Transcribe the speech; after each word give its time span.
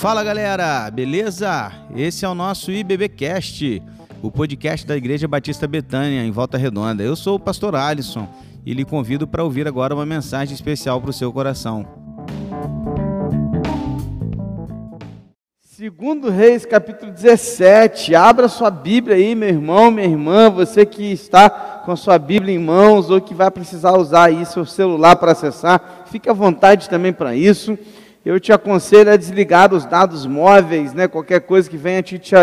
Fala 0.00 0.24
galera, 0.24 0.90
beleza? 0.90 1.70
Esse 1.94 2.24
é 2.24 2.28
o 2.28 2.34
nosso 2.34 2.72
IBBcast, 2.72 3.82
o 4.22 4.30
podcast 4.30 4.86
da 4.86 4.96
Igreja 4.96 5.28
Batista 5.28 5.66
Betânia, 5.66 6.24
em 6.24 6.30
Volta 6.30 6.56
Redonda. 6.56 7.02
Eu 7.02 7.14
sou 7.14 7.36
o 7.36 7.38
pastor 7.38 7.76
Alisson 7.76 8.26
e 8.64 8.72
lhe 8.72 8.82
convido 8.82 9.28
para 9.28 9.44
ouvir 9.44 9.68
agora 9.68 9.94
uma 9.94 10.06
mensagem 10.06 10.54
especial 10.54 11.02
para 11.02 11.10
o 11.10 11.12
seu 11.12 11.30
coração. 11.30 11.86
Segundo 15.60 16.30
Reis, 16.30 16.64
capítulo 16.64 17.12
17. 17.12 18.14
Abra 18.14 18.48
sua 18.48 18.70
Bíblia 18.70 19.16
aí, 19.16 19.34
meu 19.34 19.50
irmão, 19.50 19.90
minha 19.90 20.08
irmã, 20.08 20.48
você 20.48 20.86
que 20.86 21.12
está 21.12 21.50
com 21.84 21.92
a 21.92 21.96
sua 21.96 22.18
Bíblia 22.18 22.54
em 22.54 22.58
mãos 22.58 23.10
ou 23.10 23.20
que 23.20 23.34
vai 23.34 23.50
precisar 23.50 23.92
usar 23.98 24.28
aí 24.28 24.46
seu 24.46 24.64
celular 24.64 25.16
para 25.16 25.32
acessar, 25.32 26.04
fique 26.06 26.30
à 26.30 26.32
vontade 26.32 26.88
também 26.88 27.12
para 27.12 27.36
isso. 27.36 27.78
Eu 28.22 28.38
te 28.38 28.52
aconselho 28.52 29.10
a 29.10 29.16
desligar 29.16 29.72
os 29.72 29.86
dados 29.86 30.26
móveis, 30.26 30.92
né, 30.92 31.08
qualquer 31.08 31.40
coisa 31.40 31.70
que 31.70 31.78
venha 31.78 32.02
te, 32.02 32.18
te 32.18 32.34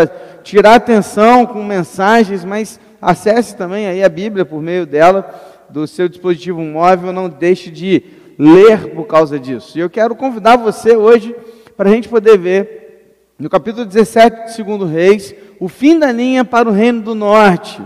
tirar 0.42 0.74
atenção 0.74 1.46
com 1.46 1.62
mensagens, 1.62 2.44
mas 2.44 2.80
acesse 3.00 3.54
também 3.54 3.86
aí 3.86 4.02
a 4.02 4.08
Bíblia 4.08 4.44
por 4.44 4.60
meio 4.60 4.84
dela, 4.84 5.32
do 5.70 5.86
seu 5.86 6.08
dispositivo 6.08 6.60
móvel, 6.62 7.12
não 7.12 7.28
deixe 7.28 7.70
de 7.70 8.02
ler 8.36 8.92
por 8.92 9.06
causa 9.06 9.38
disso. 9.38 9.78
E 9.78 9.80
eu 9.80 9.88
quero 9.88 10.16
convidar 10.16 10.56
você 10.56 10.96
hoje 10.96 11.32
para 11.76 11.88
a 11.88 11.92
gente 11.92 12.08
poder 12.08 12.36
ver 12.36 12.78
no 13.38 13.48
capítulo 13.48 13.86
17 13.86 14.56
de 14.56 14.62
2 14.64 14.90
Reis, 14.90 15.34
o 15.60 15.68
fim 15.68 15.96
da 15.96 16.10
linha 16.10 16.44
para 16.44 16.68
o 16.68 16.72
reino 16.72 17.02
do 17.02 17.14
norte, 17.14 17.80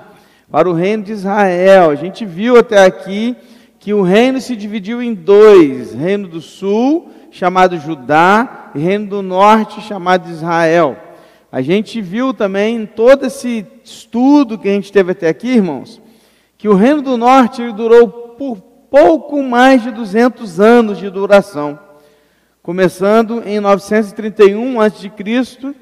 para 0.51 0.69
o 0.69 0.73
reino 0.73 1.03
de 1.03 1.13
Israel. 1.13 1.91
A 1.91 1.95
gente 1.95 2.25
viu 2.25 2.57
até 2.57 2.87
aqui 2.87 3.37
que 3.79 3.93
o 3.93 4.01
reino 4.01 4.41
se 4.41 4.57
dividiu 4.57 5.03
em 5.03 5.13
dois: 5.13 5.93
reino 5.93 6.27
do 6.27 6.41
sul, 6.41 7.11
chamado 7.33 7.77
Judá, 7.79 8.71
e 8.75 8.79
reino 8.79 9.09
do 9.09 9.23
norte, 9.23 9.81
chamado 9.81 10.31
Israel. 10.31 10.97
A 11.51 11.61
gente 11.61 12.01
viu 12.01 12.33
também 12.33 12.77
em 12.77 12.87
todo 12.87 13.27
esse 13.27 13.67
estudo 13.85 14.57
que 14.57 14.69
a 14.69 14.73
gente 14.73 14.93
teve 14.93 15.11
até 15.11 15.29
aqui, 15.29 15.49
irmãos, 15.49 16.01
que 16.57 16.69
o 16.69 16.75
reino 16.75 17.03
do 17.03 17.17
norte 17.17 17.73
durou 17.73 18.09
por 18.09 18.61
pouco 18.89 19.43
mais 19.43 19.83
de 19.83 19.91
200 19.91 20.61
anos 20.61 20.99
de 20.99 21.11
duração 21.11 21.79
começando 22.63 23.43
em 23.45 23.59
931 23.59 24.81
a.C. 24.81 25.11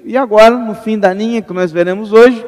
e 0.02 0.16
agora, 0.16 0.56
no 0.56 0.74
fim 0.74 0.98
da 0.98 1.12
linha 1.12 1.42
que 1.42 1.52
nós 1.52 1.70
veremos 1.70 2.10
hoje, 2.10 2.44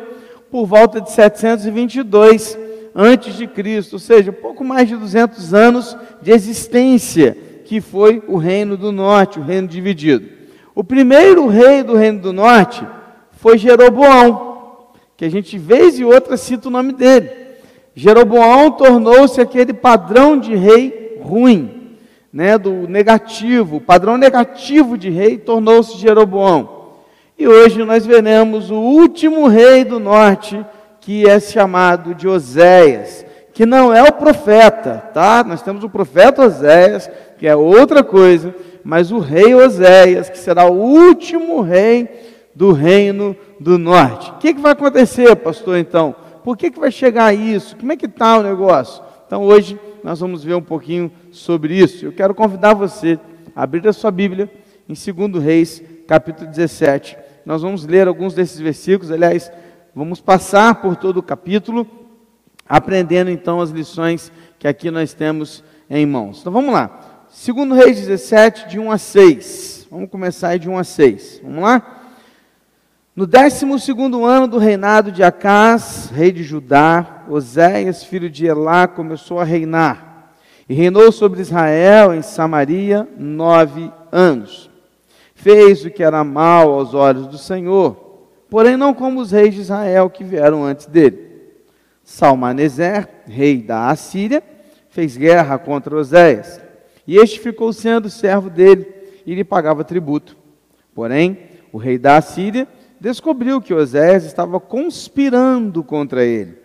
por 0.51 0.65
volta 0.65 1.03
de 1.03 1.11
722 1.13 2.59
a.C., 2.95 3.89
ou 3.93 3.99
seja, 3.99 4.33
pouco 4.33 4.65
mais 4.65 4.89
de 4.89 4.97
200 4.97 5.53
anos 5.53 5.97
de 6.23 6.31
existência, 6.31 7.37
que 7.65 7.81
foi 7.81 8.23
o 8.27 8.37
Reino 8.37 8.77
do 8.77 8.93
Norte, 8.93 9.39
o 9.39 9.43
reino 9.43 9.69
dividido. 9.69 10.29
O 10.75 10.83
primeiro 10.83 11.47
rei 11.49 11.83
do 11.83 11.95
Reino 11.95 12.21
do 12.21 12.33
Norte 12.33 12.87
foi 13.33 13.59
Jeroboão, 13.59 14.87
que 15.17 15.25
a 15.25 15.31
gente 15.31 15.59
vez 15.59 15.99
e 15.99 16.05
outra 16.05 16.37
cita 16.37 16.69
o 16.69 16.71
nome 16.71 16.93
dele. 16.93 17.31
Jeroboão 17.95 18.71
tornou-se 18.71 19.41
aquele 19.41 19.73
padrão 19.73 20.39
de 20.39 20.55
rei 20.55 21.19
ruim, 21.23 21.97
né, 22.33 22.57
do 22.57 22.89
negativo, 22.89 23.77
o 23.77 23.81
padrão 23.81 24.17
negativo 24.17 24.97
de 24.97 25.11
rei 25.11 25.37
tornou-se 25.37 25.99
Jeroboão. 25.99 26.83
E 27.39 27.47
hoje 27.47 27.85
nós 27.85 28.07
veremos 28.07 28.71
o 28.71 28.77
último 28.77 29.47
rei 29.49 29.85
do 29.85 30.01
norte, 30.01 30.65
que 31.01 31.29
é 31.29 31.39
chamado 31.39 32.15
de 32.15 32.27
Oséias, 32.27 33.27
que 33.53 33.67
não 33.67 33.93
é 33.93 34.03
o 34.03 34.13
profeta, 34.13 35.03
tá? 35.13 35.45
Nós 35.45 35.61
temos 35.61 35.85
o 35.85 35.91
profeta 35.91 36.47
Oséias, 36.47 37.11
que 37.43 37.49
é 37.49 37.57
outra 37.57 38.05
coisa, 38.05 38.55
mas 38.85 39.11
o 39.11 39.19
rei 39.19 39.53
Oséias, 39.53 40.31
que 40.31 40.39
será 40.39 40.71
o 40.71 40.75
último 40.75 41.61
rei 41.61 42.09
do 42.55 42.71
reino 42.71 43.37
do 43.59 43.77
norte. 43.77 44.31
O 44.31 44.35
que, 44.35 44.55
que 44.55 44.61
vai 44.61 44.71
acontecer, 44.71 45.35
pastor, 45.35 45.77
então? 45.77 46.15
Por 46.45 46.57
que, 46.57 46.71
que 46.71 46.79
vai 46.79 46.93
chegar 46.93 47.35
isso? 47.35 47.77
Como 47.77 47.91
é 47.91 47.97
que 47.97 48.07
está 48.07 48.39
o 48.39 48.45
negócio? 48.45 49.03
Então 49.27 49.43
hoje 49.43 49.77
nós 50.05 50.21
vamos 50.21 50.45
ver 50.45 50.55
um 50.55 50.63
pouquinho 50.63 51.11
sobre 51.33 51.75
isso. 51.75 52.05
Eu 52.05 52.13
quero 52.13 52.33
convidar 52.33 52.75
você 52.75 53.19
a 53.57 53.65
abrir 53.65 53.89
a 53.89 53.93
sua 53.93 54.13
Bíblia 54.13 54.49
em 54.89 54.95
2 54.95 55.43
Reis, 55.43 55.83
capítulo 56.07 56.49
17. 56.49 57.19
Nós 57.45 57.61
vamos 57.61 57.85
ler 57.85 58.07
alguns 58.07 58.35
desses 58.35 58.61
versículos, 58.61 59.11
aliás, 59.11 59.51
vamos 59.93 60.21
passar 60.21 60.77
por 60.77 60.95
todo 60.95 61.17
o 61.17 61.23
capítulo, 61.25 61.89
aprendendo 62.69 63.33
então 63.33 63.61
as 63.61 63.71
lições 63.71 64.31
que 64.61 64.69
aqui 64.69 64.93
nós 64.93 65.13
temos 65.13 65.65
em 65.91 66.07
mãos. 66.07 66.39
Então 66.41 66.53
vamos 66.53 66.73
lá. 66.73 67.09
2 67.35 67.73
Reis 67.73 67.99
17, 67.99 68.69
de 68.69 68.79
1 68.79 68.91
a 68.91 68.99
6. 68.99 69.89
Vamos 69.91 70.11
começar 70.11 70.49
aí 70.49 70.59
de 70.59 70.69
1 70.69 70.77
a 70.77 70.85
6. 70.85 71.41
Vamos 71.43 71.63
lá? 71.63 72.01
No 73.17 73.27
décimo 73.27 73.79
segundo 73.79 74.27
ano 74.27 74.47
do 74.47 74.59
reinado 74.59 75.11
de 75.11 75.25
Acás, 75.25 76.11
rei 76.15 76.31
de 76.31 76.43
Judá, 76.43 77.25
Oséias, 77.27 78.05
filho 78.05 78.29
de 78.29 78.45
Elá, 78.45 78.87
começou 78.87 79.41
a 79.41 79.45
reinar. 79.45 80.35
E 80.69 80.75
reinou 80.75 81.11
sobre 81.11 81.41
Israel, 81.41 82.13
em 82.13 82.21
Samaria, 82.21 83.09
nove 83.17 83.91
anos. 84.13 84.71
Fez 85.35 85.87
o 85.87 85.91
que 85.91 86.03
era 86.03 86.23
mal 86.23 86.71
aos 86.71 86.93
olhos 86.93 87.27
do 87.27 87.39
Senhor, 87.39 88.29
porém 88.51 88.77
não 88.77 88.93
como 88.93 89.21
os 89.21 89.33
reis 89.33 89.55
de 89.55 89.63
Israel 89.63 90.11
que 90.11 90.23
vieram 90.23 90.65
antes 90.65 90.85
dele. 90.85 91.31
Salmaneser, 92.05 93.09
rei 93.27 93.63
da 93.63 93.89
Assíria, 93.89 94.43
fez 94.91 95.17
guerra 95.17 95.59
contra 95.59 95.97
Oséias. 95.97 96.61
E 97.07 97.17
este 97.17 97.41
ficou 97.41 97.73
sendo 97.73 98.09
servo 98.09 98.49
dele 98.49 98.87
e 99.27 99.35
lhe 99.35 99.45
pagava 99.45 99.85
tributo. 99.85 100.37
Porém, 100.95 101.39
o 101.73 101.79
rei 101.79 101.99
da 101.99 102.17
Assíria 102.17 102.69
descobriu 103.01 103.61
que 103.61 103.75
Oséias 103.75 104.25
estava 104.25 104.61
conspirando 104.61 105.83
contra 105.83 106.25
ele. 106.25 106.57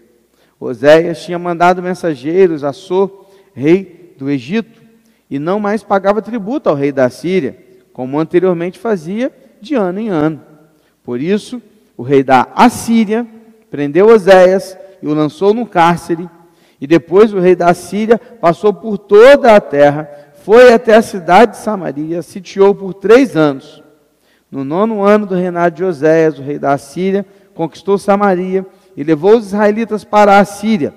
Oséias 0.59 1.23
tinha 1.23 1.39
mandado 1.39 1.81
mensageiros 1.81 2.63
a 2.63 2.73
So, 2.73 3.25
rei 3.53 4.13
do 4.17 4.29
Egito, 4.29 4.81
e 5.29 5.39
não 5.39 5.59
mais 5.59 5.83
pagava 5.83 6.21
tributo 6.21 6.69
ao 6.69 6.75
rei 6.75 6.91
da 6.91 7.09
Síria, 7.09 7.57
como 7.91 8.19
anteriormente 8.19 8.79
fazia 8.79 9.31
de 9.59 9.75
ano 9.75 9.99
em 9.99 10.09
ano. 10.09 10.41
Por 11.03 11.21
isso, 11.21 11.61
o 11.95 12.03
rei 12.03 12.23
da 12.23 12.47
Assíria 12.55 13.25
prendeu 13.69 14.07
Oséias 14.07 14.77
e 15.01 15.07
o 15.07 15.13
lançou 15.13 15.53
no 15.53 15.65
cárcere, 15.65 16.29
e 16.79 16.85
depois 16.85 17.33
o 17.33 17.39
rei 17.39 17.55
da 17.55 17.73
Síria 17.73 18.17
passou 18.17 18.73
por 18.73 18.97
toda 18.97 19.55
a 19.55 19.59
terra, 19.59 20.07
foi 20.47 20.71
até 20.73 20.95
a 20.95 21.01
cidade 21.01 21.51
de 21.51 21.57
Samaria, 21.57 22.21
sitiou 22.21 22.73
por 22.73 22.93
três 22.93 23.35
anos. 23.35 23.83
No 24.49 24.63
nono 24.63 25.03
ano 25.03 25.25
do 25.25 25.35
reinado 25.35 25.75
de 25.75 25.83
Oséias, 25.83 26.39
o 26.39 26.41
rei 26.41 26.57
da 26.57 26.71
Assíria, 26.71 27.25
conquistou 27.53 27.97
Samaria 27.97 28.65
e 28.95 29.03
levou 29.03 29.35
os 29.35 29.47
israelitas 29.47 30.05
para 30.05 30.39
a 30.39 30.45
Síria. 30.45 30.93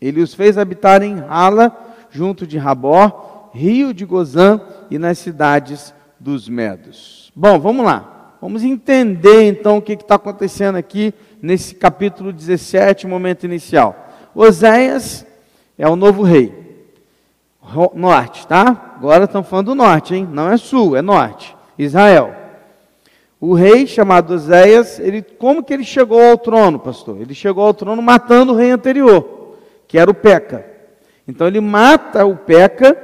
Ele 0.00 0.22
os 0.22 0.32
fez 0.32 0.56
habitar 0.56 1.02
em 1.02 1.18
Hala, 1.28 1.76
junto 2.08 2.46
de 2.46 2.56
Rabó, 2.56 3.50
rio 3.52 3.92
de 3.92 4.04
Gozã 4.04 4.60
e 4.88 4.96
nas 4.96 5.18
cidades 5.18 5.92
dos 6.20 6.48
Medos. 6.48 7.32
Bom, 7.34 7.58
vamos 7.58 7.84
lá. 7.84 8.36
Vamos 8.40 8.62
entender 8.62 9.42
então 9.42 9.78
o 9.78 9.82
que 9.82 9.94
está 9.94 10.14
acontecendo 10.14 10.76
aqui 10.76 11.12
nesse 11.42 11.74
capítulo 11.74 12.32
17, 12.32 13.08
momento 13.08 13.44
inicial. 13.44 14.08
Oséias 14.36 15.26
é 15.76 15.88
o 15.88 15.96
novo 15.96 16.22
rei. 16.22 16.67
Norte, 17.94 18.46
tá? 18.46 18.94
Agora 18.96 19.24
estamos 19.24 19.48
falando 19.48 19.66
do 19.66 19.74
norte, 19.74 20.14
hein? 20.14 20.28
Não 20.30 20.50
é 20.50 20.56
sul, 20.56 20.96
é 20.96 21.02
norte. 21.02 21.56
Israel. 21.78 22.34
O 23.40 23.54
rei 23.54 23.86
chamado 23.86 24.34
Oséias, 24.34 24.98
ele, 24.98 25.22
como 25.22 25.62
que 25.62 25.72
ele 25.72 25.84
chegou 25.84 26.20
ao 26.20 26.36
trono, 26.36 26.78
pastor? 26.78 27.20
Ele 27.20 27.34
chegou 27.34 27.64
ao 27.64 27.74
trono 27.74 28.02
matando 28.02 28.52
o 28.52 28.56
rei 28.56 28.70
anterior, 28.70 29.56
que 29.86 29.98
era 29.98 30.10
o 30.10 30.14
Peca. 30.14 30.66
Então 31.26 31.46
ele 31.46 31.60
mata 31.60 32.24
o 32.26 32.36
Peca 32.36 32.96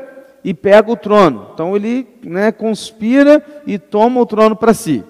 e 0.42 0.52
pega 0.52 0.90
o 0.90 0.96
trono. 0.96 1.50
Então 1.54 1.76
ele 1.76 2.06
né, 2.24 2.50
conspira 2.50 3.44
e 3.66 3.78
toma 3.78 4.20
o 4.20 4.26
trono 4.26 4.56
para 4.56 4.74
si. 4.74 5.04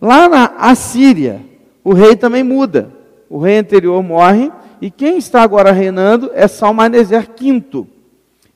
Lá 0.00 0.28
na 0.28 0.52
Assíria, 0.58 1.40
o 1.82 1.94
rei 1.94 2.14
também 2.14 2.42
muda. 2.42 2.90
O 3.30 3.38
rei 3.38 3.56
anterior 3.56 4.02
morre 4.02 4.52
e 4.80 4.90
quem 4.90 5.16
está 5.16 5.42
agora 5.42 5.72
reinando 5.72 6.30
é 6.34 6.46
Salmaneser 6.46 7.26
V. 7.38 7.86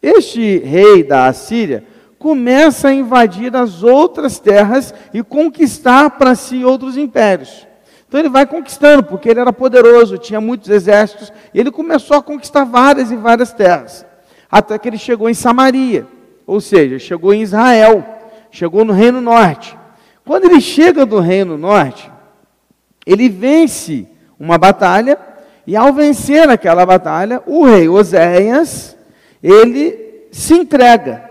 Este 0.06 0.58
rei 0.58 1.02
da 1.02 1.26
Assíria 1.26 1.82
começa 2.16 2.86
a 2.86 2.94
invadir 2.94 3.56
as 3.56 3.82
outras 3.82 4.38
terras 4.38 4.94
e 5.12 5.20
conquistar 5.20 6.10
para 6.10 6.36
si 6.36 6.64
outros 6.64 6.96
impérios. 6.96 7.66
Então 8.06 8.20
ele 8.20 8.28
vai 8.28 8.46
conquistando, 8.46 9.02
porque 9.02 9.28
ele 9.28 9.40
era 9.40 9.52
poderoso, 9.52 10.16
tinha 10.16 10.40
muitos 10.40 10.70
exércitos, 10.70 11.32
e 11.52 11.58
ele 11.58 11.72
começou 11.72 12.16
a 12.16 12.22
conquistar 12.22 12.62
várias 12.62 13.10
e 13.10 13.16
várias 13.16 13.52
terras, 13.52 14.06
até 14.48 14.78
que 14.78 14.88
ele 14.88 14.96
chegou 14.96 15.28
em 15.28 15.34
Samaria, 15.34 16.06
ou 16.46 16.60
seja, 16.60 17.00
chegou 17.00 17.34
em 17.34 17.42
Israel, 17.42 18.04
chegou 18.48 18.84
no 18.84 18.92
Reino 18.92 19.20
Norte. 19.20 19.76
Quando 20.24 20.44
ele 20.44 20.60
chega 20.60 21.04
do 21.04 21.18
Reino 21.18 21.58
Norte, 21.58 22.08
ele 23.04 23.28
vence 23.28 24.06
uma 24.38 24.56
batalha, 24.56 25.18
e 25.66 25.74
ao 25.74 25.92
vencer 25.92 26.48
aquela 26.48 26.86
batalha, 26.86 27.42
o 27.44 27.64
rei 27.64 27.88
Oséias, 27.88 28.95
ele 29.48 30.28
se 30.32 30.54
entrega 30.54 31.26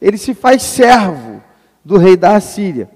ele 0.00 0.16
se 0.16 0.34
faz 0.34 0.62
servo 0.62 1.42
do 1.84 1.96
rei 1.96 2.16
da 2.16 2.36
Assíria. 2.36 2.88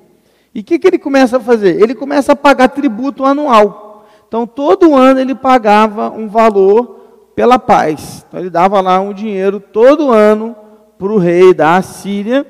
E 0.54 0.60
o 0.60 0.64
que, 0.64 0.78
que 0.78 0.86
ele 0.86 0.98
começa 0.98 1.38
a 1.38 1.40
fazer? 1.40 1.80
Ele 1.80 1.94
começa 1.94 2.32
a 2.32 2.36
pagar 2.36 2.68
tributo 2.68 3.24
anual. 3.24 4.06
Então, 4.28 4.46
todo 4.46 4.94
ano 4.94 5.20
ele 5.20 5.34
pagava 5.34 6.10
um 6.10 6.28
valor 6.28 7.30
pela 7.34 7.58
paz. 7.58 8.24
Então, 8.28 8.40
ele 8.40 8.50
dava 8.50 8.80
lá 8.80 9.00
um 9.00 9.12
dinheiro 9.12 9.58
todo 9.58 10.10
ano 10.10 10.54
para 10.98 11.12
o 11.12 11.18
rei 11.18 11.52
da 11.52 11.76
Assíria, 11.76 12.46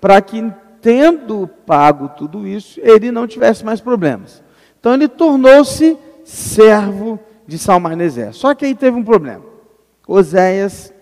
para 0.00 0.20
que, 0.20 0.52
tendo 0.80 1.48
pago 1.66 2.10
tudo 2.10 2.46
isso, 2.46 2.78
ele 2.82 3.10
não 3.10 3.26
tivesse 3.26 3.64
mais 3.64 3.80
problemas. 3.80 4.42
Então, 4.78 4.94
ele 4.94 5.08
tornou-se 5.08 5.98
servo 6.24 7.18
de 7.46 7.58
Salmaneser. 7.58 8.32
Só 8.32 8.54
que 8.54 8.66
aí 8.66 8.74
teve 8.74 8.96
um 8.96 9.04
problema. 9.04 9.44
Oséias, 10.06 10.92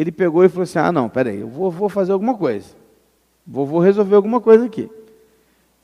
ele 0.00 0.10
pegou 0.10 0.44
e 0.44 0.48
falou 0.48 0.64
assim: 0.64 0.78
Ah, 0.78 0.90
não, 0.90 1.08
peraí, 1.08 1.40
eu 1.40 1.48
vou, 1.48 1.70
vou 1.70 1.88
fazer 1.88 2.12
alguma 2.12 2.36
coisa. 2.36 2.74
Vou, 3.46 3.66
vou 3.66 3.80
resolver 3.80 4.16
alguma 4.16 4.40
coisa 4.40 4.66
aqui. 4.66 4.90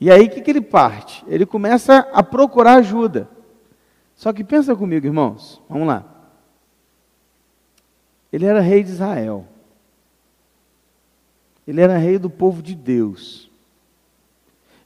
E 0.01 0.11
aí 0.11 0.27
o 0.27 0.31
que, 0.31 0.41
que 0.41 0.51
ele 0.51 0.61
parte? 0.61 1.25
Ele 1.29 1.45
começa 1.45 1.99
a 2.13 2.23
procurar 2.23 2.75
ajuda. 2.75 3.29
Só 4.17 4.33
que 4.33 4.43
pensa 4.43 4.75
comigo, 4.75 5.07
irmãos, 5.07 5.61
vamos 5.69 5.87
lá. 5.87 6.05
Ele 8.33 8.47
era 8.47 8.61
rei 8.61 8.83
de 8.83 8.91
Israel. 8.91 9.47
Ele 11.67 11.81
era 11.81 11.99
rei 11.99 12.19
do 12.19 12.31
povo 12.31 12.63
de 12.63 12.75
Deus. 12.75 13.51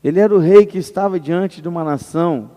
Ele 0.03 0.21
era 0.21 0.35
o 0.35 0.39
rei 0.39 0.67
que 0.67 0.79
estava 0.79 1.19
diante 1.19 1.63
de 1.63 1.69
uma 1.69 1.83
nação 1.83 2.51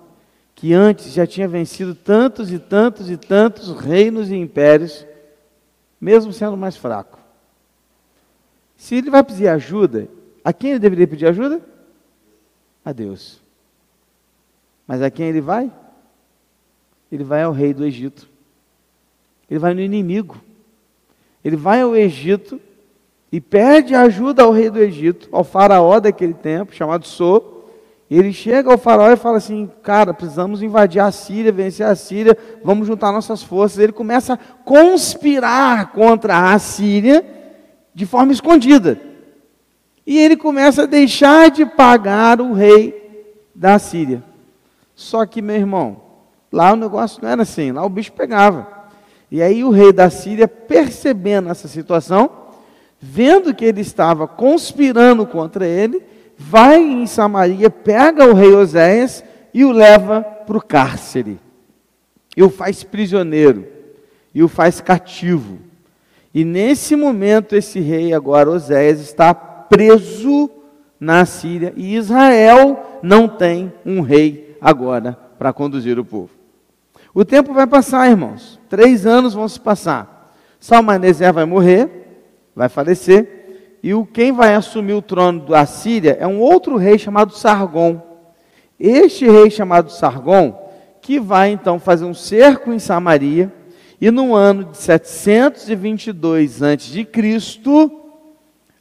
que 0.53 0.73
antes 0.73 1.13
já 1.13 1.25
tinha 1.27 1.47
vencido 1.47 1.93
tantos 1.93 2.51
e 2.51 2.57
tantos 2.57 3.11
e 3.11 3.15
tantos 3.15 3.71
reinos 3.79 4.31
e 4.31 4.35
impérios, 4.35 5.05
mesmo 5.99 6.31
sendo 6.33 6.57
mais 6.57 6.75
fraco. 6.75 7.19
Se 8.75 8.95
ele 8.95 9.09
vai 9.09 9.23
pedir 9.23 9.47
ajuda, 9.47 10.07
a 10.43 10.53
quem 10.53 10.71
ele 10.71 10.79
deveria 10.79 11.07
pedir 11.07 11.27
ajuda? 11.27 11.61
a 12.87 12.93
Deus. 12.93 13.41
Mas 14.87 15.01
a 15.01 15.11
quem 15.11 15.27
ele 15.27 15.41
vai? 15.41 15.69
Ele 17.11 17.23
vai 17.23 17.43
ao 17.43 17.51
rei 17.51 17.73
do 17.73 17.83
Egito. 17.85 18.29
Ele 19.49 19.59
vai 19.59 19.73
no 19.73 19.81
inimigo. 19.81 20.41
Ele 21.43 21.57
vai 21.57 21.81
ao 21.81 21.93
Egito 21.93 22.61
e 23.29 23.41
pede 23.41 23.93
ajuda 23.93 24.43
ao 24.43 24.53
rei 24.53 24.69
do 24.69 24.79
Egito, 24.79 25.27
ao 25.33 25.43
faraó 25.43 25.99
daquele 25.99 26.33
tempo, 26.33 26.73
chamado 26.73 27.05
So. 27.05 27.56
Ele 28.09 28.31
chega 28.31 28.71
ao 28.71 28.77
faraó 28.77 29.11
e 29.11 29.17
fala 29.17 29.37
assim: 29.37 29.69
Cara, 29.83 30.13
precisamos 30.13 30.61
invadir 30.61 31.01
a 31.01 31.11
Síria, 31.11 31.51
vencer 31.51 31.85
a 31.85 31.95
Síria, 31.95 32.37
vamos 32.63 32.87
juntar 32.87 33.11
nossas 33.11 33.43
forças. 33.43 33.79
Ele 33.79 33.91
começa 33.91 34.33
a 34.33 34.37
conspirar 34.37 35.91
contra 35.91 36.53
a 36.53 36.59
Síria 36.59 37.25
de 37.93 38.05
forma 38.05 38.31
escondida. 38.31 38.99
E 40.05 40.17
ele 40.17 40.37
começa 40.37 40.83
a 40.83 40.85
deixar 40.85 41.51
de 41.51 41.65
pagar 41.65 42.39
o 42.39 42.53
rei 42.53 43.27
da 43.53 43.77
Síria. 43.77 44.23
Só 44.95 45.25
que, 45.25 45.41
meu 45.41 45.57
irmão, 45.57 46.01
lá 46.49 46.71
o 46.71 46.77
negócio 46.77 47.19
não 47.21 47.29
era 47.29 47.41
assim, 47.41 47.73
lá 47.73 47.85
o 47.85 47.89
bicho 47.89 48.13
pegava. 48.13 48.67
E 49.29 49.41
aí 49.41 49.65
o 49.65 49.69
rei 49.69 49.91
da 49.91 50.09
Síria, 50.09 50.47
percebendo 50.47 51.49
essa 51.49 51.67
situação, 51.67 52.31
vendo 53.01 53.53
que 53.53 53.65
ele 53.65 53.81
estava 53.81 54.27
conspirando 54.27 55.25
contra 55.27 55.67
ele, 55.67 56.01
vai 56.37 56.81
em 56.81 57.07
Samaria, 57.07 57.69
pega 57.69 58.25
o 58.25 58.33
rei 58.33 58.53
Oséias 58.53 59.23
e 59.53 59.65
o 59.65 59.71
leva 59.71 60.21
para 60.21 60.57
o 60.57 60.61
cárcere. 60.61 61.39
E 62.35 62.43
o 62.43 62.49
faz 62.49 62.83
prisioneiro. 62.83 63.67
E 64.33 64.43
o 64.43 64.47
faz 64.47 64.79
cativo. 64.79 65.57
E 66.33 66.45
nesse 66.45 66.95
momento, 66.95 67.55
esse 67.55 67.79
rei 67.79 68.13
agora, 68.13 68.51
Oséias, 68.51 68.99
está 68.99 69.33
preso 69.33 70.49
na 70.99 71.25
Síria 71.25 71.73
e 71.75 71.95
Israel 71.95 72.99
não 73.01 73.27
tem 73.27 73.71
um 73.85 74.01
rei 74.01 74.57
agora 74.61 75.17
para 75.37 75.53
conduzir 75.53 75.97
o 75.99 76.05
povo. 76.05 76.29
O 77.13 77.25
tempo 77.25 77.53
vai 77.53 77.65
passar, 77.65 78.09
irmãos. 78.09 78.59
Três 78.69 79.05
anos 79.05 79.33
vão 79.33 79.47
se 79.47 79.59
passar. 79.59 80.35
Salmaneser 80.59 81.33
vai 81.33 81.45
morrer, 81.45 81.89
vai 82.55 82.69
falecer, 82.69 83.36
e 83.87 83.93
o 83.93 84.05
quem 84.05 84.33
vai 84.33 84.53
assumir 84.53 84.91
o 84.91 85.01
trono 85.01 85.45
da 85.45 85.65
Síria 85.65 86.17
é 86.19 86.27
um 86.27 86.41
outro 86.41 86.75
rei 86.75 86.99
chamado 86.99 87.33
Sargon. 87.33 88.01
Este 88.77 89.25
rei 89.25 89.49
chamado 89.49 89.89
Sargon, 89.89 90.69
que 91.01 91.21
vai 91.21 91.51
então 91.51 91.79
fazer 91.79 92.03
um 92.03 92.13
cerco 92.13 92.73
em 92.73 92.79
Samaria, 92.79 93.49
e 94.01 94.11
no 94.11 94.35
ano 94.35 94.65
de 94.65 94.77
722 94.77 96.61
a.C., 96.61 97.07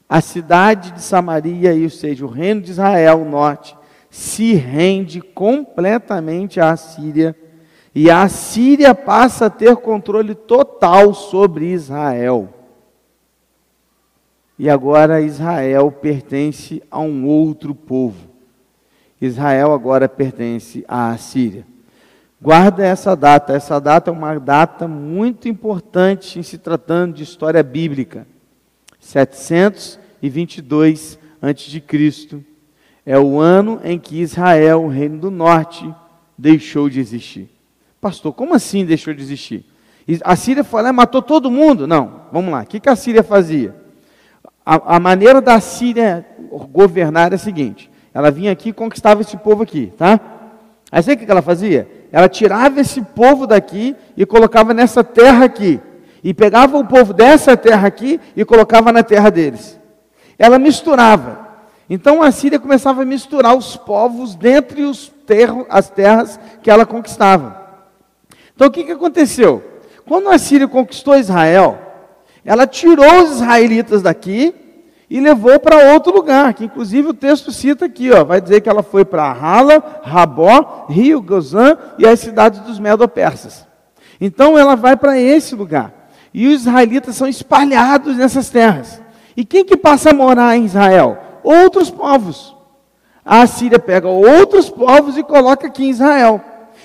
a 0.09 0.21
cidade 0.21 0.91
de 0.91 1.01
Samaria, 1.01 1.73
ou 1.73 1.89
seja, 1.89 2.25
o 2.25 2.29
reino 2.29 2.63
de 2.63 2.73
Israel, 2.73 3.21
o 3.21 3.31
norte, 3.31 3.77
se 4.11 4.55
rende 4.55 5.21
completamente 5.21 6.59
à 6.59 6.77
Síria, 6.77 7.37
e 7.95 8.11
a 8.11 8.27
Síria 8.29 8.93
passa 8.93 9.47
a 9.47 9.51
ter 9.51 9.77
controle 9.77 10.35
total 10.35 11.15
sobre 11.15 11.67
Israel. 11.67 12.56
E 14.59 14.71
agora 14.71 15.21
Israel 15.21 15.93
pertence 15.93 16.83
a 16.91 16.99
um 17.01 17.27
outro 17.27 17.75
povo. 17.75 18.31
Israel 19.21 19.73
agora 19.73 20.09
pertence 20.09 20.83
à 20.89 21.15
Síria. 21.19 21.67
Guarda 22.41 22.83
essa 22.85 23.17
data, 23.17 23.55
essa 23.55 23.81
data 23.81 24.11
é 24.11 24.13
uma 24.13 24.39
data 24.39 24.87
muito 24.87 25.49
importante 25.49 26.39
em 26.39 26.43
se 26.43 26.59
tratando 26.59 27.15
de 27.15 27.23
história 27.23 27.63
bíblica. 27.63 28.27
722 29.01 31.19
a.C. 31.41 31.83
É 33.05 33.19
o 33.19 33.39
ano 33.39 33.81
em 33.85 33.99
que 33.99 34.21
Israel, 34.21 34.83
o 34.83 34.89
reino 34.89 35.19
do 35.19 35.31
norte, 35.31 35.95
deixou 36.37 36.91
de 36.91 37.01
existir. 37.01 37.49
Pastor, 38.01 38.33
como 38.33 38.55
assim 38.55 38.85
deixou 38.85 39.15
de 39.15 39.23
existir? 39.23 39.65
A 40.23 40.37
Síria 40.37 40.63
foi 40.63 40.83
lá 40.83 40.91
e 40.91 40.93
matou 40.93 41.23
todo 41.23 41.51
mundo? 41.51 41.87
Não, 41.87 42.27
vamos 42.33 42.53
lá. 42.53 42.63
O 42.63 42.67
que 42.67 42.89
a 42.89 42.97
Síria 42.97 43.23
fazia? 43.23 43.86
A, 44.69 44.97
a 44.97 45.01
maneira 45.01 45.41
da 45.41 45.61
Síria 45.61 46.27
governar 46.73 47.31
é 47.31 47.37
a 47.37 47.39
seguinte: 47.39 47.89
ela 48.13 48.33
vinha 48.33 48.51
aqui 48.51 48.71
e 48.71 48.73
conquistava 48.73 49.21
esse 49.21 49.37
povo 49.37 49.63
aqui, 49.63 49.93
tá? 49.97 50.19
Aí 50.91 51.03
sabe 51.03 51.23
o 51.23 51.25
que 51.25 51.31
ela 51.31 51.43
fazia? 51.43 51.89
Ela 52.11 52.29
tirava 52.29 52.81
esse 52.81 53.01
povo 53.01 53.47
daqui 53.47 53.95
e 54.17 54.27
colocava 54.27 54.75
nessa 54.75 55.05
terra 55.05 55.45
aqui 55.45 55.81
e 56.23 56.35
pegava 56.35 56.77
o 56.77 56.85
povo 56.85 57.13
dessa 57.13 57.57
terra 57.57 57.87
aqui 57.87 58.21
e 58.35 58.45
colocava 58.45 58.91
na 58.91 59.05
terra 59.05 59.31
deles. 59.31 59.79
Ela 60.37 60.59
misturava. 60.59 61.47
Então 61.89 62.21
a 62.21 62.33
Síria 62.33 62.59
começava 62.59 63.03
a 63.03 63.05
misturar 63.05 63.57
os 63.57 63.77
povos 63.77 64.35
dentre 64.35 64.83
os 64.83 65.13
terros, 65.25 65.65
as 65.69 65.89
terras 65.89 66.41
que 66.63 66.71
ela 66.71 66.85
conquistava. 66.85 67.65
Então 68.55 68.67
o 68.67 68.71
que, 68.71 68.83
que 68.83 68.93
aconteceu? 68.93 69.63
Quando 70.05 70.29
a 70.29 70.39
Síria 70.39 70.67
conquistou 70.67 71.17
Israel, 71.17 71.79
ela 72.47 72.67
tirou 72.67 73.25
os 73.25 73.33
israelitas 73.33 74.03
daqui 74.03 74.55
e 75.11 75.21
levou 75.21 75.59
para 75.59 75.93
outro 75.93 76.15
lugar, 76.15 76.55
que 76.55 76.65
inclusive 76.65 77.09
o 77.09 77.15
texto 77.15 77.51
cita 77.51 77.87
aqui, 77.87 78.13
ó, 78.13 78.25
vai 78.25 78.41
dizer 78.41 78.61
que 78.61 78.69
ela 78.69 78.85
foi 78.85 79.05
para 79.05 79.31
Hala, 79.31 80.01
Rabó, 80.05 80.87
Rio, 80.89 81.21
Gozã 81.21 81.77
e 81.99 82.07
as 82.07 82.21
cidades 82.21 82.61
dos 82.61 82.79
Medo-Persas. 82.79 83.67
Então 84.21 84.57
ela 84.57 84.77
vai 84.77 84.97
para 84.97 85.19
esse 85.19 85.55
lugar. 85.57 85.93
E 86.33 86.47
os 86.47 86.63
israelitas 86.63 87.17
são 87.17 87.27
espalhados 87.27 88.17
nessas 88.17 88.49
terras. 88.49 89.01
E 89.37 89.45
quem 89.45 89.65
que 89.65 89.77
passa 89.77 90.11
a 90.11 90.15
morar 90.15 90.57
em 90.57 90.65
Israel? 90.65 91.19
Outros 91.43 91.91
povos. 91.91 92.57
A 93.25 93.45
Síria 93.47 93.79
pega 93.79 94.09
outros 94.09 94.71
povos 94.71 95.17
e 95.17 95.23
coloca 95.23 95.67
aqui 95.67 95.85
em 95.85 95.91
Israel. 95.91 96.41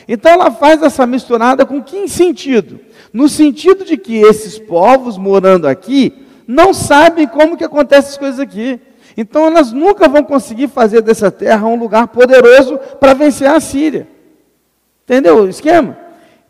Então 0.07 0.31
ela 0.31 0.51
faz 0.51 0.81
essa 0.81 1.05
misturada 1.05 1.65
com 1.65 1.81
que 1.81 2.07
sentido? 2.07 2.79
No 3.13 3.27
sentido 3.29 3.83
de 3.83 3.97
que 3.97 4.17
esses 4.17 4.57
povos 4.57 5.17
morando 5.17 5.67
aqui 5.67 6.25
não 6.47 6.73
sabem 6.73 7.27
como 7.27 7.57
que 7.57 7.63
acontecem 7.63 8.11
as 8.11 8.17
coisas 8.17 8.39
aqui. 8.39 8.79
Então 9.15 9.45
elas 9.45 9.71
nunca 9.71 10.07
vão 10.07 10.23
conseguir 10.23 10.67
fazer 10.67 11.01
dessa 11.01 11.29
terra 11.29 11.67
um 11.67 11.75
lugar 11.75 12.07
poderoso 12.07 12.79
para 12.99 13.13
vencer 13.13 13.49
a 13.49 13.59
Síria. 13.59 14.07
Entendeu 15.03 15.43
o 15.43 15.49
esquema? 15.49 15.97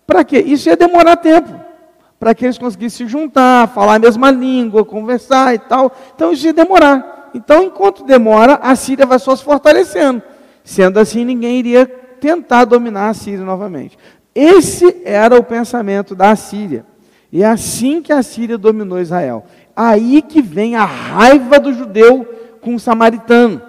Para 0.05 0.23
quê? 0.23 0.39
Isso 0.39 0.69
ia 0.69 0.75
demorar 0.75 1.17
tempo 1.17 1.71
para 2.19 2.35
que 2.35 2.45
eles 2.45 2.59
conseguissem 2.59 3.07
se 3.07 3.11
juntar, 3.11 3.67
falar 3.69 3.95
a 3.95 3.99
mesma 3.99 4.29
língua, 4.29 4.85
conversar 4.85 5.55
e 5.55 5.59
tal. 5.59 5.91
Então 6.13 6.31
isso 6.31 6.45
ia 6.45 6.53
demorar. 6.53 7.31
Então, 7.33 7.63
enquanto 7.63 8.03
demora, 8.03 8.59
a 8.61 8.75
Síria 8.75 9.05
vai 9.07 9.17
só 9.17 9.35
se 9.35 9.43
fortalecendo. 9.43 10.21
Sendo 10.63 10.99
assim, 10.99 11.25
ninguém 11.25 11.57
iria 11.57 11.89
tentar 12.21 12.65
dominar 12.65 13.09
a 13.09 13.13
Síria 13.13 13.43
novamente. 13.43 13.97
Esse 14.33 15.01
era 15.03 15.37
o 15.37 15.43
pensamento 15.43 16.15
da 16.15 16.35
Síria. 16.35 16.85
E 17.31 17.43
é 17.43 17.47
assim 17.47 18.01
que 18.01 18.13
a 18.13 18.21
Síria 18.21 18.57
dominou 18.57 19.01
Israel. 19.01 19.45
Aí 19.75 20.21
que 20.21 20.41
vem 20.41 20.75
a 20.75 20.85
raiva 20.85 21.59
do 21.59 21.73
judeu 21.73 22.25
com 22.61 22.75
o 22.75 22.79
samaritano. 22.79 23.61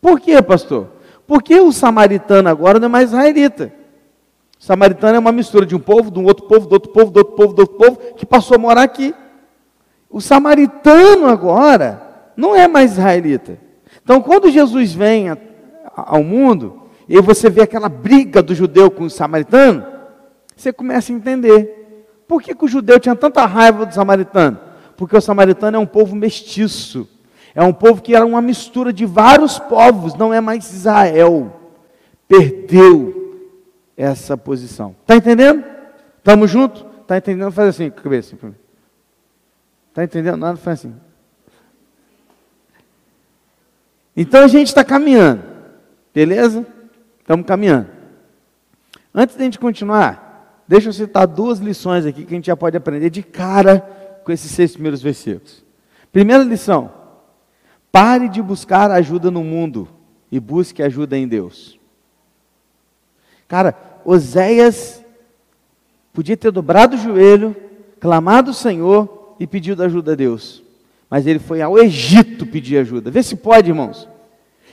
Por 0.00 0.18
quê, 0.18 0.40
pastor? 0.40 0.88
Porque 1.26 1.60
o 1.60 1.70
samaritano 1.70 2.48
agora 2.48 2.80
não 2.80 2.86
é 2.86 2.90
mais 2.90 3.10
israelita. 3.10 3.72
Samaritano 4.58 5.16
é 5.16 5.18
uma 5.18 5.32
mistura 5.32 5.66
de 5.66 5.76
um 5.76 5.80
povo, 5.80 6.10
de 6.10 6.18
um 6.18 6.24
outro 6.24 6.46
povo, 6.46 6.66
do 6.66 6.72
outro 6.72 6.90
povo, 6.90 7.10
do 7.10 7.18
outro 7.18 7.36
povo, 7.36 7.52
do 7.52 7.60
outro 7.60 7.76
povo, 7.76 8.14
que 8.16 8.24
passou 8.24 8.54
a 8.54 8.58
morar 8.58 8.82
aqui. 8.82 9.14
O 10.08 10.20
samaritano 10.20 11.26
agora 11.26 12.30
não 12.36 12.56
é 12.56 12.66
mais 12.66 12.92
israelita. 12.92 13.58
Então, 14.02 14.22
quando 14.22 14.50
Jesus 14.50 14.94
vem 14.94 15.26
ao 15.94 16.22
mundo, 16.22 16.85
e 17.08 17.20
você 17.20 17.48
vê 17.48 17.62
aquela 17.62 17.88
briga 17.88 18.42
do 18.42 18.54
judeu 18.54 18.90
com 18.90 19.04
o 19.04 19.10
samaritano, 19.10 19.86
você 20.56 20.72
começa 20.72 21.12
a 21.12 21.14
entender. 21.14 22.24
Por 22.26 22.42
que, 22.42 22.54
que 22.54 22.64
o 22.64 22.68
judeu 22.68 22.98
tinha 22.98 23.14
tanta 23.14 23.44
raiva 23.46 23.86
do 23.86 23.94
samaritano? 23.94 24.58
Porque 24.96 25.16
o 25.16 25.20
samaritano 25.20 25.76
é 25.76 25.80
um 25.80 25.86
povo 25.86 26.16
mestiço. 26.16 27.08
É 27.54 27.62
um 27.62 27.72
povo 27.72 28.02
que 28.02 28.14
era 28.14 28.26
uma 28.26 28.42
mistura 28.42 28.92
de 28.92 29.06
vários 29.06 29.58
povos, 29.58 30.14
não 30.14 30.34
é 30.34 30.40
mais 30.40 30.72
Israel. 30.72 31.54
Perdeu 32.26 33.50
essa 33.96 34.36
posição. 34.36 34.94
Está 35.02 35.16
entendendo? 35.16 35.64
Estamos 36.18 36.50
juntos? 36.50 36.84
Está 37.02 37.16
entendendo? 37.16 37.52
Faz 37.52 37.68
assim, 37.68 37.88
cabeça. 37.88 38.36
Está 39.88 40.04
entendendo? 40.04 40.36
Nada, 40.36 40.56
faz 40.56 40.80
assim. 40.80 40.94
Então 44.16 44.42
a 44.42 44.48
gente 44.48 44.68
está 44.68 44.82
caminhando, 44.82 45.42
beleza? 46.12 46.66
Estamos 47.26 47.44
caminhando. 47.44 47.88
Antes 49.12 49.34
de 49.34 49.42
a 49.42 49.44
gente 49.44 49.58
continuar, 49.58 50.62
deixa 50.68 50.90
eu 50.90 50.92
citar 50.92 51.26
duas 51.26 51.58
lições 51.58 52.06
aqui 52.06 52.24
que 52.24 52.32
a 52.32 52.36
gente 52.36 52.46
já 52.46 52.56
pode 52.56 52.76
aprender 52.76 53.10
de 53.10 53.20
cara 53.20 53.80
com 54.22 54.30
esses 54.30 54.48
seis 54.48 54.74
primeiros 54.74 55.02
versículos. 55.02 55.64
Primeira 56.12 56.44
lição: 56.44 56.88
pare 57.90 58.28
de 58.28 58.40
buscar 58.40 58.92
ajuda 58.92 59.28
no 59.28 59.42
mundo 59.42 59.88
e 60.30 60.38
busque 60.38 60.84
ajuda 60.84 61.18
em 61.18 61.26
Deus. 61.26 61.80
Cara, 63.48 63.74
Oséias 64.04 65.04
podia 66.12 66.36
ter 66.36 66.52
dobrado 66.52 66.94
o 66.94 67.00
joelho, 67.00 67.56
clamado 67.98 68.52
o 68.52 68.54
Senhor 68.54 69.34
e 69.40 69.48
pedido 69.48 69.82
ajuda 69.82 70.12
a 70.12 70.16
Deus. 70.16 70.62
Mas 71.10 71.26
ele 71.26 71.40
foi 71.40 71.60
ao 71.60 71.76
Egito 71.76 72.46
pedir 72.46 72.78
ajuda. 72.78 73.10
Vê 73.10 73.20
se 73.20 73.34
pode, 73.34 73.68
irmãos. 73.68 74.08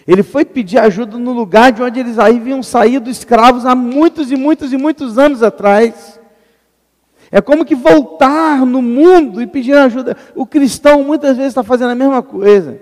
Ele 0.07 0.24
foi 0.24 0.43
pedir 0.43 0.77
ajuda 0.77 1.17
no 1.17 1.31
lugar 1.31 1.72
de 1.72 1.81
onde 1.81 2.00
eles 2.00 2.19
haviam 2.19 2.62
saído 2.62 3.10
escravos 3.10 3.65
há 3.65 3.74
muitos 3.74 4.31
e 4.31 4.36
muitos 4.36 4.74
e 4.74 4.77
muitos 4.77 5.17
anos 5.17 5.41
atrás. 5.41 6.19
É 7.31 7.41
como 7.41 7.65
que 7.65 7.74
voltar 7.74 8.65
no 8.65 8.81
mundo 8.81 9.41
e 9.41 9.48
pedir 9.48 9.74
ajuda. 9.74 10.15
O 10.36 10.45
cristão 10.45 11.03
muitas 11.03 11.38
vezes 11.38 11.51
está 11.51 11.63
fazendo 11.63 11.91
a 11.91 11.95
mesma 11.95 12.22
coisa. 12.22 12.79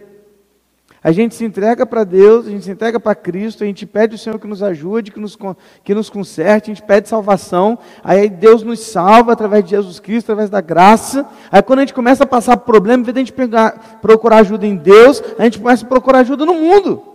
A 1.04 1.12
gente 1.12 1.34
se 1.34 1.44
entrega 1.44 1.84
para 1.84 2.04
Deus, 2.04 2.46
a 2.46 2.50
gente 2.52 2.64
se 2.64 2.70
entrega 2.70 3.00
para 3.00 3.16
Cristo, 3.16 3.64
a 3.64 3.66
gente 3.66 3.88
pede 3.88 4.14
o 4.14 4.18
Senhor 4.20 4.38
que 4.38 4.46
nos 4.46 4.62
ajude, 4.62 5.12
que 5.12 5.20
nos, 5.20 5.36
que 5.84 5.96
nos 5.96 6.12
conserte, 6.12 6.70
a 6.70 6.74
gente 6.74 6.86
pede 6.86 7.10
salvação, 7.10 7.80
aí 8.04 8.30
Deus 8.30 8.62
nos 8.62 8.82
salva 8.82 9.34
através 9.34 9.64
de 9.64 9.72
Jesus 9.72 10.00
Cristo, 10.00 10.32
através 10.32 10.50
da 10.50 10.62
graça. 10.62 11.26
Aí 11.52 11.62
quando 11.64 11.80
a 11.80 11.82
gente 11.82 11.94
começa 11.94 12.24
a 12.24 12.28
passar 12.28 12.58
problema, 12.58 13.02
em 13.02 13.06
vez 13.06 13.16
de 13.16 13.20
a 13.20 13.24
gente 13.24 13.34
pegar, 13.34 14.00
procurar 14.00 14.38
ajuda 14.38 14.68
em 14.68 14.76
Deus, 14.76 15.24
a 15.40 15.44
gente 15.44 15.60
começa 15.60 15.84
a 15.84 15.90
procurar 15.90 16.20
ajuda 16.20 16.46
no 16.46 16.54
mundo. 16.54 17.11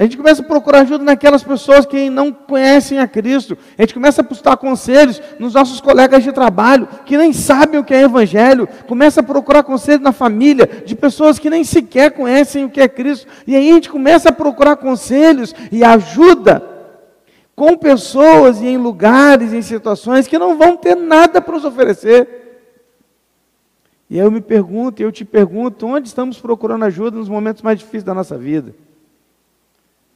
A 0.00 0.04
gente 0.04 0.16
começa 0.16 0.40
a 0.40 0.44
procurar 0.46 0.80
ajuda 0.80 1.04
naquelas 1.04 1.42
pessoas 1.42 1.84
que 1.84 2.08
não 2.08 2.32
conhecem 2.32 2.98
a 2.98 3.06
Cristo. 3.06 3.58
A 3.76 3.82
gente 3.82 3.92
começa 3.92 4.22
a 4.22 4.24
buscar 4.24 4.56
conselhos 4.56 5.20
nos 5.38 5.52
nossos 5.52 5.78
colegas 5.78 6.24
de 6.24 6.32
trabalho 6.32 6.88
que 7.04 7.18
nem 7.18 7.34
sabem 7.34 7.78
o 7.78 7.84
que 7.84 7.92
é 7.92 8.04
Evangelho. 8.04 8.66
Começa 8.88 9.20
a 9.20 9.22
procurar 9.22 9.62
conselhos 9.62 10.00
na 10.00 10.10
família 10.10 10.66
de 10.86 10.96
pessoas 10.96 11.38
que 11.38 11.50
nem 11.50 11.64
sequer 11.64 12.12
conhecem 12.12 12.64
o 12.64 12.70
que 12.70 12.80
é 12.80 12.88
Cristo. 12.88 13.26
E 13.46 13.54
aí 13.54 13.70
a 13.70 13.74
gente 13.74 13.90
começa 13.90 14.30
a 14.30 14.32
procurar 14.32 14.76
conselhos 14.76 15.54
e 15.70 15.84
ajuda 15.84 16.66
com 17.54 17.76
pessoas 17.76 18.62
e 18.62 18.68
em 18.68 18.78
lugares, 18.78 19.52
em 19.52 19.60
situações 19.60 20.26
que 20.26 20.38
não 20.38 20.56
vão 20.56 20.78
ter 20.78 20.94
nada 20.94 21.42
para 21.42 21.54
nos 21.56 21.64
oferecer. 21.66 22.26
E 24.08 24.18
aí 24.18 24.24
eu 24.24 24.30
me 24.30 24.40
pergunto, 24.40 25.02
eu 25.02 25.12
te 25.12 25.26
pergunto, 25.26 25.86
onde 25.86 26.08
estamos 26.08 26.40
procurando 26.40 26.86
ajuda 26.86 27.18
nos 27.18 27.28
momentos 27.28 27.60
mais 27.60 27.78
difíceis 27.78 28.02
da 28.02 28.14
nossa 28.14 28.38
vida? 28.38 28.74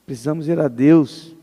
Precisamos 0.07 0.49
ir 0.49 0.59
a 0.59 0.69
Deus. 0.69 1.35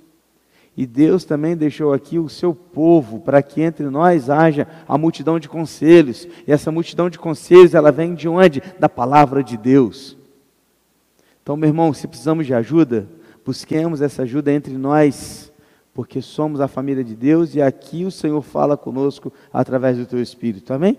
E 0.76 0.86
Deus 0.86 1.26
também 1.26 1.56
deixou 1.56 1.94
aqui 1.94 2.18
o 2.18 2.30
seu 2.30 2.56
povo 2.56 3.20
para 3.20 3.42
que 3.44 3.62
entre 3.62 3.90
nós 3.90 4.30
haja 4.30 4.68
a 4.88 4.98
multidão 4.98 5.40
de 5.40 5.50
conselhos. 5.50 6.28
E 6.48 6.52
essa 6.52 6.72
multidão 6.72 7.10
de 7.10 7.20
conselhos, 7.20 7.74
ela 7.74 7.92
vem 7.92 8.16
de 8.16 8.28
onde? 8.28 8.62
Da 8.80 8.88
palavra 8.88 9.44
de 9.44 9.58
Deus. 9.58 10.18
Então, 11.44 11.58
meu 11.58 11.68
irmão, 11.68 11.94
se 11.94 12.08
precisamos 12.08 12.46
de 12.46 12.54
ajuda, 12.54 13.08
busquemos 13.46 14.02
essa 14.02 14.22
ajuda 14.22 14.52
entre 14.52 14.78
nós, 14.78 15.52
porque 15.94 16.22
somos 16.22 16.62
a 16.62 16.68
família 16.68 17.04
de 17.04 17.16
Deus 17.16 17.54
e 17.56 17.62
aqui 17.62 18.06
o 18.06 18.12
Senhor 18.12 18.42
fala 18.42 18.78
conosco 18.78 19.34
através 19.52 19.98
do 19.98 20.06
teu 20.06 20.22
Espírito. 20.22 20.74
Amém? 20.74 20.98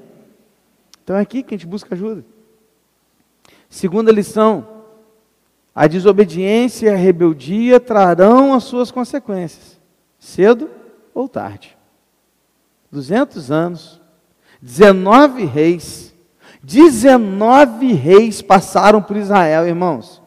Então 1.02 1.16
é 1.16 1.20
aqui 1.20 1.42
que 1.42 1.54
a 1.54 1.58
gente 1.58 1.66
busca 1.66 1.94
ajuda. 1.94 2.24
Segunda 3.70 4.12
lição, 4.12 4.66
a 5.74 5.86
desobediência 5.86 6.86
e 6.86 6.90
a 6.90 6.96
rebeldia 6.96 7.80
trarão 7.80 8.52
as 8.52 8.64
suas 8.64 8.90
consequências, 8.90 9.80
cedo 10.18 10.68
ou 11.14 11.28
tarde. 11.28 11.76
200 12.90 13.50
anos, 13.50 14.00
19 14.60 15.44
reis, 15.44 16.14
19 16.62 17.92
reis 17.94 18.42
passaram 18.42 19.00
por 19.02 19.16
Israel, 19.16 19.66
irmãos. 19.66 20.20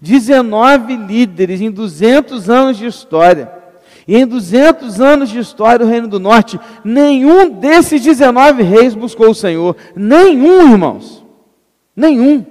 19 0.00 0.96
líderes 0.96 1.60
em 1.60 1.70
200 1.70 2.48
anos 2.48 2.76
de 2.76 2.86
história. 2.86 3.50
E 4.06 4.16
em 4.16 4.26
200 4.26 5.00
anos 5.00 5.30
de 5.30 5.38
história 5.38 5.78
do 5.78 5.90
Reino 5.90 6.06
do 6.06 6.20
Norte, 6.20 6.60
nenhum 6.84 7.48
desses 7.48 8.02
19 8.02 8.62
reis 8.62 8.94
buscou 8.94 9.30
o 9.30 9.34
Senhor. 9.34 9.76
Nenhum, 9.96 10.72
irmãos. 10.72 11.24
Nenhum. 11.96 12.44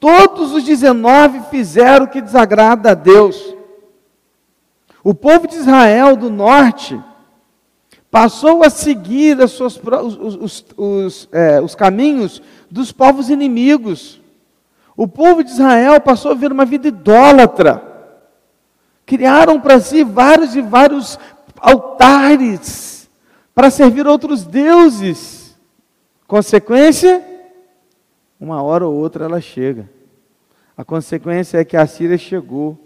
Todos 0.00 0.52
os 0.52 0.62
19 0.62 1.40
fizeram 1.50 2.06
o 2.06 2.08
que 2.08 2.20
desagrada 2.20 2.92
a 2.92 2.94
Deus. 2.94 3.54
O 5.02 5.14
povo 5.14 5.48
de 5.48 5.56
Israel 5.56 6.16
do 6.16 6.30
norte 6.30 7.00
passou 8.10 8.62
a 8.62 8.70
seguir 8.70 9.46
suas, 9.48 9.76
os, 9.76 10.16
os, 10.16 10.64
os, 10.76 11.28
é, 11.32 11.60
os 11.60 11.74
caminhos 11.74 12.40
dos 12.70 12.92
povos 12.92 13.28
inimigos. 13.28 14.20
O 14.96 15.06
povo 15.06 15.42
de 15.42 15.50
Israel 15.50 16.00
passou 16.00 16.30
a 16.30 16.34
viver 16.34 16.52
uma 16.52 16.64
vida 16.64 16.88
idólatra. 16.88 17.82
Criaram 19.04 19.60
para 19.60 19.80
si 19.80 20.04
vários 20.04 20.54
e 20.54 20.60
vários 20.60 21.18
altares 21.60 23.08
para 23.54 23.70
servir 23.70 24.06
outros 24.06 24.44
deuses. 24.44 25.56
Consequência, 26.26 27.24
uma 28.38 28.62
hora 28.62 28.86
ou 28.86 28.94
outra 28.94 29.24
ela 29.24 29.40
chega. 29.40 29.90
A 30.76 30.84
consequência 30.84 31.58
é 31.58 31.64
que 31.64 31.76
a 31.76 31.86
Síria 31.86 32.16
chegou, 32.16 32.78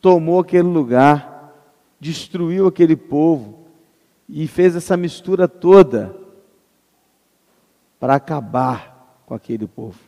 tomou 0.00 0.40
aquele 0.40 0.68
lugar, 0.68 1.54
destruiu 2.00 2.66
aquele 2.66 2.96
povo 2.96 3.66
e 4.28 4.46
fez 4.48 4.74
essa 4.74 4.96
mistura 4.96 5.46
toda 5.46 6.16
para 8.00 8.16
acabar 8.16 9.22
com 9.24 9.34
aquele 9.34 9.66
povo. 9.66 9.98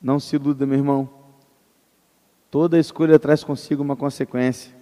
Não 0.00 0.18
se 0.18 0.36
iluda, 0.36 0.66
meu 0.66 0.78
irmão. 0.78 1.08
Toda 2.50 2.78
escolha 2.78 3.18
traz 3.18 3.42
consigo 3.42 3.82
uma 3.82 3.96
consequência. 3.96 4.74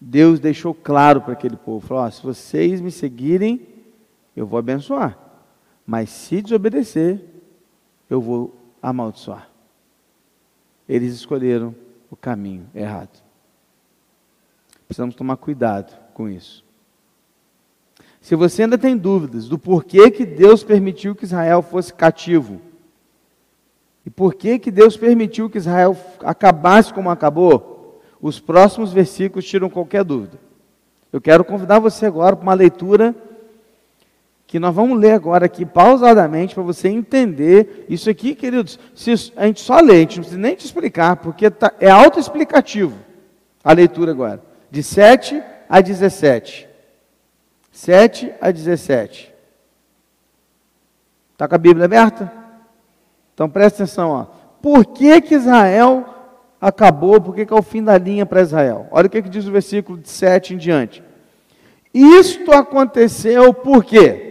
Deus 0.00 0.38
deixou 0.38 0.74
claro 0.74 1.22
para 1.22 1.32
aquele 1.32 1.56
povo: 1.56 1.86
falou, 1.86 2.04
oh, 2.06 2.10
se 2.10 2.22
vocês 2.22 2.80
me 2.80 2.90
seguirem, 2.90 3.71
eu 4.36 4.46
vou 4.46 4.58
abençoar. 4.58 5.18
Mas 5.86 6.10
se 6.10 6.40
desobedecer, 6.40 7.20
eu 8.08 8.20
vou 8.20 8.54
amaldiçoar. 8.80 9.48
Eles 10.88 11.14
escolheram 11.14 11.74
o 12.10 12.16
caminho 12.16 12.66
errado. 12.74 13.22
Precisamos 14.86 15.14
tomar 15.14 15.36
cuidado 15.36 15.96
com 16.12 16.28
isso. 16.28 16.64
Se 18.20 18.36
você 18.36 18.62
ainda 18.62 18.78
tem 18.78 18.96
dúvidas 18.96 19.48
do 19.48 19.58
porquê 19.58 20.10
que 20.10 20.24
Deus 20.24 20.62
permitiu 20.62 21.14
que 21.14 21.24
Israel 21.24 21.62
fosse 21.62 21.92
cativo, 21.92 22.60
e 24.04 24.10
por 24.10 24.34
que 24.34 24.58
que 24.58 24.70
Deus 24.70 24.96
permitiu 24.96 25.48
que 25.48 25.58
Israel 25.58 25.96
acabasse 26.20 26.92
como 26.92 27.10
acabou, 27.10 28.00
os 28.20 28.38
próximos 28.38 28.92
versículos 28.92 29.44
tiram 29.44 29.70
qualquer 29.70 30.04
dúvida. 30.04 30.38
Eu 31.12 31.20
quero 31.20 31.44
convidar 31.44 31.78
você 31.78 32.06
agora 32.06 32.36
para 32.36 32.42
uma 32.42 32.54
leitura 32.54 33.14
que 34.52 34.60
nós 34.60 34.74
vamos 34.74 35.00
ler 35.00 35.12
agora 35.12 35.46
aqui 35.46 35.64
pausadamente 35.64 36.54
para 36.54 36.62
você 36.62 36.86
entender 36.86 37.86
isso 37.88 38.10
aqui, 38.10 38.34
queridos. 38.34 38.78
Se 38.94 39.32
a 39.34 39.46
gente 39.46 39.62
só 39.62 39.80
lê, 39.80 39.94
a 39.94 40.00
gente 40.00 40.16
não 40.16 40.24
precisa 40.24 40.42
nem 40.42 40.54
te 40.54 40.66
explicar, 40.66 41.16
porque 41.16 41.48
tá, 41.50 41.72
é 41.80 41.90
autoexplicativo 41.90 42.98
a 43.64 43.72
leitura 43.72 44.10
agora. 44.10 44.42
De 44.70 44.82
7 44.82 45.42
a 45.66 45.80
17. 45.80 46.68
7 47.72 48.30
a 48.42 48.50
17. 48.50 49.32
Está 51.32 51.48
com 51.48 51.54
a 51.54 51.58
Bíblia 51.58 51.86
aberta? 51.86 52.30
Então 53.32 53.48
presta 53.48 53.84
atenção. 53.84 54.10
Ó. 54.10 54.24
Por 54.60 54.84
que, 54.84 55.18
que 55.22 55.34
Israel 55.34 56.04
acabou? 56.60 57.18
Por 57.22 57.34
que, 57.34 57.46
que 57.46 57.54
é 57.54 57.56
o 57.56 57.62
fim 57.62 57.82
da 57.82 57.96
linha 57.96 58.26
para 58.26 58.42
Israel? 58.42 58.86
Olha 58.90 59.06
o 59.06 59.10
que, 59.10 59.22
que 59.22 59.30
diz 59.30 59.46
o 59.46 59.50
versículo 59.50 59.96
de 59.96 60.10
7 60.10 60.52
em 60.52 60.58
diante. 60.58 61.02
Isto 61.94 62.52
aconteceu 62.52 63.54
por 63.54 63.82
quê? 63.82 64.21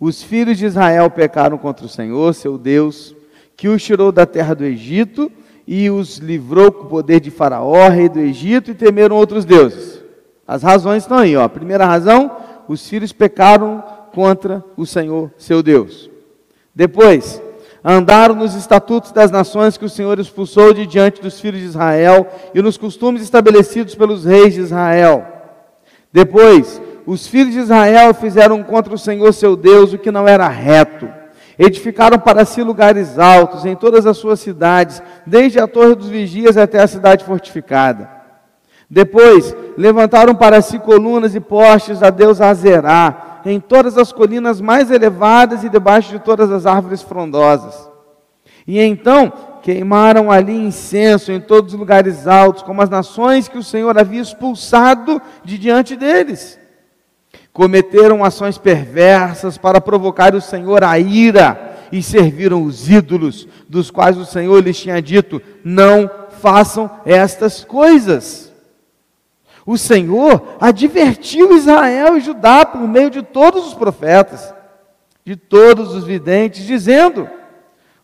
Os 0.00 0.22
filhos 0.22 0.58
de 0.58 0.66
Israel 0.66 1.10
pecaram 1.10 1.58
contra 1.58 1.84
o 1.84 1.88
Senhor, 1.88 2.32
seu 2.34 2.56
Deus, 2.56 3.14
que 3.56 3.68
os 3.68 3.82
tirou 3.82 4.12
da 4.12 4.24
terra 4.24 4.54
do 4.54 4.64
Egito 4.64 5.30
e 5.66 5.90
os 5.90 6.18
livrou 6.18 6.70
com 6.70 6.84
o 6.84 6.88
poder 6.88 7.20
de 7.20 7.30
Faraó, 7.30 7.88
rei 7.88 8.08
do 8.08 8.20
Egito, 8.20 8.70
e 8.70 8.74
temeram 8.74 9.16
outros 9.16 9.44
deuses. 9.44 10.02
As 10.46 10.62
razões 10.62 11.02
estão 11.02 11.18
aí, 11.18 11.36
ó. 11.36 11.46
Primeira 11.48 11.84
razão, 11.84 12.30
os 12.68 12.88
filhos 12.88 13.12
pecaram 13.12 13.84
contra 14.14 14.64
o 14.76 14.86
Senhor, 14.86 15.30
seu 15.36 15.62
Deus. 15.62 16.08
Depois, 16.74 17.42
andaram 17.84 18.34
nos 18.34 18.54
estatutos 18.54 19.12
das 19.12 19.30
nações 19.30 19.76
que 19.76 19.84
o 19.84 19.90
Senhor 19.90 20.18
expulsou 20.18 20.72
de 20.72 20.86
diante 20.86 21.20
dos 21.20 21.40
filhos 21.40 21.60
de 21.60 21.66
Israel 21.66 22.26
e 22.54 22.62
nos 22.62 22.78
costumes 22.78 23.20
estabelecidos 23.20 23.94
pelos 23.94 24.24
reis 24.24 24.54
de 24.54 24.60
Israel. 24.60 25.26
Depois, 26.12 26.80
os 27.08 27.26
filhos 27.26 27.54
de 27.54 27.60
Israel 27.60 28.12
fizeram 28.12 28.62
contra 28.62 28.92
o 28.92 28.98
Senhor 28.98 29.32
seu 29.32 29.56
Deus 29.56 29.94
o 29.94 29.98
que 29.98 30.10
não 30.10 30.28
era 30.28 30.46
reto. 30.46 31.08
Edificaram 31.58 32.18
para 32.18 32.44
si 32.44 32.62
lugares 32.62 33.18
altos 33.18 33.64
em 33.64 33.74
todas 33.74 34.04
as 34.04 34.18
suas 34.18 34.40
cidades, 34.40 35.02
desde 35.26 35.58
a 35.58 35.66
torre 35.66 35.94
dos 35.94 36.10
vigias 36.10 36.58
até 36.58 36.82
a 36.82 36.86
cidade 36.86 37.24
fortificada. 37.24 38.10
Depois, 38.90 39.56
levantaram 39.74 40.34
para 40.34 40.60
si 40.60 40.78
colunas 40.78 41.34
e 41.34 41.40
postes 41.40 42.02
a 42.02 42.10
Deus 42.10 42.42
Azerá, 42.42 43.40
em 43.46 43.58
todas 43.58 43.96
as 43.96 44.12
colinas 44.12 44.60
mais 44.60 44.90
elevadas 44.90 45.64
e 45.64 45.70
debaixo 45.70 46.10
de 46.10 46.18
todas 46.18 46.52
as 46.52 46.66
árvores 46.66 47.00
frondosas. 47.00 47.88
E 48.66 48.78
então 48.78 49.32
queimaram 49.62 50.30
ali 50.30 50.54
incenso 50.54 51.32
em 51.32 51.40
todos 51.40 51.72
os 51.72 51.80
lugares 51.80 52.26
altos, 52.26 52.62
como 52.62 52.82
as 52.82 52.90
nações 52.90 53.48
que 53.48 53.56
o 53.56 53.64
Senhor 53.64 53.96
havia 53.96 54.20
expulsado 54.20 55.22
de 55.42 55.56
diante 55.56 55.96
deles. 55.96 56.58
Cometeram 57.58 58.22
ações 58.22 58.56
perversas 58.56 59.58
para 59.58 59.80
provocar 59.80 60.32
o 60.32 60.40
Senhor 60.40 60.84
a 60.84 60.96
ira 60.96 61.76
e 61.90 62.00
serviram 62.00 62.62
os 62.62 62.88
ídolos, 62.88 63.48
dos 63.68 63.90
quais 63.90 64.16
o 64.16 64.24
Senhor 64.24 64.62
lhes 64.62 64.78
tinha 64.78 65.02
dito: 65.02 65.42
não 65.64 66.08
façam 66.40 66.88
estas 67.04 67.64
coisas. 67.64 68.52
O 69.66 69.76
Senhor 69.76 70.54
advertiu 70.60 71.56
Israel 71.56 72.16
e 72.16 72.20
Judá 72.20 72.64
por 72.64 72.80
meio 72.82 73.10
de 73.10 73.22
todos 73.22 73.66
os 73.66 73.74
profetas, 73.74 74.54
de 75.24 75.34
todos 75.34 75.96
os 75.96 76.04
videntes, 76.04 76.64
dizendo: 76.64 77.28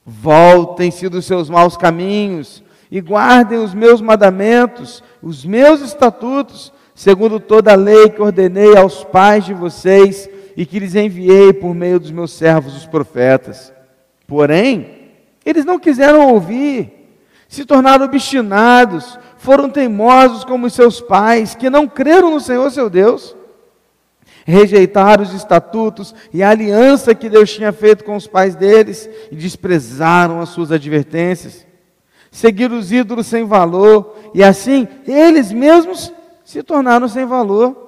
Voltem-se 0.05 1.09
dos 1.09 1.27
seus 1.27 1.49
maus 1.49 1.77
caminhos 1.77 2.61
e 2.91 3.01
guardem 3.01 3.61
os 3.61 3.73
meus 3.73 4.01
mandamentos, 4.01 5.01
os 5.23 5.45
meus 5.45 5.81
estatutos, 5.81 6.73
segundo 6.95 7.41
toda 7.41 7.73
a 7.73 7.77
lei 7.77 8.09
que 8.09 8.23
ordenei 8.23 8.77
aos 8.77 9.03
pais 9.03 9.45
de 9.45 9.53
vocês 9.53 10.29
e 10.57 10.65
que 10.65 10.79
lhes 10.79 10.95
enviei 10.95 11.53
por 11.53 11.75
meio 11.75 11.99
dos 11.99 12.11
meus 12.11 12.33
servos, 12.33 12.77
os 12.77 12.87
profetas. 12.87 13.73
Porém, 14.27 15.11
eles 15.45 15.65
não 15.65 15.79
quiseram 15.79 16.33
ouvir, 16.33 16.93
se 17.49 17.65
tornaram 17.65 18.05
obstinados, 18.05 19.19
foram 19.37 19.69
teimosos 19.69 20.45
como 20.45 20.71
seus 20.71 21.01
pais, 21.01 21.55
que 21.55 21.69
não 21.69 21.89
creram 21.89 22.31
no 22.31 22.41
Senhor 22.41 22.71
seu 22.71 22.89
Deus, 22.89 23.37
rejeitaram 24.47 25.23
os 25.23 25.35
estatutos 25.35 26.15
e 26.33 26.43
a 26.43 26.51
aliança 26.51 27.15
que 27.15 27.29
Deus 27.29 27.53
tinha 27.53 27.73
feito 27.73 28.05
com 28.05 28.15
os 28.15 28.27
pais 28.27 28.55
deles 28.55 29.09
e 29.31 29.37
desprezaram 29.37 30.41
as 30.41 30.51
suas 30.51 30.71
advertências, 30.71 31.67
seguiram 32.31 32.79
os 32.79 32.93
ídolos 32.93 33.27
sem 33.27 33.45
valor 33.45 34.17
e 34.35 34.43
assim 34.43 34.87
eles 35.07 35.53
mesmos 35.53 36.13
se 36.45 36.63
tornaram 36.63 37.09
sem 37.09 37.25
valor. 37.25 37.83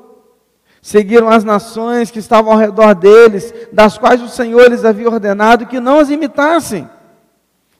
Seguiram 0.81 1.29
as 1.29 1.45
nações 1.45 2.11
que 2.11 2.21
estavam 2.21 2.53
ao 2.53 2.59
redor 2.59 2.95
deles, 2.95 3.53
das 3.73 3.99
quais 3.99 4.23
o 4.23 4.29
Senhor 4.29 4.71
lhes 4.71 4.85
havia 4.85 5.09
ordenado 5.09 5.67
que 5.67 5.81
não 5.81 5.99
as 5.99 6.11
imitassem. 6.11 6.89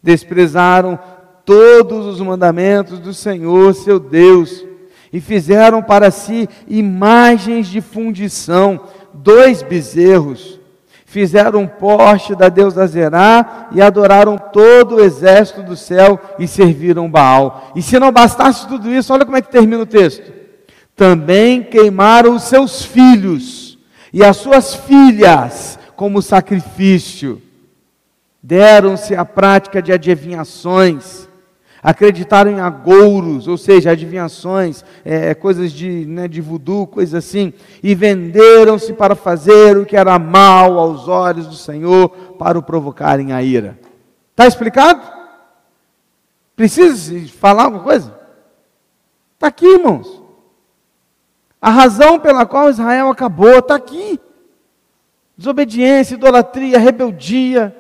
Desprezaram 0.03 0.99
todos 1.45 2.05
os 2.07 2.21
mandamentos 2.21 2.99
do 2.99 3.15
Senhor, 3.15 3.73
seu 3.75 4.01
Deus, 4.01 4.65
e 5.13 5.21
fizeram 5.21 5.83
para 5.83 6.11
si 6.11 6.49
imagens 6.67 7.69
de 7.69 7.81
fundição, 7.81 8.81
dois 9.15 9.63
bezerros. 9.63 10.59
Fizeram 11.05 11.61
um 11.61 11.69
poste 11.69 12.35
da 12.35 12.49
deusa 12.49 12.87
Zerá 12.89 13.69
e 13.71 13.81
adoraram 13.81 14.37
todo 14.37 14.97
o 14.97 15.01
exército 15.01 15.63
do 15.63 15.77
céu 15.77 16.21
e 16.41 16.49
serviram 16.49 17.09
Baal. 17.09 17.71
E 17.77 17.81
se 17.81 17.99
não 18.01 18.11
bastasse 18.11 18.67
tudo 18.67 18.93
isso, 18.93 19.13
olha 19.13 19.25
como 19.25 19.37
é 19.37 19.41
que 19.41 19.51
termina 19.51 19.85
o 19.85 19.87
texto. 19.87 20.46
Também 20.97 21.63
queimaram 21.63 22.35
os 22.35 22.45
seus 22.45 22.85
filhos 22.85 23.79
e 24.13 24.25
as 24.25 24.39
suas 24.39 24.75
filhas 24.75 25.79
como 25.95 26.21
sacrifício. 26.21 27.41
Deram-se 28.43 29.15
à 29.15 29.25
prática 29.25 29.81
de 29.81 29.93
adivinhações 29.93 31.27
acreditaram 31.87 32.51
em 32.51 32.59
agouros, 32.59 33.47
ou 33.47 33.57
seja, 33.57 33.93
adivinhações, 33.93 34.85
é, 35.05 35.33
coisas 35.37 35.71
de, 35.71 36.05
né, 36.05 36.27
de 36.27 36.41
voodoo, 36.41 36.85
coisas 36.85 37.15
assim, 37.25 37.53
e 37.81 37.95
venderam-se 37.95 38.93
para 38.93 39.15
fazer 39.15 39.77
o 39.77 39.87
que 39.87 39.97
era 39.97 40.19
mal 40.19 40.81
aos 40.81 41.07
olhos 41.07 41.47
do 41.47 41.55
Senhor, 41.55 42.09
para 42.41 42.59
o 42.59 42.63
provocarem 42.63 43.33
a 43.33 43.41
ira. 43.41 43.79
Está 44.33 44.49
explicado? 44.49 45.01
Precisa 46.57 47.15
falar 47.39 47.67
alguma 47.67 47.85
coisa? 47.85 48.13
Está 49.35 49.47
aqui, 49.47 49.67
irmãos. 49.67 50.26
A 51.61 51.71
razão 51.71 52.19
pela 52.21 52.47
qual 52.47 52.71
Israel 52.71 53.11
acabou 53.11 53.59
está 53.59 53.75
aqui. 53.75 54.21
Desobediência, 55.37 56.15
idolatria, 56.15 56.79
rebeldia, 56.79 57.77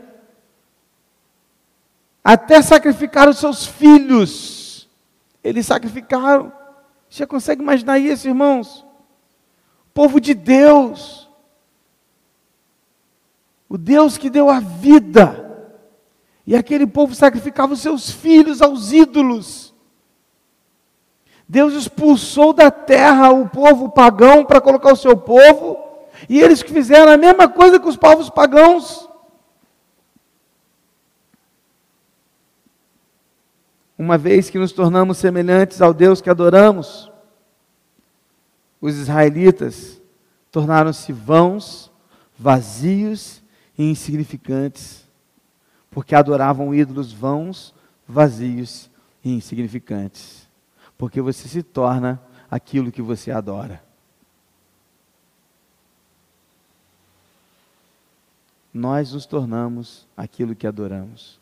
até 2.22 2.60
sacrificar 2.60 3.28
os 3.28 3.38
seus 3.38 3.64
filhos. 3.64 4.88
Eles 5.44 5.64
sacrificaram. 5.64 6.52
Você 7.08 7.24
consegue 7.24 7.62
imaginar 7.62 8.00
isso, 8.00 8.26
irmãos? 8.26 8.84
O 9.86 9.92
povo 9.94 10.20
de 10.20 10.34
Deus. 10.34 11.30
O 13.68 13.78
Deus 13.78 14.18
que 14.18 14.28
deu 14.28 14.50
a 14.50 14.58
vida. 14.58 15.70
E 16.46 16.54
aquele 16.54 16.86
povo 16.86 17.14
sacrificava 17.14 17.74
os 17.74 17.80
seus 17.80 18.10
filhos 18.10 18.60
aos 18.60 18.92
ídolos. 18.92 19.65
Deus 21.48 21.74
expulsou 21.74 22.52
da 22.52 22.70
terra 22.70 23.30
o 23.30 23.48
povo 23.48 23.90
pagão 23.90 24.44
para 24.44 24.60
colocar 24.60 24.92
o 24.92 24.96
seu 24.96 25.16
povo, 25.16 25.78
e 26.28 26.40
eles 26.40 26.62
que 26.62 26.72
fizeram 26.72 27.12
a 27.12 27.16
mesma 27.16 27.48
coisa 27.48 27.78
que 27.78 27.88
os 27.88 27.96
povos 27.96 28.28
pagãos. 28.30 29.06
uma 33.98 34.18
vez 34.18 34.50
que 34.50 34.58
nos 34.58 34.72
tornamos 34.72 35.18
semelhantes 35.18 35.80
ao 35.80 35.94
Deus 35.94 36.20
que 36.20 36.28
adoramos, 36.28 37.10
os 38.80 38.94
israelitas 38.94 40.00
tornaram-se 40.52 41.12
vãos, 41.12 41.90
vazios 42.38 43.42
e 43.76 43.84
insignificantes, 43.90 45.04
porque 45.90 46.14
adoravam 46.14 46.74
ídolos 46.74 47.12
vãos, 47.12 47.74
vazios 48.06 48.90
e 49.24 49.32
insignificantes. 49.32 50.45
Porque 50.96 51.20
você 51.20 51.48
se 51.48 51.62
torna 51.62 52.20
aquilo 52.50 52.92
que 52.92 53.02
você 53.02 53.30
adora. 53.30 53.82
Nós 58.72 59.12
nos 59.12 59.24
tornamos 59.24 60.06
aquilo 60.16 60.54
que 60.54 60.66
adoramos. 60.66 61.40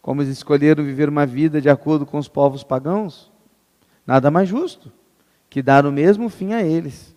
Como 0.00 0.22
eles 0.22 0.38
escolheram 0.38 0.82
viver 0.82 1.08
uma 1.08 1.26
vida 1.26 1.60
de 1.60 1.68
acordo 1.68 2.06
com 2.06 2.18
os 2.18 2.28
povos 2.28 2.64
pagãos, 2.64 3.30
nada 4.06 4.30
mais 4.30 4.48
justo 4.48 4.90
que 5.50 5.60
dar 5.60 5.84
o 5.84 5.92
mesmo 5.92 6.28
fim 6.30 6.54
a 6.54 6.62
eles. 6.62 7.14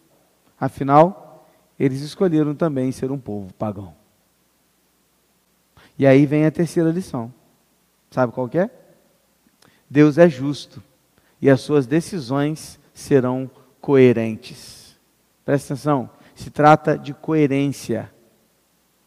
Afinal, 0.59 1.47
eles 1.79 2.01
escolheram 2.01 2.53
também 2.55 2.91
ser 2.91 3.11
um 3.11 3.19
povo 3.19 3.53
pagão. 3.53 3.95
E 5.97 6.05
aí 6.05 6.25
vem 6.25 6.45
a 6.45 6.51
terceira 6.51 6.89
lição. 6.89 7.33
Sabe 8.09 8.33
qual 8.33 8.49
é? 8.53 8.69
Deus 9.93 10.17
é 10.17 10.27
justo 10.27 10.81
e 11.39 11.51
as 11.51 11.61
suas 11.61 11.85
decisões 11.85 12.79
serão 12.95 13.47
coerentes. 13.79 14.97
Presta 15.45 15.75
atenção, 15.75 16.09
se 16.33 16.49
trata 16.49 16.97
de 16.97 17.13
coerência. 17.13 18.11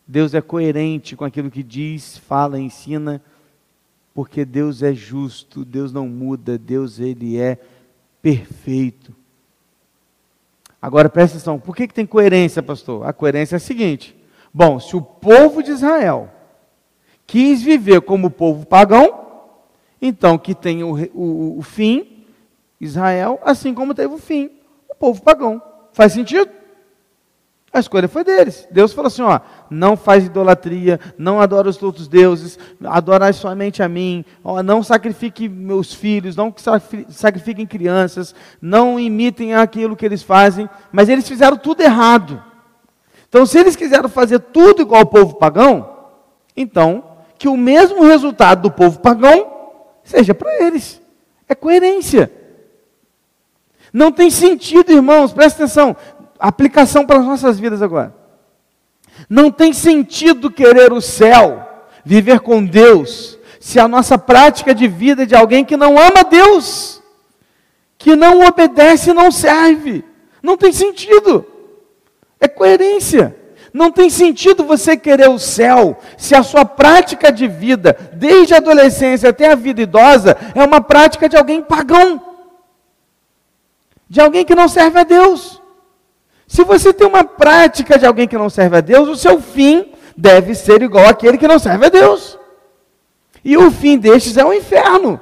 Deus 0.06 0.32
é 0.32 0.40
coerente 0.40 1.16
com 1.16 1.24
aquilo 1.24 1.50
que 1.50 1.64
diz, 1.64 2.16
fala, 2.16 2.60
ensina 2.60 3.20
porque 4.14 4.44
Deus 4.44 4.80
é 4.80 4.94
justo, 4.94 5.64
Deus 5.64 5.92
não 5.92 6.06
muda, 6.08 6.56
Deus 6.56 7.00
ele 7.00 7.36
é 7.36 7.58
perfeito. 8.22 9.12
Agora 10.80 11.08
presta 11.08 11.36
atenção, 11.36 11.58
por 11.58 11.74
que, 11.74 11.88
que 11.88 11.94
tem 11.94 12.06
coerência, 12.06 12.62
pastor? 12.62 13.08
A 13.08 13.12
coerência 13.12 13.56
é 13.56 13.58
a 13.58 13.60
seguinte: 13.60 14.16
bom, 14.54 14.78
se 14.78 14.94
o 14.94 15.02
povo 15.02 15.64
de 15.64 15.72
Israel 15.72 16.30
quis 17.26 17.60
viver 17.60 18.02
como 18.02 18.30
povo 18.30 18.64
pagão, 18.64 19.25
então 20.00 20.36
que 20.36 20.54
tem 20.54 20.82
o, 20.82 20.94
o, 21.14 21.58
o 21.58 21.62
fim, 21.62 22.24
Israel, 22.80 23.40
assim 23.44 23.74
como 23.74 23.94
teve 23.94 24.14
o 24.14 24.18
fim, 24.18 24.50
o 24.88 24.94
povo 24.94 25.22
pagão. 25.22 25.60
Faz 25.92 26.12
sentido? 26.12 26.50
A 27.72 27.80
escolha 27.80 28.08
foi 28.08 28.24
deles. 28.24 28.66
Deus 28.70 28.92
falou 28.92 29.08
assim: 29.08 29.22
ó, 29.22 29.38
não 29.68 29.96
faz 29.96 30.24
idolatria, 30.24 30.98
não 31.18 31.40
adora 31.40 31.68
os 31.68 31.82
outros 31.82 32.08
deuses, 32.08 32.58
adora 32.82 33.30
somente 33.32 33.82
a 33.82 33.88
mim, 33.88 34.24
ó, 34.42 34.62
não 34.62 34.82
sacrifique 34.82 35.48
meus 35.48 35.92
filhos, 35.92 36.36
não 36.36 36.54
sacrifiquem 37.08 37.66
crianças, 37.66 38.34
não 38.62 38.98
imitem 38.98 39.54
aquilo 39.54 39.96
que 39.96 40.06
eles 40.06 40.22
fazem, 40.22 40.68
mas 40.90 41.08
eles 41.08 41.28
fizeram 41.28 41.56
tudo 41.56 41.82
errado. 41.82 42.42
Então, 43.28 43.44
se 43.44 43.58
eles 43.58 43.76
quiseram 43.76 44.08
fazer 44.08 44.38
tudo 44.38 44.80
igual 44.80 45.00
ao 45.00 45.06
povo 45.06 45.34
pagão, 45.34 45.96
então 46.56 47.04
que 47.38 47.48
o 47.48 47.56
mesmo 47.56 48.04
resultado 48.04 48.62
do 48.62 48.70
povo 48.70 49.00
pagão 49.00 49.55
seja 50.06 50.34
para 50.34 50.62
eles. 50.64 51.02
É 51.46 51.54
coerência. 51.54 52.32
Não 53.92 54.10
tem 54.10 54.30
sentido, 54.30 54.90
irmãos, 54.90 55.32
presta 55.32 55.64
atenção 55.64 55.94
aplicação 56.38 57.06
para 57.06 57.18
as 57.18 57.24
nossas 57.24 57.58
vidas 57.58 57.82
agora. 57.82 58.14
Não 59.28 59.50
tem 59.50 59.72
sentido 59.72 60.50
querer 60.50 60.92
o 60.92 61.00
céu, 61.00 61.66
viver 62.04 62.40
com 62.40 62.64
Deus, 62.64 63.38
se 63.58 63.80
a 63.80 63.88
nossa 63.88 64.18
prática 64.18 64.74
de 64.74 64.86
vida 64.86 65.22
é 65.22 65.26
de 65.26 65.34
alguém 65.34 65.64
que 65.64 65.76
não 65.76 65.98
ama 65.98 66.22
Deus, 66.22 67.02
que 67.98 68.14
não 68.14 68.46
obedece 68.46 69.10
e 69.10 69.14
não 69.14 69.30
serve. 69.30 70.04
Não 70.42 70.56
tem 70.56 70.72
sentido. 70.72 71.44
É 72.38 72.46
coerência. 72.46 73.34
Não 73.76 73.92
tem 73.92 74.08
sentido 74.08 74.64
você 74.64 74.96
querer 74.96 75.28
o 75.28 75.38
céu 75.38 75.98
se 76.16 76.34
a 76.34 76.42
sua 76.42 76.64
prática 76.64 77.30
de 77.30 77.46
vida, 77.46 77.94
desde 78.14 78.54
a 78.54 78.56
adolescência 78.56 79.28
até 79.28 79.52
a 79.52 79.54
vida 79.54 79.82
idosa, 79.82 80.34
é 80.54 80.64
uma 80.64 80.80
prática 80.80 81.28
de 81.28 81.36
alguém 81.36 81.60
pagão, 81.60 82.18
de 84.08 84.18
alguém 84.18 84.46
que 84.46 84.54
não 84.54 84.66
serve 84.66 85.00
a 85.00 85.04
Deus. 85.04 85.60
Se 86.46 86.64
você 86.64 86.90
tem 86.90 87.06
uma 87.06 87.22
prática 87.22 87.98
de 87.98 88.06
alguém 88.06 88.26
que 88.26 88.38
não 88.38 88.48
serve 88.48 88.78
a 88.78 88.80
Deus, 88.80 89.10
o 89.10 89.14
seu 89.14 89.42
fim 89.42 89.92
deve 90.16 90.54
ser 90.54 90.80
igual 90.80 91.06
àquele 91.06 91.36
que 91.36 91.46
não 91.46 91.58
serve 91.58 91.84
a 91.84 91.90
Deus. 91.90 92.38
E 93.44 93.58
o 93.58 93.70
fim 93.70 93.98
destes 93.98 94.38
é 94.38 94.44
o 94.46 94.54
inferno. 94.54 95.20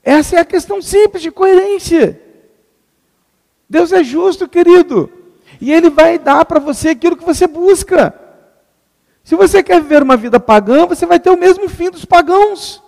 Essa 0.00 0.36
é 0.36 0.38
a 0.38 0.44
questão 0.44 0.80
simples 0.80 1.24
de 1.24 1.32
coerência. 1.32 2.22
Deus 3.68 3.90
é 3.90 4.04
justo, 4.04 4.46
querido. 4.46 5.23
E 5.64 5.72
Ele 5.72 5.88
vai 5.88 6.18
dar 6.18 6.44
para 6.44 6.60
você 6.60 6.90
aquilo 6.90 7.16
que 7.16 7.24
você 7.24 7.46
busca. 7.46 8.14
Se 9.22 9.34
você 9.34 9.62
quer 9.62 9.80
viver 9.80 10.02
uma 10.02 10.14
vida 10.14 10.38
pagã, 10.38 10.84
você 10.84 11.06
vai 11.06 11.18
ter 11.18 11.30
o 11.30 11.38
mesmo 11.38 11.70
fim 11.70 11.88
dos 11.88 12.04
pagãos. 12.04 12.82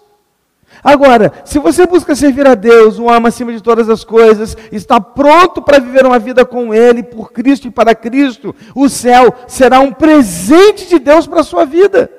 Agora, 0.84 1.32
se 1.42 1.58
você 1.58 1.86
busca 1.86 2.14
servir 2.14 2.46
a 2.46 2.54
Deus, 2.54 2.98
o 2.98 3.08
ama 3.08 3.30
acima 3.30 3.50
de 3.50 3.62
todas 3.62 3.88
as 3.88 4.04
coisas, 4.04 4.54
está 4.70 5.00
pronto 5.00 5.62
para 5.62 5.78
viver 5.78 6.04
uma 6.04 6.18
vida 6.18 6.44
com 6.44 6.74
Ele, 6.74 7.02
por 7.02 7.32
Cristo 7.32 7.66
e 7.66 7.70
para 7.70 7.94
Cristo, 7.94 8.54
o 8.74 8.90
céu 8.90 9.34
será 9.48 9.80
um 9.80 9.90
presente 9.90 10.86
de 10.86 10.98
Deus 10.98 11.26
para 11.26 11.40
a 11.40 11.44
sua 11.44 11.64
vida. 11.64 12.10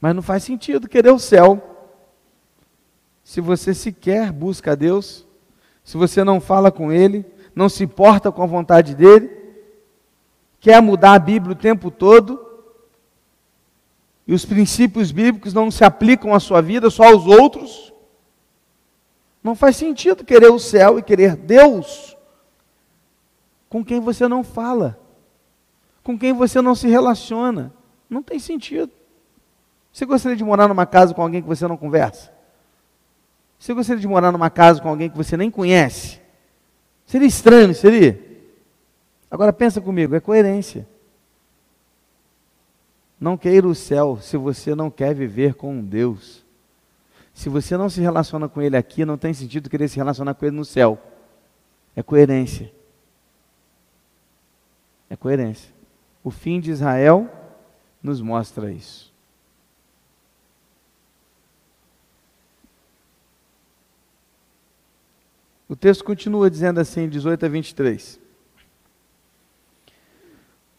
Mas 0.00 0.14
não 0.14 0.22
faz 0.22 0.44
sentido 0.44 0.88
querer 0.88 1.10
o 1.10 1.18
céu 1.18 1.60
se 3.24 3.40
você 3.40 3.74
sequer 3.74 4.30
busca 4.30 4.70
a 4.70 4.74
Deus, 4.76 5.26
se 5.82 5.96
você 5.96 6.22
não 6.22 6.40
fala 6.40 6.70
com 6.70 6.92
Ele, 6.92 7.33
não 7.54 7.68
se 7.68 7.84
importa 7.84 8.32
com 8.32 8.42
a 8.42 8.46
vontade 8.46 8.94
dEle, 8.94 9.30
quer 10.60 10.80
mudar 10.80 11.14
a 11.14 11.18
Bíblia 11.18 11.52
o 11.52 11.58
tempo 11.58 11.90
todo 11.90 12.44
e 14.26 14.32
os 14.32 14.44
princípios 14.44 15.12
bíblicos 15.12 15.52
não 15.52 15.70
se 15.70 15.84
aplicam 15.84 16.34
à 16.34 16.40
sua 16.40 16.60
vida, 16.60 16.88
só 16.88 17.04
aos 17.04 17.26
outros, 17.26 17.92
não 19.42 19.54
faz 19.54 19.76
sentido 19.76 20.24
querer 20.24 20.50
o 20.50 20.58
céu 20.58 20.98
e 20.98 21.02
querer 21.02 21.36
Deus 21.36 22.16
com 23.68 23.84
quem 23.84 24.00
você 24.00 24.26
não 24.26 24.42
fala, 24.42 24.98
com 26.02 26.18
quem 26.18 26.32
você 26.32 26.62
não 26.62 26.74
se 26.74 26.88
relaciona. 26.88 27.72
Não 28.08 28.22
tem 28.22 28.38
sentido. 28.38 28.90
Você 29.92 30.06
gostaria 30.06 30.36
de 30.36 30.44
morar 30.44 30.68
numa 30.68 30.86
casa 30.86 31.12
com 31.12 31.22
alguém 31.22 31.42
que 31.42 31.48
você 31.48 31.66
não 31.66 31.76
conversa? 31.76 32.32
Você 33.58 33.74
gostaria 33.74 34.00
de 34.00 34.08
morar 34.08 34.32
numa 34.32 34.50
casa 34.50 34.80
com 34.80 34.88
alguém 34.88 35.10
que 35.10 35.16
você 35.16 35.36
nem 35.36 35.50
conhece? 35.50 36.20
Seria 37.06 37.28
estranho, 37.28 37.74
seria? 37.74 38.20
Agora 39.30 39.52
pensa 39.52 39.80
comigo, 39.80 40.14
é 40.14 40.20
coerência. 40.20 40.86
Não 43.20 43.36
queira 43.36 43.66
o 43.66 43.74
céu 43.74 44.18
se 44.20 44.36
você 44.36 44.74
não 44.74 44.90
quer 44.90 45.14
viver 45.14 45.54
com 45.54 45.80
Deus. 45.80 46.44
Se 47.32 47.48
você 47.48 47.76
não 47.76 47.88
se 47.88 48.00
relaciona 48.00 48.48
com 48.48 48.60
Ele 48.60 48.76
aqui, 48.76 49.04
não 49.04 49.16
tem 49.16 49.32
sentido 49.32 49.70
querer 49.70 49.88
se 49.88 49.96
relacionar 49.96 50.34
com 50.34 50.44
Ele 50.44 50.56
no 50.56 50.64
céu. 50.64 51.00
É 51.96 52.02
coerência. 52.02 52.70
É 55.08 55.16
coerência. 55.16 55.72
O 56.22 56.30
fim 56.30 56.60
de 56.60 56.70
Israel 56.70 57.30
nos 58.02 58.20
mostra 58.20 58.70
isso. 58.70 59.13
O 65.74 65.76
texto 65.76 66.04
continua 66.04 66.48
dizendo 66.48 66.78
assim, 66.78 67.08
18 67.08 67.46
a 67.46 67.48
23. 67.48 68.20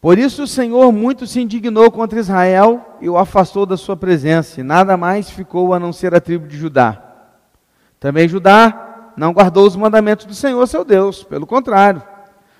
Por 0.00 0.18
isso 0.18 0.44
o 0.44 0.46
Senhor 0.46 0.90
muito 0.90 1.26
se 1.26 1.38
indignou 1.38 1.90
contra 1.90 2.18
Israel 2.18 2.96
e 2.98 3.06
o 3.06 3.18
afastou 3.18 3.66
da 3.66 3.76
sua 3.76 3.94
presença, 3.94 4.58
e 4.58 4.64
nada 4.64 4.96
mais 4.96 5.28
ficou 5.28 5.74
a 5.74 5.78
não 5.78 5.92
ser 5.92 6.14
a 6.14 6.20
tribo 6.20 6.48
de 6.48 6.56
Judá. 6.56 7.02
Também 8.00 8.26
Judá 8.26 9.12
não 9.18 9.34
guardou 9.34 9.66
os 9.66 9.76
mandamentos 9.76 10.24
do 10.24 10.34
Senhor 10.34 10.66
seu 10.66 10.82
Deus, 10.82 11.22
pelo 11.22 11.46
contrário, 11.46 12.02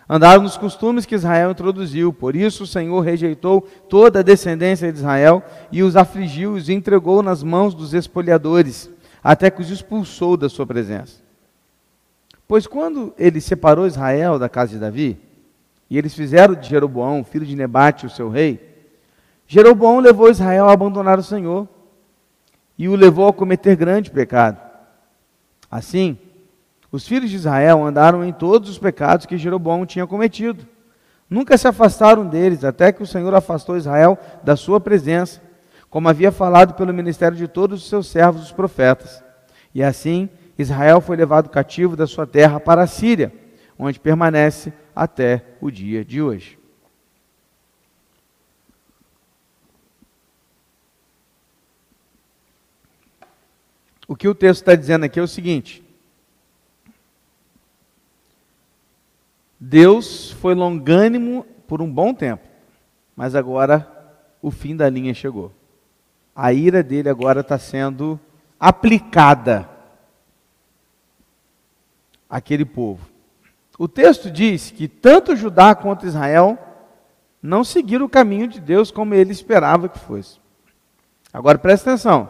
andaram 0.07 0.43
nos 0.43 0.59
costumes 0.59 1.07
que 1.07 1.15
Israel 1.15 1.53
introduziu. 1.53 2.13
Por 2.13 2.37
isso 2.37 2.65
o 2.65 2.67
Senhor 2.67 3.01
rejeitou 3.01 3.67
toda 3.89 4.19
a 4.19 4.23
descendência 4.23 4.93
de 4.93 4.99
Israel 4.99 5.43
e 5.73 5.83
os 5.83 5.97
afligiu 5.97 6.55
e 6.55 6.61
os 6.61 6.69
entregou 6.69 7.23
nas 7.23 7.43
mãos 7.43 7.75
dos 7.75 7.95
espoliadores, 7.95 8.91
até 9.25 9.51
que 9.51 9.63
os 9.63 9.71
expulsou 9.71 10.37
da 10.37 10.51
sua 10.51 10.67
presença. 10.67 11.25
Pois 12.49 12.67
quando 12.67 13.13
ele 13.19 13.41
separou 13.41 13.87
Israel 13.87 14.39
da 14.39 14.49
casa 14.49 14.73
de 14.73 14.79
Davi, 14.79 15.19
e 15.89 15.97
eles 15.97 16.15
fizeram 16.15 16.55
de 16.55 16.69
Jeroboão, 16.69 17.25
filho 17.25 17.47
de 17.47 17.57
Nebate, 17.57 18.07
o 18.07 18.11
seu 18.11 18.29
rei. 18.29 18.61
Jeroboão 19.47 20.01
levou 20.01 20.31
Israel 20.31 20.69
a 20.69 20.73
abandonar 20.73 21.19
o 21.19 21.23
Senhor 21.23 21.69
e 22.77 22.89
o 22.89 22.97
levou 22.97 23.29
a 23.29 23.33
cometer 23.33 23.77
grande 23.77 24.11
pecado. 24.11 24.61
Assim, 25.71 26.19
os 26.91 27.07
filhos 27.07 27.31
de 27.31 27.37
Israel 27.37 27.85
andaram 27.85 28.25
em 28.25 28.33
todos 28.33 28.69
os 28.69 28.79
pecados 28.79 29.27
que 29.27 29.39
Jeroboão 29.39 29.87
tinha 29.87 30.07
cometido. 30.07 30.67
Nunca 31.29 31.59
se 31.59 31.67
afastaram 31.67 32.27
deles, 32.27 32.65
até 32.65 32.93
que 32.93 33.03
o 33.03 33.07
Senhor 33.07 33.35
afastou 33.35 33.77
Israel 33.77 34.19
da 34.45 34.57
sua 34.57 34.81
presença, 34.81 35.43
como 35.91 36.09
havia 36.09 36.31
falado 36.31 36.75
pelo 36.75 36.95
ministério 36.95 37.37
de 37.37 37.49
todos 37.49 37.83
os 37.83 37.89
seus 37.89 38.09
servos, 38.09 38.43
os 38.43 38.53
profetas. 38.53 39.23
E 39.75 39.83
assim, 39.83 40.29
Israel 40.59 41.01
foi 41.01 41.17
levado 41.17 41.51
cativo 41.51 41.97
da 41.97 42.07
sua 42.07 42.27
terra 42.27 42.59
para 42.59 42.83
a 42.83 42.87
Síria, 42.87 43.33
onde 43.79 44.01
permanece 44.01 44.73
até 44.95 45.45
o 45.61 45.71
dia 45.71 46.05
de 46.05 46.23
hoje. 46.23 46.59
O 54.09 54.15
que 54.15 54.29
o 54.29 54.35
texto 54.35 54.63
está 54.63 54.75
dizendo 54.75 55.05
aqui 55.05 55.19
é 55.19 55.23
o 55.23 55.29
seguinte: 55.29 55.85
Deus 59.59 60.31
foi 60.31 60.55
longânimo 60.55 61.45
por 61.67 61.83
um 61.83 61.93
bom 61.93 62.15
tempo, 62.15 62.47
mas 63.17 63.35
agora 63.35 63.93
o 64.41 64.51
fim 64.51 64.77
da 64.77 64.89
linha 64.89 65.13
chegou. 65.13 65.53
A 66.35 66.53
ira 66.53 66.83
dele 66.83 67.09
agora 67.09 67.41
está 67.41 67.59
sendo 67.59 68.21
aplicada 68.61 69.76
àquele 72.29 72.65
povo. 72.65 73.07
O 73.79 73.87
texto 73.87 74.31
diz 74.31 74.71
que 74.71 74.89
tanto 74.89 75.37
Judá 75.37 75.75
quanto 75.75 76.07
Israel 76.07 76.59
não 77.43 77.63
seguiram 77.63 78.07
o 78.07 78.09
caminho 78.11 78.49
de 78.49 78.61
Deus 78.61 78.91
como 78.91 79.15
ele 79.15 79.33
esperava 79.33 79.89
que 79.89 79.99
fosse. 79.99 80.39
Agora 81.33 81.59
presta 81.59 81.91
atenção. 81.91 82.29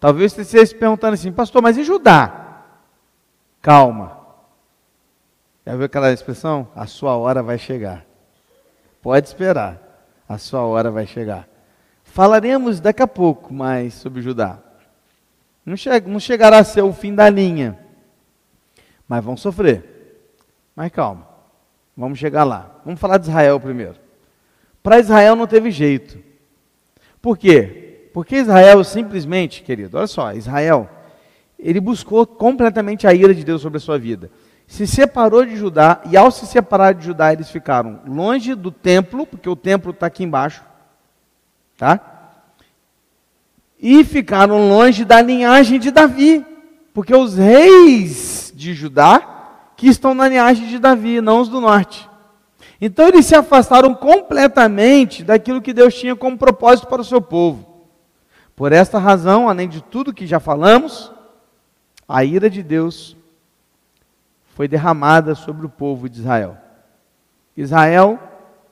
Talvez 0.00 0.32
você 0.32 0.42
esteja 0.42 0.66
se 0.66 0.74
perguntando 0.74 1.14
assim, 1.14 1.32
pastor, 1.32 1.62
mas 1.62 1.76
e 1.76 1.84
Judá? 1.84 2.64
Calma. 3.62 4.18
Já 5.64 5.74
viu 5.76 5.84
aquela 5.84 6.12
expressão? 6.12 6.68
A 6.74 6.86
sua 6.86 7.16
hora 7.16 7.42
vai 7.42 7.58
chegar. 7.58 8.04
Pode 9.02 9.26
esperar. 9.26 9.78
A 10.28 10.38
sua 10.38 10.62
hora 10.62 10.90
vai 10.90 11.06
chegar. 11.06 11.48
Falaremos 12.04 12.80
daqui 12.80 13.02
a 13.02 13.06
pouco 13.06 13.52
mais 13.52 13.94
sobre 13.94 14.22
Judá. 14.22 14.58
Não, 15.64 15.76
che 15.76 15.88
não 16.06 16.18
chegará 16.18 16.58
a 16.58 16.64
ser 16.64 16.82
o 16.82 16.92
fim 16.92 17.14
da 17.14 17.28
linha, 17.28 17.78
mas 19.08 19.24
vão 19.24 19.36
sofrer. 19.36 19.84
Mas 20.76 20.92
calma, 20.92 21.26
vamos 21.96 22.18
chegar 22.18 22.44
lá. 22.44 22.70
Vamos 22.84 23.00
falar 23.00 23.18
de 23.18 23.28
Israel 23.28 23.58
primeiro. 23.58 23.96
Para 24.82 25.00
Israel 25.00 25.34
não 25.34 25.46
teve 25.46 25.70
jeito. 25.70 26.18
Por 27.20 27.36
quê? 27.36 28.10
Porque 28.12 28.36
Israel 28.36 28.84
simplesmente, 28.84 29.62
querido, 29.62 29.96
olha 29.96 30.06
só, 30.06 30.32
Israel, 30.32 30.88
ele 31.58 31.80
buscou 31.80 32.26
completamente 32.26 33.06
a 33.06 33.14
ira 33.14 33.34
de 33.34 33.44
Deus 33.44 33.60
sobre 33.60 33.78
a 33.78 33.80
sua 33.80 33.98
vida. 33.98 34.30
se 34.66 34.86
separou 34.86 35.46
de 35.46 35.56
Judá, 35.56 36.02
e 36.10 36.16
ao 36.16 36.30
se 36.30 36.46
separar 36.46 36.92
de 36.92 37.06
Judá, 37.06 37.32
eles 37.32 37.50
ficaram 37.50 38.00
longe 38.06 38.54
do 38.54 38.70
templo, 38.70 39.26
porque 39.26 39.48
o 39.48 39.56
templo 39.56 39.92
está 39.92 40.06
aqui 40.06 40.24
embaixo, 40.24 40.62
tá? 41.78 41.98
E 43.80 44.04
ficaram 44.04 44.68
longe 44.68 45.06
da 45.06 45.22
linhagem 45.22 45.78
de 45.78 45.90
Davi, 45.90 46.44
porque 46.92 47.14
os 47.14 47.34
reis 47.36 48.47
de 48.58 48.74
Judá 48.74 49.36
que 49.76 49.86
estão 49.86 50.12
na 50.12 50.28
linhagem 50.28 50.66
de 50.66 50.80
Davi, 50.80 51.20
não 51.20 51.40
os 51.40 51.48
do 51.48 51.60
norte. 51.60 52.10
Então 52.80 53.06
eles 53.06 53.24
se 53.24 53.36
afastaram 53.36 53.94
completamente 53.94 55.22
daquilo 55.22 55.62
que 55.62 55.72
Deus 55.72 55.94
tinha 55.94 56.16
como 56.16 56.36
propósito 56.36 56.88
para 56.88 57.00
o 57.00 57.04
seu 57.04 57.20
povo. 57.20 57.86
Por 58.56 58.72
esta 58.72 58.98
razão, 58.98 59.48
além 59.48 59.68
de 59.68 59.80
tudo 59.80 60.12
que 60.12 60.26
já 60.26 60.40
falamos, 60.40 61.12
a 62.08 62.24
ira 62.24 62.50
de 62.50 62.60
Deus 62.60 63.16
foi 64.56 64.66
derramada 64.66 65.36
sobre 65.36 65.64
o 65.64 65.70
povo 65.70 66.08
de 66.08 66.18
Israel. 66.18 66.56
Israel 67.56 68.18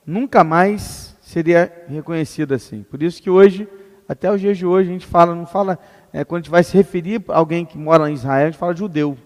nunca 0.05 0.43
mais 0.43 1.17
seria 1.21 1.87
reconhecido 1.89 2.53
assim. 2.55 2.83
Por 2.83 3.01
isso 3.01 3.23
que 3.23 3.31
hoje, 3.31 3.69
até 4.09 4.33
os 4.33 4.41
dias 4.41 4.59
de 4.59 4.67
hoje, 4.67 4.91
a 4.91 4.93
gente 4.93 5.07
fala, 5.07 5.33
não 5.33 5.47
fala, 5.47 5.79
é, 6.13 6.25
quando 6.25 6.41
a 6.41 6.43
gente 6.43 6.51
vai 6.51 6.65
se 6.65 6.77
referir 6.77 7.23
a 7.29 7.39
alguém 7.39 7.65
que 7.65 7.79
mora 7.79 8.11
em 8.11 8.15
Israel, 8.15 8.49
a 8.49 8.51
gente 8.51 8.59
fala 8.59 8.75
judeu 8.75 9.17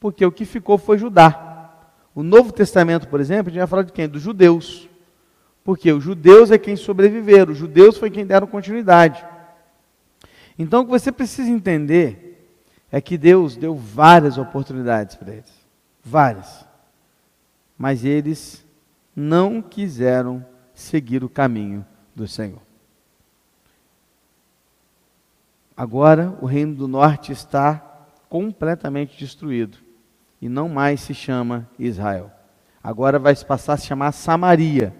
porque 0.00 0.24
o 0.24 0.32
que 0.32 0.46
ficou 0.46 0.78
foi 0.78 0.96
Judá. 0.96 1.46
O 2.14 2.22
Novo 2.22 2.52
Testamento, 2.52 3.06
por 3.06 3.20
exemplo, 3.20 3.48
a 3.48 3.50
gente 3.50 3.60
vai 3.60 3.68
falar 3.68 3.82
de 3.82 3.92
quem? 3.92 4.08
Dos 4.08 4.22
judeus. 4.22 4.88
Porque 5.62 5.92
os 5.92 6.02
judeus 6.02 6.50
é 6.50 6.58
quem 6.58 6.74
sobreviveram, 6.74 7.52
os 7.52 7.58
judeus 7.58 7.98
foi 7.98 8.10
quem 8.10 8.26
deram 8.26 8.46
continuidade. 8.46 9.24
Então 10.58 10.80
o 10.80 10.84
que 10.86 10.90
você 10.90 11.12
precisa 11.12 11.50
entender 11.50 12.48
é 12.90 13.00
que 13.00 13.16
Deus 13.18 13.56
deu 13.56 13.76
várias 13.76 14.38
oportunidades 14.38 15.14
para 15.14 15.34
eles. 15.34 15.52
Várias. 16.02 16.64
Mas 17.78 18.04
eles 18.04 18.64
não 19.14 19.60
quiseram 19.60 20.44
seguir 20.74 21.22
o 21.22 21.28
caminho 21.28 21.84
do 22.16 22.26
Senhor. 22.26 22.60
Agora 25.76 26.36
o 26.40 26.46
reino 26.46 26.74
do 26.74 26.88
norte 26.88 27.32
está 27.32 28.08
completamente 28.28 29.18
destruído 29.18 29.89
e 30.40 30.48
não 30.48 30.68
mais 30.68 31.00
se 31.00 31.14
chama 31.14 31.68
Israel. 31.78 32.30
Agora 32.82 33.18
vai 33.18 33.34
se 33.34 33.44
passar 33.44 33.74
a 33.74 33.76
se 33.76 33.86
chamar 33.86 34.12
Samaria, 34.12 34.94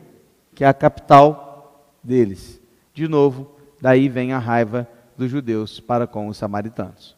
que 0.55 0.65
é 0.65 0.69
a 0.69 0.75
capital 0.75 1.97
deles. 2.03 2.61
De 2.93 3.09
novo, 3.09 3.51
daí 3.81 4.09
vem 4.09 4.33
a 4.33 4.39
raiva 4.39 4.87
dos 5.17 5.31
judeus 5.31 5.81
para 5.81 6.07
com 6.07 6.29
os 6.29 6.37
samaritanos. 6.37 7.17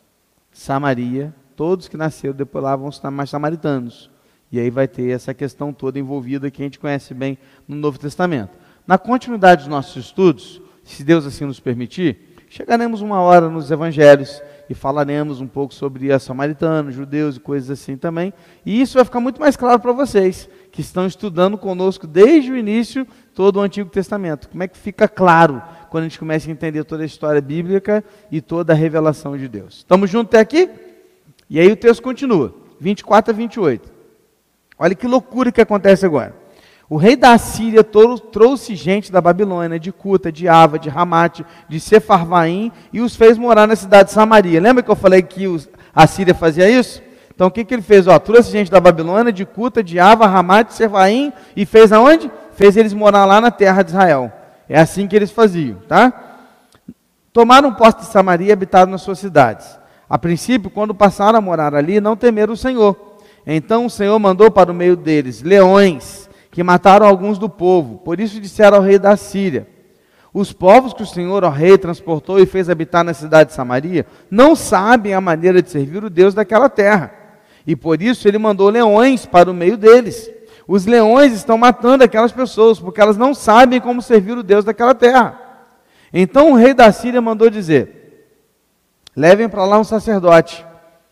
Samaria, 0.53 1.35
todos 1.57 1.89
que 1.89 1.97
nasceram 1.97 2.35
depois 2.35 2.63
lá 2.63 2.77
vão 2.77 2.93
se 2.93 3.01
chamar 3.01 3.27
samaritanos. 3.27 4.11
E 4.51 4.61
aí 4.61 4.71
vai 4.71 4.87
ter 4.87 5.11
essa 5.11 5.33
questão 5.33 5.73
toda 5.73 5.99
envolvida 5.99 6.51
que 6.51 6.63
a 6.63 6.65
gente 6.65 6.79
conhece 6.79 7.15
bem 7.15 7.39
no 7.67 7.75
Novo 7.75 7.99
Testamento. 7.99 8.57
Na 8.87 8.99
continuidade 8.99 9.63
dos 9.63 9.69
nossos 9.69 10.05
estudos, 10.05 10.61
se 10.85 11.03
Deus 11.03 11.25
assim 11.25 11.45
nos 11.45 11.59
permitir, 11.59 12.37
chegaremos 12.49 13.01
uma 13.01 13.21
hora 13.21 13.49
nos 13.49 13.71
evangelhos 13.71 14.43
e 14.69 14.75
falaremos 14.75 15.41
um 15.41 15.47
pouco 15.47 15.75
sobre 15.75 16.13
a 16.13 16.19
samaritanos, 16.19 16.95
judeus 16.95 17.37
e 17.37 17.41
coisas 17.41 17.71
assim 17.71 17.97
também. 17.97 18.33
E 18.65 18.81
isso 18.81 18.95
vai 18.95 19.05
ficar 19.05 19.21
muito 19.21 19.41
mais 19.41 19.57
claro 19.57 19.81
para 19.81 19.93
vocês, 19.93 20.49
que 20.71 20.81
estão 20.81 21.07
estudando 21.07 21.59
conosco 21.59 22.07
desde 22.07 22.53
o 22.53 22.57
início 22.57 23.07
todo 23.35 23.57
o 23.57 23.61
Antigo 23.61 23.91
Testamento. 23.91 24.49
Como 24.49 24.63
é 24.63 24.69
que 24.69 24.79
fica 24.79 25.09
claro 25.09 25.63
quando 25.93 26.05
a 26.05 26.09
gente 26.09 26.19
começa 26.19 26.49
a 26.49 26.53
entender 26.53 26.85
toda 26.85 27.03
a 27.03 27.07
história 27.07 27.41
bíblica 27.41 28.03
e 28.31 28.41
toda 28.41 28.73
a 28.73 28.77
revelação 28.77 29.37
de 29.37 29.47
Deus. 29.47 29.79
Estamos 29.79 30.09
juntos 30.09 30.31
até 30.31 30.41
aqui? 30.41 30.71
E 31.51 31.61
aí 31.61 31.71
o 31.71 31.77
texto 31.77 32.03
continua, 32.03 32.55
24 32.81 33.31
a 33.31 33.37
28. 33.37 33.93
Olha 34.79 34.95
que 34.95 35.07
loucura 35.07 35.53
que 35.53 35.61
acontece 35.61 36.07
agora. 36.07 36.42
O 36.93 36.99
rei 36.99 37.17
da 37.17 37.33
Assíria 37.33 37.83
trouxe 37.83 38.77
gente 38.77 39.11
da 39.11 39.19
Babilônia, 39.19 39.81
de 39.81 39.91
Cuta, 39.91 40.31
de 40.31 40.47
Ava, 40.47 40.79
de 40.79 40.91
Ramate, 40.91 41.43
de 41.67 41.81
Sefarvaim 41.81 42.71
e 42.93 43.01
os 43.01 43.17
fez 43.17 43.39
morar 43.39 43.67
na 43.67 43.75
cidade 43.75 44.11
de 44.11 44.15
Samaria. 44.15 44.61
Lembra 44.61 44.83
que 44.83 44.91
eu 44.91 44.95
falei 44.95 45.23
que 45.23 45.47
a 45.95 46.07
Síria 46.07 46.35
fazia 46.35 46.69
isso? 46.69 47.01
Então 47.35 47.47
o 47.47 47.51
que, 47.51 47.65
que 47.65 47.73
ele 47.73 47.81
fez? 47.81 48.07
Ó, 48.07 48.19
trouxe 48.19 48.51
gente 48.51 48.71
da 48.71 48.79
Babilônia, 48.79 49.33
de 49.33 49.47
Cuta, 49.47 49.83
de 49.83 49.99
Ava, 49.99 50.27
Ramate, 50.27 50.75
Sefarvaim 50.75 51.33
e 51.57 51.65
fez 51.65 51.95
aonde? 51.95 52.31
Fez 52.57 52.77
eles 52.77 52.93
morar 52.93 53.25
lá 53.25 53.41
na 53.41 53.51
terra 53.51 53.83
de 53.83 53.93
Israel. 53.93 54.31
É 54.69 54.79
assim 54.79 55.09
que 55.09 55.17
eles 55.17 55.31
faziam, 55.31 55.79
tá? 55.89 56.13
Tomaram 57.33 57.73
posse 57.73 58.01
de 58.01 58.05
Samaria 58.05 58.49
e 58.49 58.53
habitaram 58.53 58.93
nas 58.93 59.01
suas 59.01 59.19
cidades. 59.19 59.79
A 60.11 60.19
princípio, 60.19 60.69
quando 60.69 60.95
passaram 60.95 61.39
a 61.39 61.41
morar 61.41 61.75
ali, 61.75 62.03
não 62.03 62.19
temeram 62.19 62.53
o 62.53 62.57
Senhor. 62.57 62.95
Então 63.47 63.87
o 63.87 63.91
Senhor 63.91 64.19
mandou 64.19 64.51
para 64.51 64.71
o 64.71 64.75
meio 64.75 64.95
deles 64.95 65.41
leões 65.41 66.31
que 66.53 66.63
mataram 66.63 67.07
alguns 67.07 67.39
do 67.39 67.49
povo. 67.49 67.99
Por 67.99 68.21
isso 68.21 68.39
disseram 68.39 68.77
ao 68.77 68.83
rei 68.83 68.99
da 68.99 69.17
Síria: 69.17 69.67
Os 70.33 70.53
povos 70.53 70.93
que 70.93 71.03
o 71.03 71.07
Senhor, 71.07 71.43
ó 71.43 71.49
rei, 71.49 71.77
transportou 71.77 72.39
e 72.39 72.47
fez 72.47 72.71
habitar 72.71 73.03
na 73.03 73.15
cidade 73.15 73.49
de 73.49 73.57
Samaria, 73.57 74.07
não 74.31 74.55
sabem 74.55 75.15
a 75.15 75.21
maneira 75.21 75.61
de 75.61 75.71
servir 75.71 76.05
o 76.05 76.11
Deus 76.11 76.35
daquela 76.35 76.69
terra. 76.69 77.13
E 77.67 77.75
por 77.75 78.01
isso 78.01 78.29
ele 78.29 78.39
mandou 78.39 78.69
leões 78.69 79.25
para 79.25 79.51
o 79.51 79.55
meio 79.55 79.77
deles. 79.77 80.31
Os 80.69 80.85
leões 80.85 81.33
estão 81.33 81.57
matando 81.57 82.05
aquelas 82.05 82.33
pessoas, 82.33 82.79
porque 82.79 83.01
elas 83.01 83.17
não 83.17 83.35
sabem 83.35 83.81
como 83.81 84.03
servir 84.03 84.37
o 84.37 84.43
Deus 84.43 84.65
daquela 84.65 84.95
terra. 84.95 85.41
Então 86.13 86.53
o 86.53 86.55
rei 86.55 86.75
da 86.75 86.93
Síria 86.93 87.21
mandou 87.23 87.49
dizer: 87.49 88.29
Levem 89.17 89.49
para 89.49 89.65
lá 89.65 89.79
um 89.79 89.85
sacerdote 89.85 90.67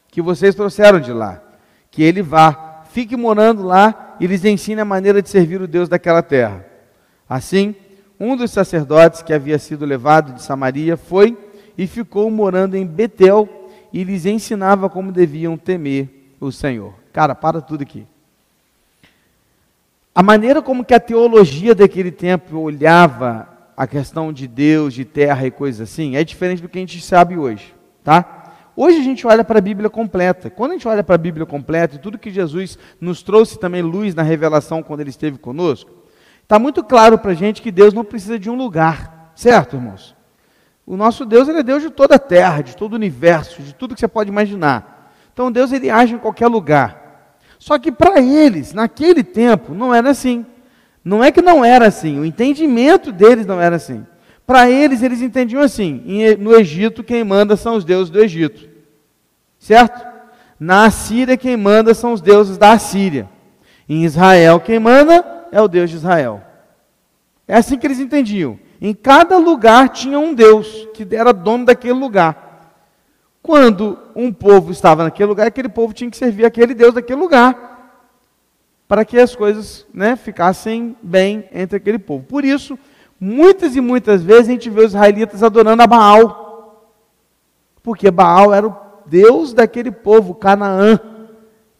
que 0.08 0.20
vocês 0.20 0.54
trouxeram 0.54 1.00
de 1.00 1.14
lá, 1.14 1.40
que 1.90 2.02
ele 2.02 2.20
vá, 2.20 2.82
fique 2.90 3.16
morando 3.16 3.62
lá 3.62 4.09
e 4.20 4.26
lhes 4.26 4.44
ensine 4.44 4.80
a 4.80 4.84
maneira 4.84 5.22
de 5.22 5.30
servir 5.30 5.60
o 5.62 5.66
Deus 5.66 5.88
daquela 5.88 6.22
terra. 6.22 6.64
Assim, 7.28 7.74
um 8.18 8.36
dos 8.36 8.50
sacerdotes 8.50 9.22
que 9.22 9.32
havia 9.32 9.58
sido 9.58 9.86
levado 9.86 10.34
de 10.34 10.42
Samaria 10.42 10.96
foi 10.96 11.36
e 11.76 11.86
ficou 11.86 12.30
morando 12.30 12.76
em 12.76 12.86
Betel 12.86 13.48
e 13.92 14.04
lhes 14.04 14.26
ensinava 14.26 14.90
como 14.90 15.10
deviam 15.10 15.56
temer 15.56 16.34
o 16.38 16.52
Senhor. 16.52 16.92
Cara, 17.12 17.34
para 17.34 17.62
tudo 17.62 17.82
aqui. 17.82 18.06
A 20.14 20.22
maneira 20.22 20.60
como 20.60 20.84
que 20.84 20.92
a 20.92 21.00
teologia 21.00 21.74
daquele 21.74 22.10
tempo 22.10 22.58
olhava 22.58 23.48
a 23.76 23.86
questão 23.86 24.32
de 24.32 24.46
Deus, 24.46 24.92
de 24.92 25.06
terra 25.06 25.46
e 25.46 25.50
coisas 25.50 25.88
assim, 25.88 26.14
é 26.14 26.22
diferente 26.22 26.60
do 26.60 26.68
que 26.68 26.76
a 26.76 26.82
gente 26.82 27.00
sabe 27.00 27.38
hoje, 27.38 27.74
tá? 28.04 28.39
Hoje 28.82 28.98
a 28.98 29.02
gente 29.02 29.26
olha 29.26 29.44
para 29.44 29.58
a 29.58 29.60
Bíblia 29.60 29.90
completa. 29.90 30.48
Quando 30.48 30.70
a 30.70 30.72
gente 30.72 30.88
olha 30.88 31.04
para 31.04 31.14
a 31.14 31.18
Bíblia 31.18 31.44
completa 31.44 31.96
e 31.96 31.98
tudo 31.98 32.16
que 32.16 32.30
Jesus 32.30 32.78
nos 32.98 33.22
trouxe 33.22 33.58
também 33.58 33.82
luz 33.82 34.14
na 34.14 34.22
revelação 34.22 34.82
quando 34.82 35.00
ele 35.00 35.10
esteve 35.10 35.36
conosco, 35.36 35.90
está 36.42 36.58
muito 36.58 36.82
claro 36.82 37.18
para 37.18 37.32
a 37.32 37.34
gente 37.34 37.60
que 37.60 37.70
Deus 37.70 37.92
não 37.92 38.02
precisa 38.02 38.38
de 38.38 38.48
um 38.48 38.54
lugar, 38.54 39.32
certo, 39.36 39.76
irmãos? 39.76 40.16
O 40.86 40.96
nosso 40.96 41.26
Deus 41.26 41.46
ele 41.46 41.58
é 41.58 41.62
Deus 41.62 41.82
de 41.82 41.90
toda 41.90 42.14
a 42.14 42.18
terra, 42.18 42.62
de 42.62 42.74
todo 42.74 42.94
o 42.94 42.96
universo, 42.96 43.60
de 43.60 43.74
tudo 43.74 43.92
que 43.92 44.00
você 44.00 44.08
pode 44.08 44.30
imaginar. 44.30 45.12
Então 45.30 45.52
Deus 45.52 45.72
ele 45.72 45.90
age 45.90 46.14
em 46.14 46.18
qualquer 46.18 46.46
lugar. 46.46 47.36
Só 47.58 47.78
que 47.78 47.92
para 47.92 48.18
eles, 48.22 48.72
naquele 48.72 49.22
tempo, 49.22 49.74
não 49.74 49.94
era 49.94 50.08
assim. 50.08 50.46
Não 51.04 51.22
é 51.22 51.30
que 51.30 51.42
não 51.42 51.62
era 51.62 51.86
assim, 51.86 52.18
o 52.18 52.24
entendimento 52.24 53.12
deles 53.12 53.44
não 53.44 53.60
era 53.60 53.76
assim. 53.76 54.06
Para 54.46 54.70
eles, 54.70 55.02
eles 55.02 55.20
entendiam 55.20 55.60
assim: 55.60 56.02
no 56.38 56.54
Egito, 56.56 57.04
quem 57.04 57.22
manda 57.22 57.58
são 57.58 57.76
os 57.76 57.84
deuses 57.84 58.08
do 58.08 58.18
Egito. 58.18 58.69
Certo? 59.60 60.04
Na 60.58 60.86
Assíria, 60.86 61.36
quem 61.36 61.56
manda 61.56 61.94
são 61.94 62.12
os 62.12 62.20
deuses 62.20 62.58
da 62.58 62.72
Assíria. 62.72 63.28
Em 63.88 64.04
Israel, 64.04 64.58
quem 64.58 64.80
manda 64.80 65.46
é 65.52 65.60
o 65.60 65.68
Deus 65.68 65.90
de 65.90 65.96
Israel. 65.96 66.42
É 67.46 67.56
assim 67.56 67.78
que 67.78 67.86
eles 67.86 68.00
entendiam. 68.00 68.58
Em 68.80 68.94
cada 68.94 69.36
lugar 69.36 69.90
tinha 69.90 70.18
um 70.18 70.34
Deus 70.34 70.88
que 70.94 71.06
era 71.14 71.32
dono 71.32 71.66
daquele 71.66 71.92
lugar. 71.92 72.48
Quando 73.42 73.98
um 74.16 74.32
povo 74.32 74.72
estava 74.72 75.04
naquele 75.04 75.28
lugar, 75.28 75.46
aquele 75.46 75.68
povo 75.68 75.92
tinha 75.92 76.10
que 76.10 76.16
servir 76.16 76.44
aquele 76.44 76.74
Deus 76.74 76.94
daquele 76.94 77.20
lugar 77.20 77.68
para 78.88 79.04
que 79.04 79.18
as 79.18 79.36
coisas 79.36 79.86
né, 79.94 80.16
ficassem 80.16 80.96
bem 81.02 81.48
entre 81.52 81.76
aquele 81.76 81.98
povo. 81.98 82.24
Por 82.24 82.44
isso, 82.44 82.78
muitas 83.20 83.76
e 83.76 83.80
muitas 83.80 84.22
vezes 84.22 84.48
a 84.48 84.52
gente 84.52 84.70
vê 84.70 84.80
os 84.80 84.92
israelitas 84.92 85.42
adorando 85.42 85.82
a 85.82 85.86
Baal, 85.86 86.96
porque 87.82 88.10
Baal 88.10 88.52
era 88.52 88.66
o 88.66 88.72
Deus 89.10 89.52
daquele 89.52 89.90
povo, 89.90 90.34
Canaã. 90.34 90.98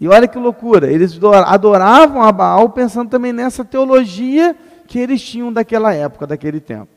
E 0.00 0.08
olha 0.08 0.26
que 0.26 0.38
loucura, 0.38 0.90
eles 0.90 1.18
adoravam 1.46 2.22
a 2.22 2.32
Baal 2.32 2.70
pensando 2.70 3.08
também 3.08 3.32
nessa 3.32 3.64
teologia 3.64 4.56
que 4.86 4.98
eles 4.98 5.22
tinham 5.22 5.52
daquela 5.52 5.94
época, 5.94 6.26
daquele 6.26 6.58
tempo. 6.58 6.88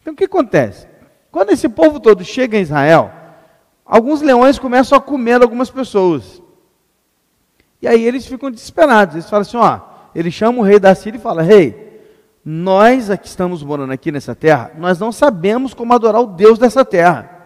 Então 0.00 0.14
o 0.14 0.16
que 0.16 0.24
acontece? 0.24 0.86
Quando 1.30 1.50
esse 1.50 1.68
povo 1.68 2.00
todo 2.00 2.24
chega 2.24 2.56
em 2.56 2.62
Israel, 2.62 3.10
alguns 3.84 4.22
leões 4.22 4.58
começam 4.58 4.96
a 4.96 5.00
comer 5.00 5.42
algumas 5.42 5.70
pessoas. 5.70 6.40
E 7.80 7.88
aí 7.88 8.04
eles 8.04 8.26
ficam 8.26 8.50
desesperados. 8.50 9.16
Eles 9.16 9.28
falam 9.28 9.42
assim: 9.42 9.56
ó, 9.56 9.80
ele 10.14 10.30
chama 10.30 10.60
o 10.60 10.62
rei 10.62 10.78
da 10.78 10.94
Síria 10.94 11.18
e 11.18 11.20
fala: 11.20 11.42
Rei, 11.42 12.00
nós 12.44 13.08
que 13.20 13.26
estamos 13.26 13.62
morando 13.62 13.92
aqui 13.92 14.12
nessa 14.12 14.34
terra, 14.34 14.70
nós 14.78 14.98
não 14.98 15.10
sabemos 15.10 15.74
como 15.74 15.92
adorar 15.92 16.20
o 16.22 16.26
Deus 16.26 16.58
dessa 16.58 16.84
terra. 16.84 17.41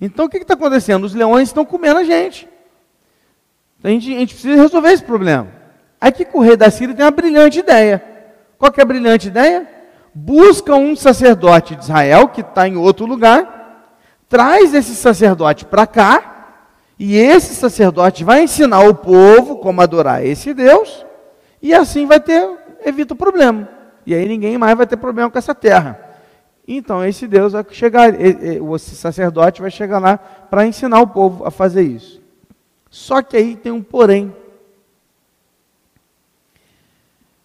Então 0.00 0.26
o 0.26 0.28
que 0.28 0.38
está 0.38 0.54
acontecendo? 0.54 1.04
Os 1.04 1.14
leões 1.14 1.48
estão 1.48 1.64
comendo 1.64 2.00
a 2.00 2.04
gente. 2.04 2.48
Então 3.78 3.90
a 3.90 3.94
gente, 3.94 4.14
a 4.14 4.18
gente 4.18 4.34
precisa 4.34 4.60
resolver 4.60 4.92
esse 4.92 5.02
problema. 5.02 5.48
Aí 6.00 6.12
que 6.12 6.26
o 6.32 6.40
rei 6.40 6.56
da 6.56 6.70
Síria 6.70 6.94
tem 6.94 7.04
uma 7.04 7.10
brilhante 7.10 7.58
ideia. 7.58 8.02
Qual 8.58 8.70
que 8.70 8.80
é 8.80 8.82
a 8.82 8.86
brilhante 8.86 9.28
ideia? 9.28 9.68
Busca 10.14 10.74
um 10.74 10.94
sacerdote 10.94 11.74
de 11.74 11.84
Israel 11.84 12.28
que 12.28 12.40
está 12.40 12.68
em 12.68 12.76
outro 12.76 13.04
lugar, 13.04 13.90
traz 14.28 14.74
esse 14.74 14.94
sacerdote 14.94 15.64
para 15.64 15.86
cá, 15.86 16.34
e 16.98 17.16
esse 17.16 17.54
sacerdote 17.54 18.22
vai 18.22 18.42
ensinar 18.42 18.80
o 18.80 18.94
povo 18.94 19.56
como 19.56 19.80
adorar 19.80 20.24
esse 20.24 20.54
Deus, 20.54 21.04
e 21.60 21.74
assim 21.74 22.06
vai 22.06 22.20
ter, 22.20 22.48
evita 22.84 23.14
o 23.14 23.16
problema. 23.16 23.68
E 24.06 24.14
aí 24.14 24.28
ninguém 24.28 24.56
mais 24.56 24.76
vai 24.76 24.86
ter 24.86 24.96
problema 24.96 25.30
com 25.30 25.38
essa 25.38 25.54
terra. 25.54 25.98
Então 26.66 27.04
esse 27.04 27.26
Deus 27.26 27.52
vai 27.52 27.64
chegar, 27.70 28.10
o 28.62 28.78
sacerdote 28.78 29.60
vai 29.60 29.70
chegar 29.70 29.98
lá 29.98 30.16
para 30.16 30.66
ensinar 30.66 31.00
o 31.00 31.06
povo 31.06 31.44
a 31.44 31.50
fazer 31.50 31.82
isso. 31.82 32.22
Só 32.88 33.22
que 33.22 33.36
aí 33.36 33.54
tem 33.54 33.70
um 33.70 33.82
porém. 33.82 34.34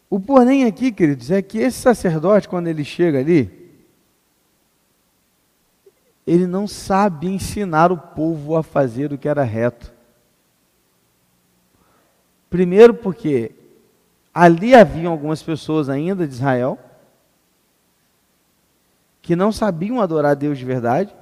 O 0.09 0.19
porém 0.19 0.65
aqui, 0.65 0.91
queridos, 0.91 1.29
é 1.29 1.41
que 1.41 1.57
esse 1.57 1.79
sacerdote, 1.79 2.47
quando 2.47 2.67
ele 2.67 2.83
chega 2.83 3.19
ali, 3.19 3.51
ele 6.25 6.47
não 6.47 6.67
sabe 6.67 7.27
ensinar 7.27 7.91
o 7.91 7.97
povo 7.97 8.55
a 8.55 8.63
fazer 8.63 9.11
o 9.11 9.17
que 9.17 9.27
era 9.27 9.43
reto. 9.43 9.91
Primeiro, 12.49 12.93
porque 12.93 13.51
ali 14.33 14.73
haviam 14.73 15.11
algumas 15.11 15.43
pessoas 15.43 15.89
ainda 15.89 16.25
de 16.25 16.33
Israel 16.33 16.79
que 19.21 19.35
não 19.35 19.51
sabiam 19.51 20.01
adorar 20.01 20.31
a 20.31 20.35
Deus 20.35 20.57
de 20.57 20.65
verdade. 20.65 21.15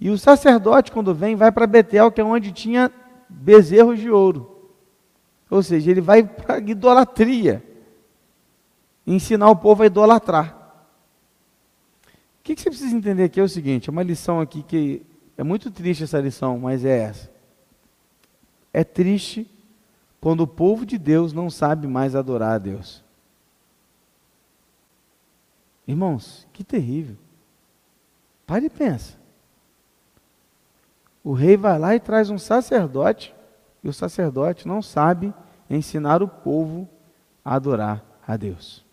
E 0.00 0.10
o 0.10 0.18
sacerdote, 0.18 0.92
quando 0.92 1.14
vem, 1.14 1.36
vai 1.36 1.50
para 1.50 1.66
Betel, 1.66 2.10
que 2.10 2.20
é 2.20 2.24
onde 2.24 2.52
tinha 2.52 2.90
bezerros 3.28 3.98
de 3.98 4.10
ouro. 4.10 4.72
Ou 5.50 5.62
seja, 5.62 5.90
ele 5.90 6.00
vai 6.00 6.22
para 6.24 6.58
idolatria 6.58 7.62
ensinar 9.06 9.50
o 9.50 9.56
povo 9.56 9.82
a 9.82 9.86
idolatrar. 9.86 10.56
O 12.40 12.42
que, 12.42 12.56
você 12.56 12.70
precisa 12.70 12.94
entender 12.94 13.24
aqui 13.24 13.40
é 13.40 13.42
o 13.42 13.48
seguinte: 13.48 13.88
é 13.88 13.92
uma 13.92 14.02
lição 14.02 14.40
aqui 14.40 14.62
que 14.62 15.02
é 15.36 15.42
muito 15.42 15.70
triste 15.70 16.04
essa 16.04 16.20
lição, 16.20 16.58
mas 16.58 16.84
é 16.84 16.98
essa. 16.98 17.30
É 18.72 18.84
triste 18.84 19.50
quando 20.20 20.42
o 20.42 20.46
povo 20.46 20.84
de 20.84 20.98
Deus 20.98 21.32
não 21.32 21.50
sabe 21.50 21.86
mais 21.86 22.14
adorar 22.14 22.54
a 22.54 22.58
Deus. 22.58 23.02
Irmãos, 25.88 26.46
que 26.52 26.62
terrível. 26.62 27.16
Pare 28.46 28.66
e 28.66 28.70
pensa. 28.70 29.16
O 31.24 31.32
rei 31.32 31.56
vai 31.56 31.78
lá 31.78 31.94
e 31.94 32.00
traz 32.00 32.28
um 32.28 32.36
sacerdote, 32.36 33.34
e 33.82 33.88
o 33.88 33.92
sacerdote 33.92 34.68
não 34.68 34.82
sabe 34.82 35.32
ensinar 35.70 36.22
o 36.22 36.28
povo 36.28 36.86
a 37.42 37.54
adorar 37.54 38.04
a 38.26 38.36
Deus. 38.36 38.84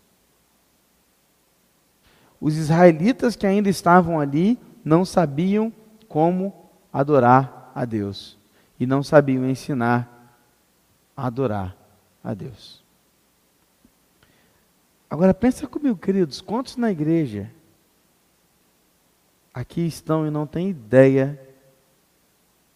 Os 2.40 2.56
israelitas 2.56 3.36
que 3.36 3.46
ainda 3.46 3.70
estavam 3.70 4.18
ali 4.18 4.58
não 4.84 5.04
sabiam 5.04 5.74
como 6.08 6.54
adorar 6.94 7.72
a 7.76 7.84
Deus 7.84 8.38
e 8.80 8.86
não 8.86 9.04
sabiam 9.04 9.46
ensinar 9.46 10.32
a 11.16 11.28
adorar 11.28 11.76
a 12.24 12.34
Deus. 12.34 12.85
Agora 15.10 15.34
pensa 15.34 15.68
comigo, 15.68 15.98
queridos, 15.98 16.42
quantos 16.42 16.78
na 16.78 16.92
igreja 16.92 17.52
aqui 19.54 19.82
estão 19.86 20.28
e 20.28 20.30
não 20.30 20.46
têm 20.46 20.70
ideia 20.70 21.40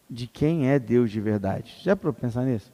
de 0.09 0.27
quem 0.27 0.69
é 0.69 0.79
Deus 0.79 1.11
de 1.11 1.19
verdade? 1.19 1.77
Já 1.81 1.95
para 1.95 2.13
pensar 2.13 2.43
nisso? 2.43 2.71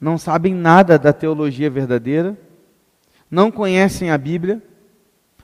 Não 0.00 0.16
sabem 0.16 0.54
nada 0.54 0.98
da 0.98 1.12
teologia 1.12 1.68
verdadeira, 1.68 2.38
não 3.30 3.50
conhecem 3.50 4.10
a 4.10 4.18
Bíblia, 4.18 4.62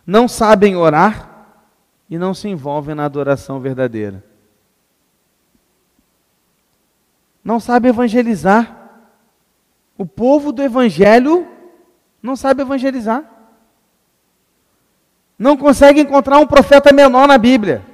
não 0.07 0.29
sabem 0.29 0.77
orar 0.77 1.35
e 2.09 2.17
não 2.17 2.33
se 2.33 2.49
envolvem 2.49 2.95
na 2.95 3.05
adoração 3.05 3.59
verdadeira. 3.61 4.23
Não 7.43 7.59
sabem 7.59 7.91
evangelizar. 7.91 8.84
O 9.97 10.05
povo 10.05 10.53
do 10.53 10.63
Evangelho 10.63 11.49
não 12.23 12.35
sabe 12.37 12.63
evangelizar. 12.63 13.25
Não 15.39 15.57
consegue 15.57 16.01
encontrar 16.01 16.39
um 16.39 16.47
profeta 16.47 16.93
menor 16.93 17.29
na 17.29 17.39
Bíblia. 17.39 17.85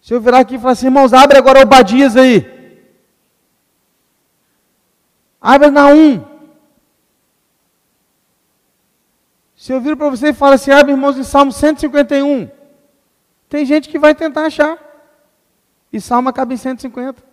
Se 0.00 0.12
eu 0.12 0.20
virar 0.20 0.40
aqui 0.40 0.56
e 0.56 0.58
falar 0.58 0.72
assim, 0.72 0.86
irmãos, 0.86 1.12
abre 1.12 1.38
agora 1.38 1.60
o 1.60 1.62
Obadias 1.62 2.16
aí. 2.16 2.50
Abre 5.40 5.70
na 5.70 5.86
1. 5.88 6.24
Se 9.56 9.72
eu 9.72 9.80
vir 9.80 9.96
para 9.96 10.10
você 10.10 10.30
e 10.30 10.32
falar 10.32 10.54
assim, 10.54 10.72
abre 10.72 10.92
irmãos 10.92 11.16
em 11.16 11.22
Salmo 11.22 11.52
151. 11.52 12.50
Tem 13.48 13.64
gente 13.64 13.88
que 13.88 13.98
vai 13.98 14.14
tentar 14.14 14.46
achar. 14.46 14.76
E 15.92 16.00
Salmo 16.00 16.28
acaba 16.28 16.52
em 16.52 16.56
150. 16.56 17.31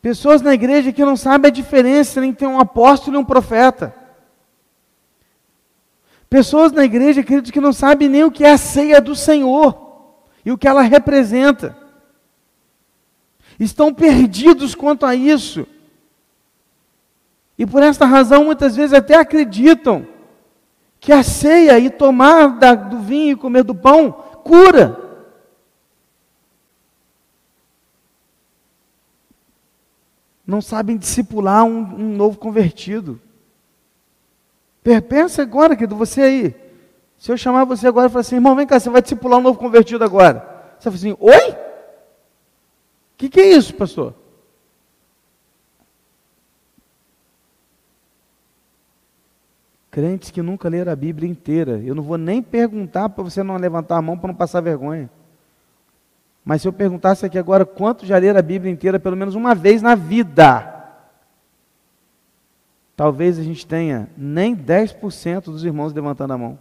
Pessoas 0.00 0.40
na 0.40 0.54
igreja 0.54 0.92
que 0.92 1.04
não 1.04 1.16
sabem 1.16 1.48
a 1.48 1.52
diferença 1.52 2.24
entre 2.24 2.46
um 2.46 2.60
apóstolo 2.60 3.16
e 3.16 3.20
um 3.20 3.24
profeta. 3.24 3.94
Pessoas 6.30 6.72
na 6.72 6.84
igreja, 6.84 7.22
queridos, 7.22 7.50
que 7.50 7.60
não 7.60 7.72
sabem 7.72 8.08
nem 8.08 8.24
o 8.24 8.30
que 8.30 8.44
é 8.44 8.52
a 8.52 8.58
ceia 8.58 9.00
do 9.00 9.16
Senhor 9.16 9.86
e 10.44 10.52
o 10.52 10.58
que 10.58 10.68
ela 10.68 10.82
representa 10.82 11.76
estão 13.58 13.92
perdidos 13.92 14.74
quanto 14.74 15.04
a 15.04 15.14
isso. 15.14 15.66
E 17.58 17.66
por 17.66 17.82
esta 17.82 18.06
razão, 18.06 18.44
muitas 18.44 18.76
vezes 18.76 18.92
até 18.92 19.16
acreditam 19.16 20.06
que 21.00 21.12
a 21.12 21.22
ceia 21.22 21.78
e 21.78 21.90
tomar 21.90 22.58
do 22.88 23.00
vinho 23.00 23.32
e 23.32 23.36
comer 23.36 23.64
do 23.64 23.74
pão 23.74 24.12
cura. 24.44 25.07
Não 30.48 30.60
sabem 30.62 30.96
discipular 30.96 31.62
um, 31.64 31.78
um 31.78 32.16
novo 32.16 32.38
convertido. 32.38 33.20
Pensa 35.08 35.42
agora, 35.42 35.76
querido, 35.76 35.94
você 35.94 36.22
aí. 36.22 36.54
Se 37.18 37.30
eu 37.30 37.36
chamar 37.36 37.64
você 37.64 37.86
agora 37.86 38.08
e 38.08 38.10
falar 38.10 38.22
assim, 38.22 38.36
irmão, 38.36 38.56
vem 38.56 38.66
cá, 38.66 38.80
você 38.80 38.88
vai 38.88 39.02
discipular 39.02 39.38
um 39.38 39.42
novo 39.42 39.58
convertido 39.58 40.02
agora. 40.02 40.74
Você 40.80 40.88
vai 40.88 40.98
assim, 40.98 41.16
oi? 41.20 41.68
que, 43.18 43.28
que 43.28 43.40
é 43.40 43.50
isso, 43.50 43.74
pastor? 43.74 44.14
Crentes 49.90 50.30
que 50.30 50.40
nunca 50.40 50.68
leram 50.68 50.92
a 50.92 50.96
Bíblia 50.96 51.28
inteira. 51.28 51.82
Eu 51.84 51.94
não 51.96 52.02
vou 52.02 52.16
nem 52.16 52.40
perguntar 52.40 53.08
para 53.08 53.24
você 53.24 53.42
não 53.42 53.56
levantar 53.56 53.96
a 53.96 54.02
mão 54.02 54.16
para 54.16 54.28
não 54.28 54.34
passar 54.34 54.60
vergonha. 54.60 55.10
Mas 56.48 56.62
se 56.62 56.68
eu 56.68 56.72
perguntasse 56.72 57.26
aqui 57.26 57.36
agora 57.38 57.66
quanto 57.66 58.06
já 58.06 58.16
leram 58.16 58.38
a 58.38 58.42
Bíblia 58.42 58.72
inteira 58.72 58.98
pelo 58.98 59.14
menos 59.14 59.34
uma 59.34 59.54
vez 59.54 59.82
na 59.82 59.94
vida, 59.94 60.82
talvez 62.96 63.38
a 63.38 63.42
gente 63.42 63.66
tenha 63.66 64.08
nem 64.16 64.56
10% 64.56 65.42
dos 65.42 65.62
irmãos 65.62 65.92
levantando 65.92 66.32
a 66.32 66.38
mão. 66.38 66.58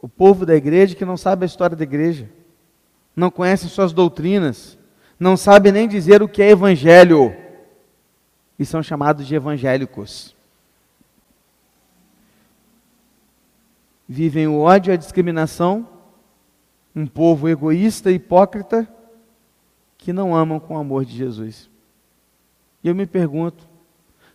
o 0.00 0.08
povo 0.08 0.46
da 0.46 0.54
igreja 0.54 0.94
que 0.94 1.04
não 1.04 1.16
sabe 1.18 1.44
a 1.44 1.46
história 1.46 1.76
da 1.76 1.82
igreja, 1.82 2.30
não 3.14 3.30
conhece 3.30 3.68
suas 3.68 3.92
doutrinas, 3.92 4.78
não 5.20 5.36
sabe 5.36 5.70
nem 5.70 5.86
dizer 5.86 6.22
o 6.22 6.28
que 6.28 6.42
é 6.42 6.50
evangelho, 6.50 7.34
e 8.58 8.64
são 8.64 8.82
chamados 8.82 9.26
de 9.26 9.34
evangélicos. 9.34 10.34
Vivem 14.08 14.46
o 14.46 14.60
ódio 14.60 14.90
e 14.90 14.94
a 14.94 14.96
discriminação, 14.96 15.88
um 16.94 17.06
povo 17.06 17.48
egoísta 17.48 18.10
e 18.10 18.14
hipócrita 18.14 18.88
que 19.96 20.12
não 20.12 20.34
amam 20.34 20.60
com 20.60 20.74
o 20.74 20.78
amor 20.78 21.04
de 21.04 21.16
Jesus. 21.16 21.70
E 22.82 22.88
eu 22.88 22.94
me 22.94 23.06
pergunto, 23.06 23.66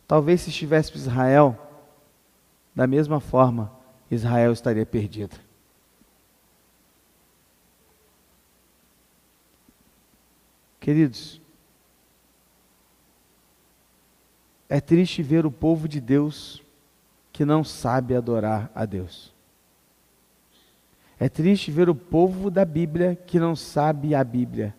talvez 0.07 0.41
se 0.41 0.49
estivesse 0.49 0.97
Israel, 0.97 1.57
da 2.73 2.87
mesma 2.87 3.19
forma, 3.19 3.71
Israel 4.09 4.51
estaria 4.51 4.85
perdido. 4.85 5.35
Queridos, 10.79 11.39
é 14.67 14.81
triste 14.81 15.21
ver 15.21 15.45
o 15.45 15.51
povo 15.51 15.87
de 15.87 16.01
Deus 16.01 16.63
que 17.31 17.45
não 17.45 17.63
sabe 17.63 18.15
adorar 18.15 18.71
a 18.73 18.85
Deus. 18.85 19.31
É 21.19 21.27
triste 21.27 21.69
ver 21.69 21.89
o 21.89 21.95
povo 21.95 22.49
da 22.49 22.63
Bíblia 22.63 23.15
que 23.15 23.39
não 23.39 23.55
sabe 23.55 24.15
a 24.15 24.23
Bíblia. 24.23 24.73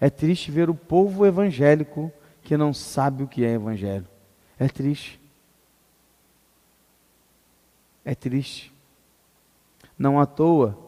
É 0.00 0.08
triste 0.08 0.50
ver 0.50 0.70
o 0.70 0.74
povo 0.74 1.26
evangélico 1.26 2.12
que 2.42 2.56
não 2.56 2.72
sabe 2.72 3.24
o 3.24 3.28
que 3.28 3.44
é 3.44 3.52
evangelho. 3.52 4.06
É 4.58 4.68
triste. 4.68 5.20
É 8.04 8.14
triste. 8.14 8.72
Não 9.98 10.20
à 10.20 10.26
toa, 10.26 10.78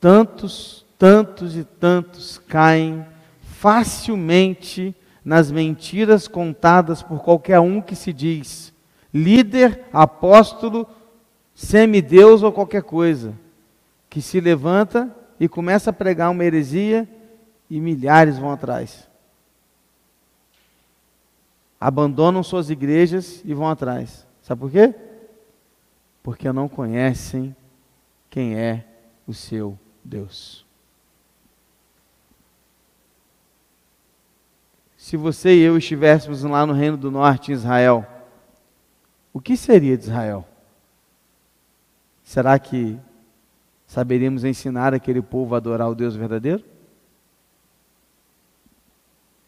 tantos, 0.00 0.86
tantos 0.96 1.56
e 1.56 1.64
tantos 1.64 2.38
caem 2.38 3.04
facilmente 3.42 4.94
nas 5.24 5.50
mentiras 5.50 6.28
contadas 6.28 7.02
por 7.02 7.20
qualquer 7.20 7.58
um 7.58 7.80
que 7.80 7.96
se 7.96 8.12
diz 8.12 8.72
líder, 9.12 9.84
apóstolo, 9.92 10.86
semideus 11.54 12.42
ou 12.42 12.52
qualquer 12.52 12.82
coisa, 12.82 13.32
que 14.16 14.22
se 14.22 14.40
levanta 14.40 15.14
e 15.38 15.46
começa 15.46 15.90
a 15.90 15.92
pregar 15.92 16.30
uma 16.30 16.42
heresia 16.42 17.06
e 17.68 17.78
milhares 17.78 18.38
vão 18.38 18.50
atrás. 18.50 19.06
Abandonam 21.78 22.42
suas 22.42 22.70
igrejas 22.70 23.42
e 23.44 23.52
vão 23.52 23.68
atrás. 23.68 24.26
Sabe 24.40 24.58
por 24.58 24.70
quê? 24.70 24.94
Porque 26.22 26.50
não 26.50 26.66
conhecem 26.66 27.54
quem 28.30 28.56
é 28.56 28.86
o 29.28 29.34
seu 29.34 29.78
Deus. 30.02 30.64
Se 34.96 35.18
você 35.18 35.56
e 35.56 35.60
eu 35.60 35.76
estivéssemos 35.76 36.42
lá 36.42 36.64
no 36.64 36.72
Reino 36.72 36.96
do 36.96 37.10
Norte, 37.10 37.50
em 37.50 37.54
Israel, 37.54 38.06
o 39.30 39.42
que 39.42 39.58
seria 39.58 39.94
de 39.94 40.04
Israel? 40.04 40.48
Será 42.24 42.58
que 42.58 42.98
saberíamos 43.96 44.44
ensinar 44.44 44.92
aquele 44.92 45.22
povo 45.22 45.54
a 45.54 45.56
adorar 45.56 45.88
o 45.88 45.94
Deus 45.94 46.14
verdadeiro? 46.14 46.62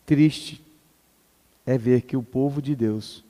Triste 0.07 0.65
é 1.67 1.77
ver 1.77 2.01
que 2.01 2.17
o 2.17 2.23
povo 2.23 2.63
de 2.63 2.75
Deus 2.75 3.23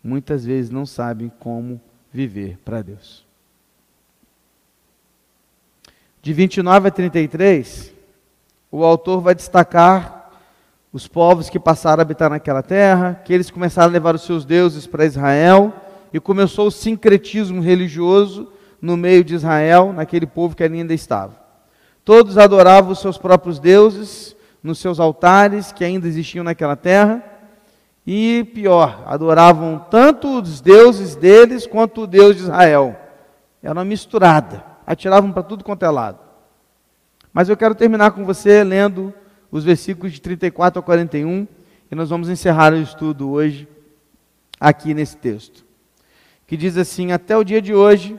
muitas 0.00 0.44
vezes 0.44 0.70
não 0.70 0.86
sabe 0.86 1.32
como 1.40 1.80
viver 2.12 2.56
para 2.64 2.82
Deus. 2.82 3.26
De 6.22 6.32
29 6.32 6.86
a 6.86 6.90
33, 6.92 7.92
o 8.70 8.84
autor 8.84 9.20
vai 9.22 9.34
destacar 9.34 10.30
os 10.92 11.08
povos 11.08 11.50
que 11.50 11.58
passaram 11.58 12.00
a 12.00 12.02
habitar 12.02 12.30
naquela 12.30 12.62
terra, 12.62 13.20
que 13.24 13.32
eles 13.32 13.50
começaram 13.50 13.88
a 13.88 13.92
levar 13.92 14.14
os 14.14 14.22
seus 14.22 14.44
deuses 14.44 14.86
para 14.86 15.04
Israel, 15.04 15.74
e 16.12 16.20
começou 16.20 16.68
o 16.68 16.70
sincretismo 16.70 17.60
religioso 17.60 18.52
no 18.80 18.96
meio 18.96 19.22
de 19.22 19.34
Israel, 19.34 19.92
naquele 19.92 20.26
povo 20.26 20.56
que 20.56 20.62
ainda 20.62 20.94
estava. 20.94 21.38
Todos 22.04 22.38
adoravam 22.38 22.92
os 22.92 23.00
seus 23.00 23.18
próprios 23.18 23.58
deuses 23.58 24.36
nos 24.62 24.78
seus 24.78 25.00
altares 25.00 25.72
que 25.72 25.84
ainda 25.84 26.06
existiam 26.06 26.44
naquela 26.44 26.76
terra, 26.76 27.24
e 28.06 28.44
pior, 28.54 29.04
adoravam 29.06 29.86
tanto 29.90 30.40
os 30.40 30.60
deuses 30.60 31.14
deles 31.14 31.66
quanto 31.66 32.02
o 32.02 32.06
Deus 32.06 32.36
de 32.36 32.42
Israel. 32.42 32.96
Era 33.62 33.74
uma 33.74 33.84
misturada, 33.84 34.64
atiravam 34.86 35.30
para 35.32 35.42
tudo 35.42 35.64
quanto 35.64 35.84
é 35.84 35.90
lado. 35.90 36.18
Mas 37.32 37.48
eu 37.48 37.56
quero 37.56 37.74
terminar 37.74 38.10
com 38.12 38.24
você 38.24 38.64
lendo 38.64 39.14
os 39.50 39.64
versículos 39.64 40.12
de 40.12 40.20
34 40.20 40.80
a 40.80 40.82
41, 40.82 41.46
e 41.90 41.94
nós 41.94 42.08
vamos 42.08 42.28
encerrar 42.28 42.72
o 42.72 42.80
estudo 42.80 43.30
hoje 43.30 43.68
aqui 44.58 44.94
nesse 44.94 45.16
texto. 45.16 45.64
Que 46.46 46.56
diz 46.56 46.76
assim: 46.76 47.12
Até 47.12 47.36
o 47.36 47.44
dia 47.44 47.60
de 47.60 47.74
hoje, 47.74 48.18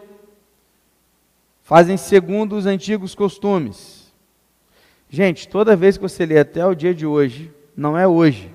fazem 1.72 1.95
segundo 1.95 2.57
os 2.57 2.65
antigos 2.65 3.15
costumes. 3.15 4.11
Gente, 5.09 5.47
toda 5.47 5.74
vez 5.74 5.95
que 5.95 6.01
você 6.01 6.26
lê 6.26 6.38
até 6.38 6.65
o 6.65 6.76
dia 6.76 6.93
de 6.93 7.05
hoje, 7.05 7.49
não 7.78 7.97
é 7.97 8.05
hoje, 8.05 8.53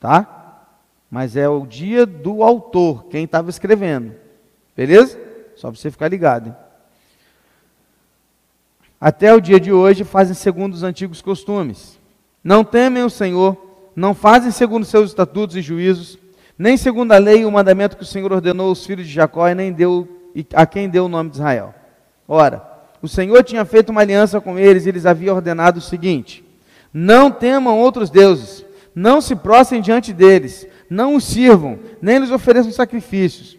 tá? 0.00 0.64
Mas 1.10 1.36
é 1.36 1.46
o 1.46 1.66
dia 1.66 2.06
do 2.06 2.42
autor, 2.42 3.04
quem 3.10 3.24
estava 3.24 3.50
escrevendo. 3.50 4.14
Beleza? 4.74 5.20
Só 5.56 5.70
para 5.70 5.78
você 5.78 5.90
ficar 5.90 6.08
ligado. 6.08 6.46
Hein? 6.46 6.56
Até 8.98 9.34
o 9.34 9.38
dia 9.38 9.60
de 9.60 9.70
hoje 9.70 10.02
fazem 10.02 10.32
segundo 10.32 10.72
os 10.72 10.82
antigos 10.82 11.20
costumes. 11.20 12.00
Não 12.42 12.64
temem 12.64 13.02
o 13.02 13.10
Senhor, 13.10 13.58
não 13.94 14.14
fazem 14.14 14.50
segundo 14.50 14.86
seus 14.86 15.10
estatutos 15.10 15.54
e 15.54 15.60
juízos, 15.60 16.18
nem 16.56 16.78
segundo 16.78 17.12
a 17.12 17.18
lei 17.18 17.42
e 17.42 17.44
o 17.44 17.52
mandamento 17.52 17.94
que 17.94 18.04
o 18.04 18.06
Senhor 18.06 18.32
ordenou 18.32 18.70
aos 18.70 18.86
filhos 18.86 19.06
de 19.06 19.12
Jacó 19.12 19.46
e 19.50 19.54
nem 19.54 19.70
deu 19.70 20.08
a 20.54 20.64
quem 20.64 20.88
deu 20.88 21.04
o 21.04 21.08
nome 21.10 21.28
de 21.28 21.36
Israel. 21.36 21.74
Ora, 22.26 22.62
o 23.00 23.08
Senhor 23.08 23.42
tinha 23.42 23.64
feito 23.64 23.90
uma 23.90 24.00
aliança 24.00 24.40
com 24.40 24.58
eles 24.58 24.86
e 24.86 24.90
lhes 24.90 25.06
havia 25.06 25.34
ordenado 25.34 25.78
o 25.78 25.82
seguinte: 25.82 26.44
Não 26.92 27.30
temam 27.30 27.78
outros 27.78 28.10
deuses, 28.10 28.64
não 28.94 29.20
se 29.20 29.34
prostrem 29.34 29.80
diante 29.80 30.12
deles, 30.12 30.66
não 30.88 31.16
os 31.16 31.24
sirvam, 31.24 31.78
nem 32.00 32.18
lhes 32.18 32.30
ofereçam 32.30 32.70
sacrifícios. 32.70 33.58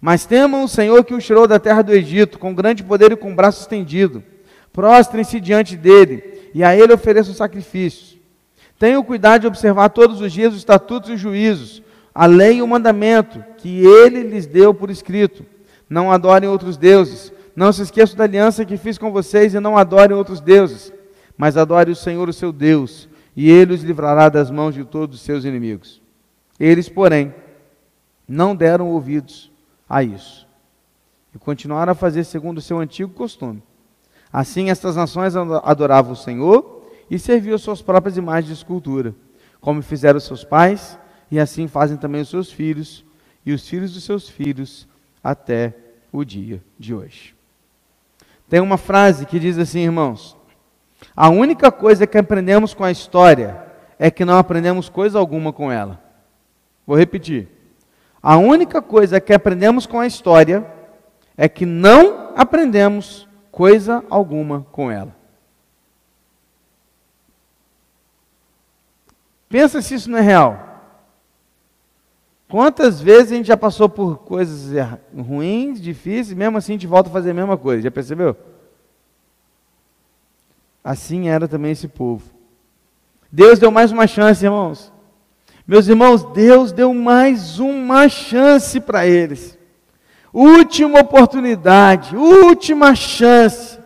Mas 0.00 0.26
temam 0.26 0.64
o 0.64 0.68
Senhor 0.68 1.02
que 1.02 1.14
os 1.14 1.24
tirou 1.24 1.46
da 1.46 1.58
terra 1.58 1.80
do 1.80 1.92
Egito, 1.92 2.38
com 2.38 2.54
grande 2.54 2.84
poder 2.84 3.12
e 3.12 3.16
com 3.16 3.34
braço 3.34 3.62
estendido. 3.62 4.22
Prostrem-se 4.70 5.40
diante 5.40 5.76
dele, 5.76 6.50
e 6.52 6.62
a 6.62 6.76
ele 6.76 6.92
ofereçam 6.92 7.32
sacrifícios. 7.32 8.18
Tenham 8.78 9.02
cuidado 9.02 9.42
de 9.42 9.46
observar 9.46 9.88
todos 9.88 10.20
os 10.20 10.30
dias 10.30 10.52
os 10.52 10.58
estatutos 10.58 11.08
e 11.08 11.12
os 11.14 11.20
juízos, 11.20 11.82
a 12.14 12.26
lei 12.26 12.58
e 12.58 12.62
o 12.62 12.68
mandamento 12.68 13.42
que 13.56 13.84
ele 13.84 14.22
lhes 14.22 14.44
deu 14.44 14.74
por 14.74 14.90
escrito. 14.90 15.44
Não 15.88 16.12
adorem 16.12 16.48
outros 16.48 16.76
deuses, 16.76 17.32
não 17.54 17.72
se 17.72 17.82
esqueçam 17.82 18.16
da 18.16 18.24
aliança 18.24 18.64
que 18.64 18.76
fiz 18.76 18.98
com 18.98 19.12
vocês 19.12 19.54
e 19.54 19.60
não 19.60 19.76
adorem 19.76 20.16
outros 20.16 20.40
deuses, 20.40 20.92
mas 21.36 21.56
adore 21.56 21.90
o 21.90 21.96
Senhor, 21.96 22.28
o 22.28 22.32
seu 22.32 22.52
Deus, 22.52 23.08
e 23.36 23.50
ele 23.50 23.74
os 23.74 23.82
livrará 23.82 24.28
das 24.28 24.50
mãos 24.50 24.74
de 24.74 24.84
todos 24.84 25.16
os 25.16 25.22
seus 25.22 25.44
inimigos. 25.44 26.00
Eles, 26.58 26.88
porém, 26.88 27.34
não 28.26 28.54
deram 28.54 28.88
ouvidos 28.88 29.50
a 29.88 30.02
isso 30.02 30.46
e 31.34 31.38
continuaram 31.38 31.92
a 31.92 31.96
fazer 31.96 32.24
segundo 32.24 32.58
o 32.58 32.62
seu 32.62 32.78
antigo 32.78 33.12
costume. 33.12 33.62
Assim, 34.32 34.70
estas 34.70 34.96
nações 34.96 35.34
adoravam 35.36 36.12
o 36.12 36.16
Senhor 36.16 36.82
e 37.10 37.18
serviam 37.18 37.58
suas 37.58 37.82
próprias 37.82 38.16
imagens 38.16 38.46
de 38.46 38.52
escultura, 38.52 39.14
como 39.60 39.82
fizeram 39.82 40.20
seus 40.20 40.44
pais, 40.44 40.98
e 41.30 41.38
assim 41.38 41.66
fazem 41.66 41.96
também 41.96 42.20
os 42.20 42.28
seus 42.28 42.50
filhos 42.50 43.04
e 43.44 43.52
os 43.52 43.68
filhos 43.68 43.92
dos 43.92 44.04
seus 44.04 44.28
filhos 44.28 44.88
até 45.22 45.74
o 46.12 46.24
dia 46.24 46.62
de 46.78 46.94
hoje. 46.94 47.33
Tem 48.54 48.60
uma 48.60 48.78
frase 48.78 49.26
que 49.26 49.40
diz 49.40 49.58
assim, 49.58 49.80
irmãos: 49.80 50.36
A 51.16 51.28
única 51.28 51.72
coisa 51.72 52.06
que 52.06 52.16
aprendemos 52.16 52.72
com 52.72 52.84
a 52.84 52.90
história 52.92 53.60
é 53.98 54.12
que 54.12 54.24
não 54.24 54.38
aprendemos 54.38 54.88
coisa 54.88 55.18
alguma 55.18 55.52
com 55.52 55.72
ela. 55.72 56.00
Vou 56.86 56.96
repetir. 56.96 57.48
A 58.22 58.36
única 58.36 58.80
coisa 58.80 59.20
que 59.20 59.32
aprendemos 59.32 59.86
com 59.86 59.98
a 59.98 60.06
história 60.06 60.64
é 61.36 61.48
que 61.48 61.66
não 61.66 62.30
aprendemos 62.36 63.26
coisa 63.50 64.04
alguma 64.08 64.64
com 64.70 64.88
ela. 64.88 65.16
Pensa 69.48 69.82
se 69.82 69.96
isso 69.96 70.08
não 70.08 70.18
é 70.18 70.22
real. 70.22 70.73
Quantas 72.54 73.00
vezes 73.00 73.32
a 73.32 73.34
gente 73.34 73.46
já 73.46 73.56
passou 73.56 73.88
por 73.88 74.18
coisas 74.18 74.70
ruins, 75.12 75.80
difíceis, 75.80 76.32
mesmo 76.34 76.56
assim 76.56 76.70
a 76.70 76.76
gente 76.76 76.86
volta 76.86 77.08
a 77.08 77.12
fazer 77.12 77.32
a 77.32 77.34
mesma 77.34 77.56
coisa, 77.58 77.82
já 77.82 77.90
percebeu? 77.90 78.36
Assim 80.84 81.28
era 81.28 81.48
também 81.48 81.72
esse 81.72 81.88
povo. 81.88 82.22
Deus 83.28 83.58
deu 83.58 83.72
mais 83.72 83.90
uma 83.90 84.06
chance, 84.06 84.44
irmãos. 84.44 84.92
Meus 85.66 85.88
irmãos, 85.88 86.22
Deus 86.32 86.70
deu 86.70 86.94
mais 86.94 87.58
uma 87.58 88.08
chance 88.08 88.78
para 88.78 89.04
eles. 89.04 89.58
Última 90.32 91.00
oportunidade, 91.00 92.16
última 92.16 92.94
chance. 92.94 93.80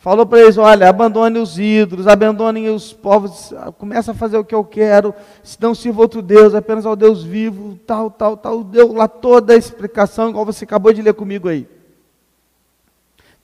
Falou 0.00 0.24
para 0.24 0.40
eles: 0.40 0.56
olha, 0.56 0.88
abandone 0.88 1.38
os 1.38 1.58
ídolos, 1.58 2.06
abandonem 2.06 2.70
os 2.70 2.90
povos, 2.90 3.52
começa 3.76 4.12
a 4.12 4.14
fazer 4.14 4.38
o 4.38 4.44
que 4.44 4.54
eu 4.54 4.64
quero, 4.64 5.14
se 5.44 5.60
não 5.60 5.74
sirva 5.74 6.00
outro 6.00 6.22
Deus, 6.22 6.54
apenas 6.54 6.86
ao 6.86 6.96
Deus 6.96 7.22
vivo, 7.22 7.78
tal, 7.86 8.10
tal, 8.10 8.34
tal. 8.34 8.64
Deu 8.64 8.94
lá 8.94 9.06
toda 9.06 9.52
a 9.52 9.56
explicação, 9.56 10.30
igual 10.30 10.46
você 10.46 10.64
acabou 10.64 10.90
de 10.90 11.02
ler 11.02 11.12
comigo 11.12 11.48
aí. 11.48 11.68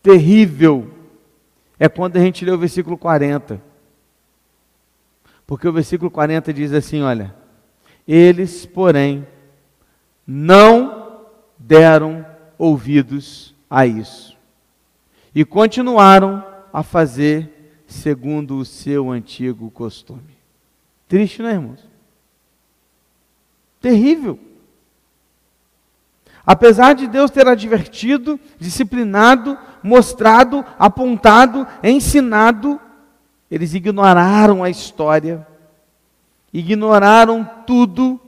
Terrível 0.02 0.90
é 1.78 1.90
quando 1.90 2.16
a 2.16 2.20
gente 2.20 2.42
lê 2.42 2.50
o 2.50 2.58
versículo 2.58 2.96
40. 2.96 3.60
Porque 5.46 5.68
o 5.68 5.72
versículo 5.72 6.10
40 6.10 6.54
diz 6.54 6.72
assim: 6.72 7.02
olha, 7.02 7.34
eles, 8.08 8.64
porém, 8.64 9.26
não 10.26 11.20
deram 11.58 12.24
ouvidos 12.56 13.54
a 13.68 13.84
isso 13.84 14.36
e 15.36 15.44
continuaram 15.44 16.42
a 16.76 16.82
fazer 16.82 17.80
segundo 17.86 18.58
o 18.58 18.64
seu 18.66 19.10
antigo 19.10 19.70
costume. 19.70 20.36
Triste, 21.08 21.40
não 21.40 21.48
é, 21.48 21.54
irmãos? 21.54 21.80
Terrível. 23.80 24.38
Apesar 26.44 26.94
de 26.94 27.06
Deus 27.06 27.30
ter 27.30 27.48
advertido, 27.48 28.38
disciplinado, 28.58 29.56
mostrado, 29.82 30.62
apontado, 30.78 31.66
ensinado, 31.82 32.78
Eles 33.50 33.72
ignoraram 33.72 34.62
a 34.62 34.68
história, 34.68 35.46
ignoraram 36.52 37.48
tudo 37.66 38.20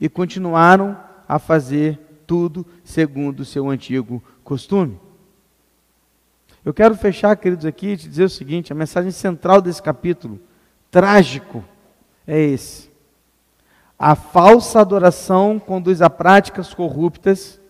e 0.00 0.08
continuaram 0.08 0.96
a 1.26 1.40
fazer 1.40 1.98
tudo 2.28 2.64
segundo 2.84 3.40
o 3.40 3.44
seu 3.44 3.68
antigo 3.68 4.22
costume. 4.44 5.00
Eu 6.64 6.72
quero 6.72 6.94
fechar, 6.96 7.36
queridos, 7.36 7.66
aqui 7.66 7.88
e 7.88 7.96
te 7.96 8.08
dizer 8.08 8.24
o 8.24 8.30
seguinte: 8.30 8.72
a 8.72 8.76
mensagem 8.76 9.10
central 9.10 9.60
desse 9.60 9.82
capítulo, 9.82 10.40
trágico, 10.90 11.64
é 12.26 12.40
esse. 12.40 12.90
A 13.98 14.14
falsa 14.14 14.80
adoração 14.80 15.58
conduz 15.58 16.02
a 16.02 16.10
práticas 16.10 16.72
corruptas, 16.72 17.60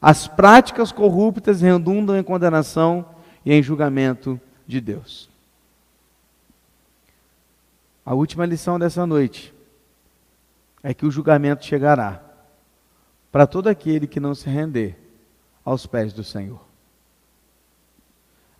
as 0.00 0.28
práticas 0.28 0.92
corruptas 0.92 1.60
redundam 1.60 2.16
em 2.16 2.22
condenação 2.22 3.06
e 3.44 3.52
em 3.52 3.62
julgamento 3.62 4.40
de 4.66 4.80
Deus. 4.80 5.28
A 8.04 8.14
última 8.14 8.46
lição 8.46 8.78
dessa 8.78 9.06
noite 9.06 9.54
é 10.82 10.94
que 10.94 11.04
o 11.04 11.10
julgamento 11.10 11.64
chegará 11.64 12.22
para 13.30 13.46
todo 13.46 13.68
aquele 13.68 14.06
que 14.06 14.20
não 14.20 14.34
se 14.34 14.48
render 14.48 14.98
aos 15.64 15.86
pés 15.86 16.12
do 16.14 16.24
Senhor. 16.24 16.67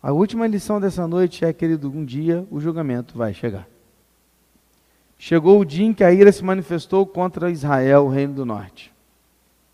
A 0.01 0.13
última 0.13 0.47
lição 0.47 0.79
dessa 0.79 1.05
noite 1.05 1.43
é, 1.43 1.51
querido, 1.51 1.91
um 1.91 2.05
dia 2.05 2.47
o 2.49 2.59
julgamento 2.59 3.17
vai 3.17 3.33
chegar. 3.33 3.67
Chegou 5.17 5.59
o 5.59 5.65
dia 5.65 5.85
em 5.85 5.93
que 5.93 6.03
a 6.03 6.13
ira 6.13 6.31
se 6.31 6.41
manifestou 6.43 7.05
contra 7.05 7.51
Israel, 7.51 8.05
o 8.05 8.09
reino 8.09 8.33
do 8.33 8.45
norte. 8.45 8.93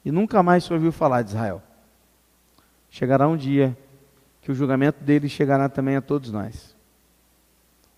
E 0.03 0.11
nunca 0.11 0.41
mais 0.41 0.63
se 0.63 0.73
ouviu 0.73 0.91
falar 0.91 1.21
de 1.21 1.29
Israel. 1.29 1.61
Chegará 2.89 3.27
um 3.27 3.37
dia 3.37 3.77
que 4.41 4.51
o 4.51 4.55
julgamento 4.55 5.03
dele 5.03 5.29
chegará 5.29 5.69
também 5.69 5.95
a 5.95 6.01
todos 6.01 6.31
nós. 6.31 6.75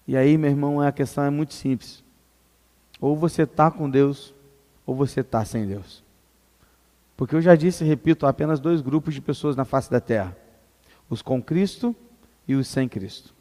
E 0.06 0.18
aí, 0.18 0.38
meu 0.38 0.50
irmão, 0.50 0.82
a 0.82 0.92
questão 0.92 1.24
é 1.24 1.30
muito 1.30 1.54
simples. 1.54 2.04
Ou 3.00 3.16
você 3.16 3.44
está 3.44 3.72
com 3.72 3.90
Deus, 3.90 4.34
ou 4.86 4.96
você 4.96 5.22
está 5.22 5.46
sem 5.46 5.66
Deus. 5.66 6.04
Porque 7.16 7.36
eu 7.36 7.42
já 7.42 7.56
disse 7.56 7.86
e 7.86 7.88
repito, 7.88 8.26
há 8.26 8.30
apenas 8.30 8.60
dois 8.60 8.82
grupos 8.82 9.14
de 9.14 9.22
pessoas 9.22 9.56
na 9.56 9.64
face 9.64 9.90
da 9.90 10.02
terra: 10.02 10.36
os 11.10 11.22
com 11.22 11.42
Cristo 11.42 11.96
e 12.48 12.56
os 12.56 12.68
sem 12.68 12.88
Cristo. 12.88 13.34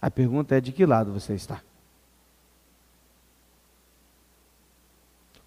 A 0.00 0.10
pergunta 0.10 0.56
é: 0.56 0.60
de 0.60 0.72
que 0.72 0.86
lado 0.86 1.12
você 1.12 1.34
está? 1.34 1.60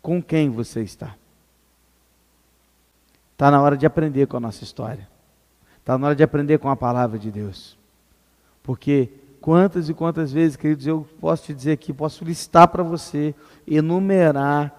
Com 0.01 0.21
quem 0.21 0.49
você 0.49 0.81
está? 0.81 1.15
Está 3.33 3.49
na 3.49 3.61
hora 3.61 3.77
de 3.77 3.85
aprender 3.85 4.27
com 4.27 4.37
a 4.37 4.39
nossa 4.39 4.63
história. 4.63 5.07
Está 5.79 5.97
na 5.97 6.07
hora 6.07 6.15
de 6.15 6.23
aprender 6.23 6.59
com 6.59 6.69
a 6.69 6.75
palavra 6.75 7.17
de 7.17 7.31
Deus. 7.31 7.77
Porque 8.61 9.09
quantas 9.39 9.89
e 9.89 9.93
quantas 9.93 10.31
vezes, 10.31 10.55
queridos, 10.55 10.85
eu 10.85 11.07
posso 11.19 11.45
te 11.45 11.53
dizer 11.53 11.71
aqui, 11.71 11.91
posso 11.91 12.23
listar 12.23 12.67
para 12.67 12.83
você, 12.83 13.33
enumerar, 13.67 14.75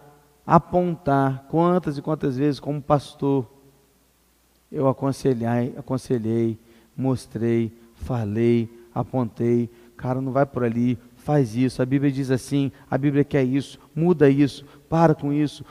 apontar 0.46 1.44
quantas 1.50 1.98
e 1.98 2.02
quantas 2.02 2.36
vezes, 2.36 2.60
como 2.60 2.80
pastor, 2.80 3.48
eu 4.70 4.88
aconselhei, 4.88 5.74
aconselhei 5.76 6.58
mostrei, 6.96 7.72
falei, 7.94 8.68
apontei, 8.94 9.70
cara, 9.96 10.20
não 10.20 10.32
vai 10.32 10.46
por 10.46 10.64
ali, 10.64 10.98
faz 11.16 11.54
isso. 11.54 11.80
A 11.80 11.86
Bíblia 11.86 12.10
diz 12.10 12.30
assim, 12.30 12.72
a 12.90 12.98
Bíblia 12.98 13.24
quer 13.24 13.44
isso, 13.44 13.78
muda 13.94 14.28
isso, 14.28 14.64
para 14.88 15.14
com 15.14 15.32
isso. 15.32 15.64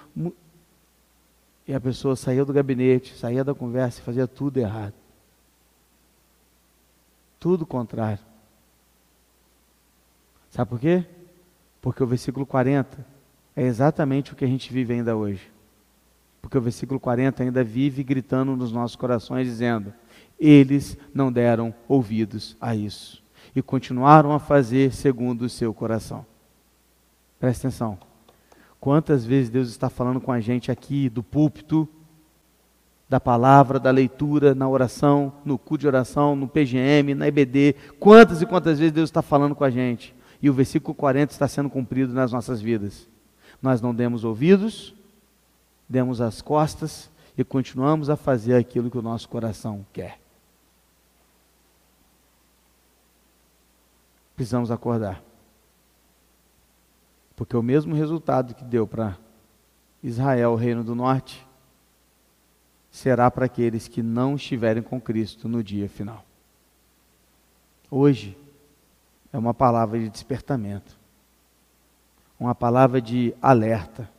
E 1.68 1.74
a 1.74 1.80
pessoa 1.80 2.16
saía 2.16 2.44
do 2.44 2.54
gabinete, 2.54 3.16
saía 3.16 3.44
da 3.44 3.54
conversa 3.54 4.00
e 4.00 4.04
fazia 4.04 4.28
tudo 4.28 4.58
errado. 4.58 4.94
Tudo 7.40 7.66
contrário. 7.66 8.20
Sabe 10.50 10.70
por 10.70 10.80
quê? 10.80 11.06
Porque 11.82 12.04
o 12.04 12.08
versículo 12.08 12.46
40 12.46 13.06
é 13.56 13.64
exatamente 13.64 14.34
o 14.34 14.36
que 14.36 14.46
a 14.46 14.48
gente 14.48 14.72
vive 14.72 14.94
ainda 14.94 15.16
hoje. 15.16 15.50
Porque 16.42 16.58
o 16.58 16.62
versículo 16.62 17.00
40 17.00 17.44
ainda 17.44 17.64
vive 17.64 18.04
gritando 18.04 18.56
nos 18.56 18.72
nossos 18.72 18.96
corações, 18.96 19.48
dizendo: 19.48 19.94
eles 20.42 20.98
não 21.14 21.32
deram 21.32 21.74
ouvidos 21.88 22.58
a 22.60 22.76
isso 22.76 23.22
e 23.56 23.62
continuaram 23.62 24.32
a 24.32 24.40
fazer 24.40 24.92
segundo 24.92 25.44
o 25.44 25.50
seu 25.50 25.74
coração. 25.74 26.26
Presta 27.40 27.68
atenção. 27.68 27.98
Quantas 28.80 29.24
vezes 29.24 29.50
Deus 29.50 29.70
está 29.70 29.90
falando 29.90 30.20
com 30.20 30.32
a 30.32 30.40
gente 30.40 30.72
aqui 30.72 31.10
do 31.10 31.22
púlpito, 31.22 31.88
da 33.12 33.20
palavra, 33.20 33.78
da 33.78 33.92
leitura, 33.92 34.56
na 34.56 34.70
oração, 34.70 35.34
no 35.44 35.58
cu 35.58 35.78
de 35.78 35.86
oração, 35.86 36.34
no 36.34 36.48
PGM, 36.48 37.14
na 37.14 37.28
EBD. 37.28 37.76
Quantas 38.00 38.42
e 38.42 38.46
quantas 38.46 38.80
vezes 38.80 38.94
Deus 38.94 39.10
está 39.10 39.22
falando 39.22 39.54
com 39.54 39.66
a 39.66 39.70
gente? 39.70 40.16
E 40.42 40.50
o 40.50 40.54
versículo 40.54 40.96
40 40.96 41.34
está 41.34 41.46
sendo 41.46 41.70
cumprido 41.70 42.14
nas 42.14 42.32
nossas 42.32 42.62
vidas. 42.62 43.10
Nós 43.62 43.82
não 43.82 43.94
demos 43.94 44.24
ouvidos, 44.24 44.96
demos 45.90 46.22
as 46.22 46.42
costas 46.42 47.12
e 47.38 47.44
continuamos 47.44 48.10
a 48.10 48.16
fazer 48.16 48.56
aquilo 48.56 48.90
que 48.90 48.98
o 48.98 49.02
nosso 49.02 49.28
coração 49.28 49.86
quer. 49.92 50.21
Precisamos 54.36 54.72
acordar. 54.72 55.22
Porque 57.36 57.56
o 57.56 57.64
mesmo 57.64 57.96
resultado 57.96 58.54
que 58.54 58.64
deu 58.64 58.88
para 58.88 59.18
Israel, 60.04 60.52
o 60.52 60.56
reino 60.56 60.84
do 60.84 60.96
norte, 60.96 61.46
será 62.92 63.32
para 63.32 63.46
aqueles 63.46 63.88
que 63.88 64.04
não 64.04 64.36
estiverem 64.36 64.84
com 64.84 65.00
Cristo 65.00 65.48
no 65.48 65.64
dia 65.64 65.88
final. 65.88 66.26
Hoje 67.90 68.38
é 69.32 69.38
uma 69.38 69.54
palavra 69.54 70.00
de 70.00 70.10
despertamento, 70.10 70.98
uma 72.40 72.54
palavra 72.54 73.02
de 73.02 73.34
alerta. 73.42 74.10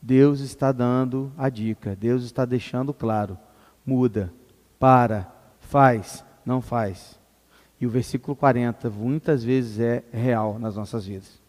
Deus 0.00 0.40
está 0.40 0.72
dando 0.72 1.32
a 1.38 1.48
dica, 1.48 1.96
Deus 1.96 2.24
está 2.24 2.44
deixando 2.44 2.92
claro: 2.92 3.38
muda, 3.84 4.32
para, 4.78 5.32
faz, 5.60 6.24
não 6.44 6.60
faz. 6.60 7.18
E 7.82 7.86
o 7.86 7.90
versículo 7.90 8.36
40 8.36 8.88
muitas 8.90 9.42
vezes 9.42 9.80
é 9.80 10.04
real 10.12 10.56
nas 10.56 10.76
nossas 10.76 11.04
vidas. 11.04 11.42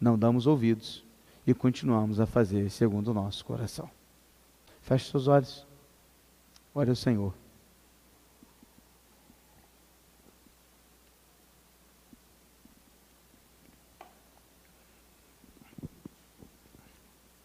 Não 0.00 0.16
damos 0.16 0.46
ouvidos 0.46 1.04
e 1.44 1.52
continuamos 1.52 2.20
a 2.20 2.24
fazer 2.24 2.70
segundo 2.70 3.08
o 3.08 3.14
nosso 3.14 3.44
coração. 3.44 3.90
Feche 4.80 5.10
seus 5.10 5.26
olhos. 5.26 5.66
Ore 6.72 6.90
ao 6.90 6.94
Senhor. 6.94 7.34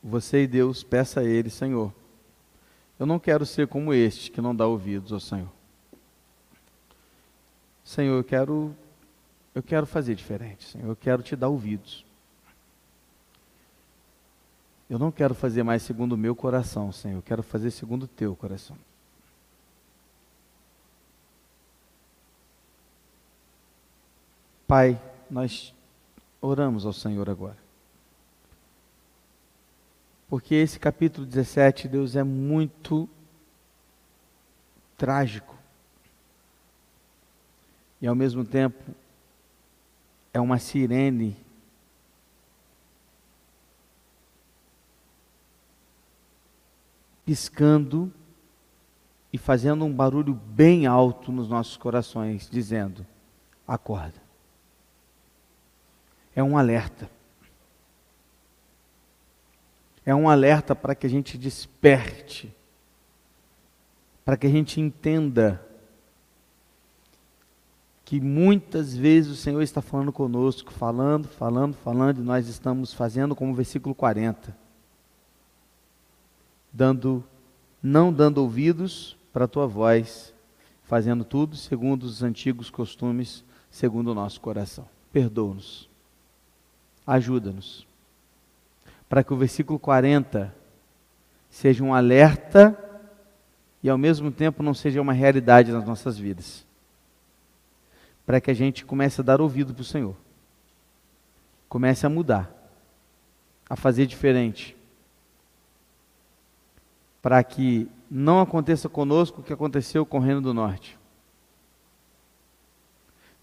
Você 0.04 0.44
e 0.44 0.48
Deus, 0.48 0.84
peça 0.84 1.22
a 1.22 1.24
Ele, 1.24 1.50
Senhor. 1.50 1.92
Eu 3.00 3.08
não 3.08 3.18
quero 3.18 3.48
ser 3.48 3.68
como 3.68 3.92
este 3.92 4.30
que 4.30 4.42
não 4.42 4.56
dá 4.56 4.68
ouvidos 4.68 5.12
ao 5.12 5.20
Senhor. 5.20 5.61
Senhor, 7.92 8.16
eu 8.16 8.24
quero 8.24 8.74
eu 9.54 9.62
quero 9.62 9.86
fazer 9.86 10.16
diferente, 10.16 10.64
Senhor. 10.64 10.88
Eu 10.88 10.96
quero 10.96 11.22
te 11.22 11.36
dar 11.36 11.50
ouvidos. 11.50 12.06
Eu 14.90 14.98
não 14.98 15.12
quero 15.12 15.36
fazer 15.36 15.62
mais 15.62 15.84
segundo 15.84 16.14
o 16.14 16.18
meu 16.18 16.34
coração, 16.34 16.90
Senhor. 16.94 17.18
Eu 17.18 17.22
quero 17.22 17.44
fazer 17.44 17.70
segundo 17.70 18.04
o 18.04 18.08
teu 18.08 18.34
coração. 18.34 18.78
Pai, 24.66 24.98
nós 25.30 25.74
oramos 26.40 26.86
ao 26.86 26.94
Senhor 26.94 27.30
agora. 27.30 27.58
Porque 30.30 30.56
esse 30.56 30.80
capítulo 30.80 31.28
17, 31.28 31.90
Deus, 31.90 32.16
é 32.16 32.24
muito 32.24 33.10
trágico 34.98 35.51
e 38.02 38.08
ao 38.08 38.16
mesmo 38.16 38.44
tempo 38.44 38.84
é 40.34 40.40
uma 40.40 40.58
sirene 40.58 41.38
piscando 47.24 48.12
e 49.32 49.38
fazendo 49.38 49.86
um 49.86 49.94
barulho 49.94 50.34
bem 50.34 50.86
alto 50.86 51.32
nos 51.32 51.48
nossos 51.48 51.78
corações, 51.78 52.50
dizendo: 52.50 53.06
acorda. 53.68 54.22
É 56.36 56.44
um 56.44 56.58
alerta. 56.58 57.10
É 60.06 60.16
um 60.16 60.28
alerta 60.28 60.76
para 60.76 60.96
que 60.96 61.06
a 61.06 61.10
gente 61.10 61.38
desperte, 61.38 62.54
para 64.26 64.36
que 64.36 64.48
a 64.48 64.50
gente 64.50 64.82
entenda 64.82 65.66
que 68.12 68.20
muitas 68.20 68.94
vezes 68.94 69.32
o 69.32 69.36
Senhor 69.38 69.62
está 69.62 69.82
falando 69.82 70.12
conosco, 70.12 70.70
falando, 70.74 71.30
falando, 71.30 71.74
falando, 71.76 72.20
e 72.20 72.22
nós 72.22 72.46
estamos 72.50 72.94
fazendo 72.94 73.34
como 73.34 73.54
o 73.54 73.56
versículo 73.56 73.96
40. 73.96 74.54
Dando, 76.74 77.24
não 77.82 78.12
dando 78.12 78.40
ouvidos 78.40 79.16
para 79.32 79.46
a 79.46 79.48
tua 79.48 79.66
voz, 79.66 80.34
fazendo 80.84 81.24
tudo 81.24 81.56
segundo 81.56 82.04
os 82.04 82.22
antigos 82.22 82.70
costumes, 82.70 83.46
segundo 83.70 84.12
o 84.12 84.14
nosso 84.14 84.42
coração. 84.42 84.86
Perdoa-nos. 85.14 85.88
Ajuda-nos. 87.08 87.88
Para 89.08 89.24
que 89.24 89.34
o 89.34 89.38
versículo 89.38 89.80
40 89.80 90.54
seja 91.50 91.82
um 91.82 91.94
alerta 91.94 92.78
e 93.82 93.90
ao 93.90 93.98
mesmo 93.98 94.32
tempo 94.32 94.62
não 94.62 94.74
seja 94.74 95.02
uma 95.02 95.14
realidade 95.14 95.72
nas 95.72 95.86
nossas 95.86 96.18
vidas. 96.18 96.70
Para 98.26 98.40
que 98.40 98.52
a 98.52 98.54
gente 98.54 98.86
comece 98.86 99.22
a 99.22 99.24
dar 99.24 99.42
ouvido 99.42 99.74
para 99.74 99.82
o 99.82 99.86
Senhor. 99.86 100.16
Comece 101.68 102.06
a 102.06 102.10
mudar, 102.10 102.52
a 103.70 103.76
fazer 103.76 104.06
diferente. 104.06 104.76
Para 107.22 107.44
que 107.44 107.90
não 108.10 108.42
aconteça 108.42 108.90
conosco 108.90 109.42
o 109.42 109.44
que 109.44 109.54
aconteceu 109.54 110.06
com 110.06 110.18
o 110.18 110.22
Reino 110.22 110.42
do 110.42 110.54
Norte. 110.54 111.00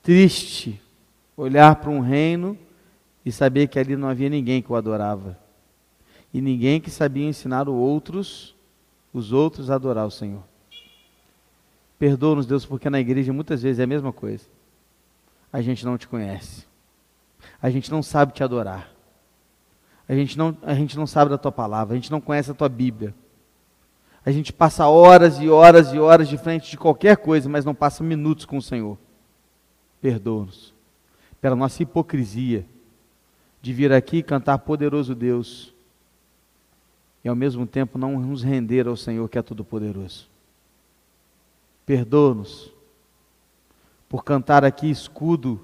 Triste 0.02 0.80
olhar 1.36 1.76
para 1.76 1.90
um 1.90 2.00
reino 2.00 2.58
e 3.24 3.30
saber 3.30 3.68
que 3.68 3.78
ali 3.78 3.96
não 3.96 4.08
havia 4.08 4.28
ninguém 4.28 4.60
que 4.60 4.72
o 4.72 4.76
adorava. 4.76 5.38
E 6.32 6.40
ninguém 6.40 6.80
que 6.80 6.90
sabia 6.90 7.26
ensinar 7.26 7.68
os 7.68 7.74
outros, 7.74 8.56
os 9.12 9.32
outros 9.32 9.70
a 9.70 9.76
adorar 9.76 10.06
o 10.06 10.10
Senhor. 10.10 10.42
Perdoa-nos, 11.98 12.46
Deus, 12.46 12.64
porque 12.66 12.90
na 12.90 13.00
igreja 13.00 13.32
muitas 13.32 13.62
vezes 13.62 13.80
é 13.80 13.84
a 13.84 13.86
mesma 13.86 14.12
coisa. 14.12 14.44
A 15.52 15.60
gente 15.62 15.84
não 15.84 15.96
te 15.96 16.06
conhece. 16.06 16.66
A 17.60 17.70
gente 17.70 17.90
não 17.90 18.02
sabe 18.02 18.32
te 18.32 18.42
adorar. 18.42 18.90
A 20.08 20.14
gente 20.14 20.38
não, 20.38 20.56
a 20.62 20.74
gente 20.74 20.96
não 20.96 21.06
sabe 21.06 21.30
da 21.30 21.38
tua 21.38 21.52
palavra, 21.52 21.94
a 21.94 21.96
gente 21.96 22.10
não 22.10 22.20
conhece 22.20 22.50
a 22.50 22.54
tua 22.54 22.68
Bíblia. 22.68 23.14
A 24.24 24.30
gente 24.30 24.52
passa 24.52 24.86
horas 24.86 25.38
e 25.38 25.48
horas 25.48 25.92
e 25.92 25.98
horas 25.98 26.28
de 26.28 26.38
frente 26.38 26.70
de 26.70 26.76
qualquer 26.76 27.16
coisa, 27.16 27.48
mas 27.48 27.64
não 27.64 27.74
passa 27.74 28.02
minutos 28.02 28.44
com 28.44 28.56
o 28.56 28.62
Senhor. 28.62 28.98
Perdoa-nos 30.00 30.74
pela 31.40 31.56
nossa 31.56 31.82
hipocrisia 31.82 32.66
de 33.60 33.72
vir 33.72 33.92
aqui 33.92 34.22
cantar 34.22 34.58
poderoso 34.58 35.14
Deus 35.14 35.74
e 37.24 37.28
ao 37.28 37.36
mesmo 37.36 37.66
tempo 37.66 37.98
não 37.98 38.18
nos 38.18 38.42
render 38.42 38.86
ao 38.86 38.96
Senhor 38.96 39.28
que 39.28 39.38
é 39.38 39.42
todo-poderoso. 39.42 40.28
Perdoa-nos 41.84 42.72
por 44.08 44.24
cantar 44.24 44.64
aqui 44.64 44.90
escudo, 44.90 45.60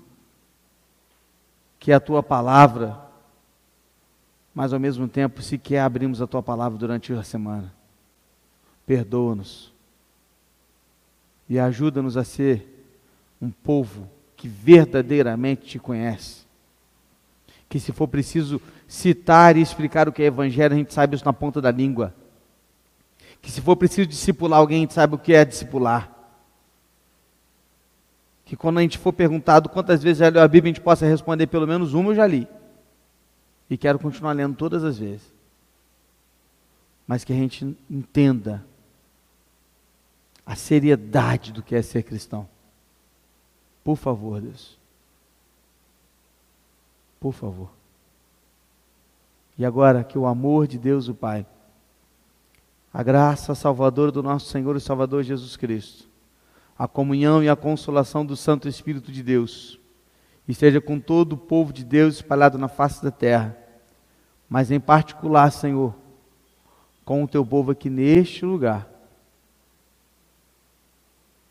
que 1.78 1.92
é 1.92 1.94
a 1.94 2.00
tua 2.00 2.22
palavra, 2.22 2.98
mas 4.54 4.72
ao 4.72 4.80
mesmo 4.80 5.08
tempo 5.08 5.42
sequer 5.42 5.80
abrimos 5.80 6.20
a 6.22 6.26
tua 6.26 6.42
palavra 6.42 6.78
durante 6.78 7.12
a 7.12 7.22
semana. 7.22 7.72
Perdoa-nos 8.86 9.72
e 11.48 11.58
ajuda-nos 11.58 12.16
a 12.16 12.24
ser 12.24 12.86
um 13.40 13.50
povo 13.50 14.08
que 14.36 14.48
verdadeiramente 14.48 15.66
te 15.66 15.78
conhece. 15.78 16.44
Que 17.68 17.80
se 17.80 17.92
for 17.92 18.08
preciso 18.08 18.60
citar 18.86 19.56
e 19.56 19.60
explicar 19.60 20.08
o 20.08 20.12
que 20.12 20.22
é 20.22 20.26
evangelho, 20.26 20.74
a 20.74 20.76
gente 20.76 20.94
sabe 20.94 21.16
isso 21.16 21.24
na 21.24 21.32
ponta 21.32 21.60
da 21.60 21.70
língua. 21.70 22.14
Que 23.42 23.50
se 23.50 23.60
for 23.60 23.76
preciso 23.76 24.08
discipular 24.08 24.60
alguém, 24.60 24.78
a 24.78 24.80
gente 24.80 24.94
sabe 24.94 25.14
o 25.14 25.18
que 25.18 25.34
é 25.34 25.44
discipular. 25.44 26.13
Que 28.44 28.56
quando 28.56 28.78
a 28.78 28.82
gente 28.82 28.98
for 28.98 29.12
perguntado 29.12 29.68
quantas 29.68 30.02
vezes 30.02 30.18
já 30.18 30.28
leu 30.28 30.42
a 30.42 30.48
Bíblia, 30.48 30.70
a 30.70 30.74
gente 30.74 30.84
possa 30.84 31.06
responder 31.06 31.46
pelo 31.46 31.66
menos 31.66 31.94
uma 31.94 32.10
eu 32.10 32.14
já 32.14 32.26
li. 32.26 32.46
E 33.68 33.76
quero 33.78 33.98
continuar 33.98 34.32
lendo 34.32 34.54
todas 34.56 34.84
as 34.84 34.98
vezes. 34.98 35.32
Mas 37.06 37.24
que 37.24 37.32
a 37.32 37.36
gente 37.36 37.76
entenda 37.90 38.64
a 40.44 40.54
seriedade 40.54 41.52
do 41.52 41.62
que 41.62 41.74
é 41.74 41.82
ser 41.82 42.02
cristão. 42.02 42.48
Por 43.82 43.96
favor, 43.96 44.40
Deus. 44.40 44.78
Por 47.20 47.32
favor. 47.32 47.70
E 49.56 49.64
agora 49.64 50.04
que 50.04 50.18
o 50.18 50.26
amor 50.26 50.66
de 50.66 50.78
Deus, 50.78 51.08
o 51.08 51.14
Pai, 51.14 51.46
a 52.92 53.02
graça 53.02 53.54
salvadora 53.54 54.12
do 54.12 54.22
nosso 54.22 54.46
Senhor 54.46 54.76
e 54.76 54.80
Salvador 54.80 55.22
Jesus 55.22 55.56
Cristo, 55.56 56.08
a 56.78 56.88
comunhão 56.88 57.42
e 57.42 57.48
a 57.48 57.56
consolação 57.56 58.24
do 58.24 58.36
Santo 58.36 58.68
Espírito 58.68 59.12
de 59.12 59.22
Deus, 59.22 59.78
esteja 60.46 60.80
com 60.80 60.98
todo 60.98 61.34
o 61.34 61.38
povo 61.38 61.72
de 61.72 61.84
Deus 61.84 62.16
espalhado 62.16 62.58
na 62.58 62.68
face 62.68 63.02
da 63.02 63.10
terra, 63.10 63.56
mas 64.48 64.70
em 64.70 64.80
particular, 64.80 65.50
Senhor, 65.50 65.94
com 67.04 67.22
o 67.22 67.28
teu 67.28 67.44
povo 67.44 67.70
aqui 67.70 67.88
neste 67.88 68.44
lugar 68.44 68.88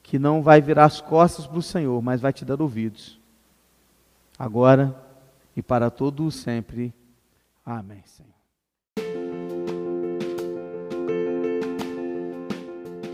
que 0.04 0.20
não 0.20 0.44
vai 0.44 0.62
virar 0.62 0.86
as 0.86 1.02
costas 1.02 1.48
para 1.48 1.58
o 1.58 1.64
Senhor, 1.64 2.00
mas 2.02 2.22
vai 2.22 2.32
te 2.32 2.46
dar 2.46 2.62
ouvidos. 2.62 3.20
Agora 4.38 4.96
e 5.56 5.62
para 5.62 5.90
todo 5.90 6.26
o 6.26 6.32
sempre. 6.32 6.94
Amém, 7.66 8.04
Senhor. 8.06 8.33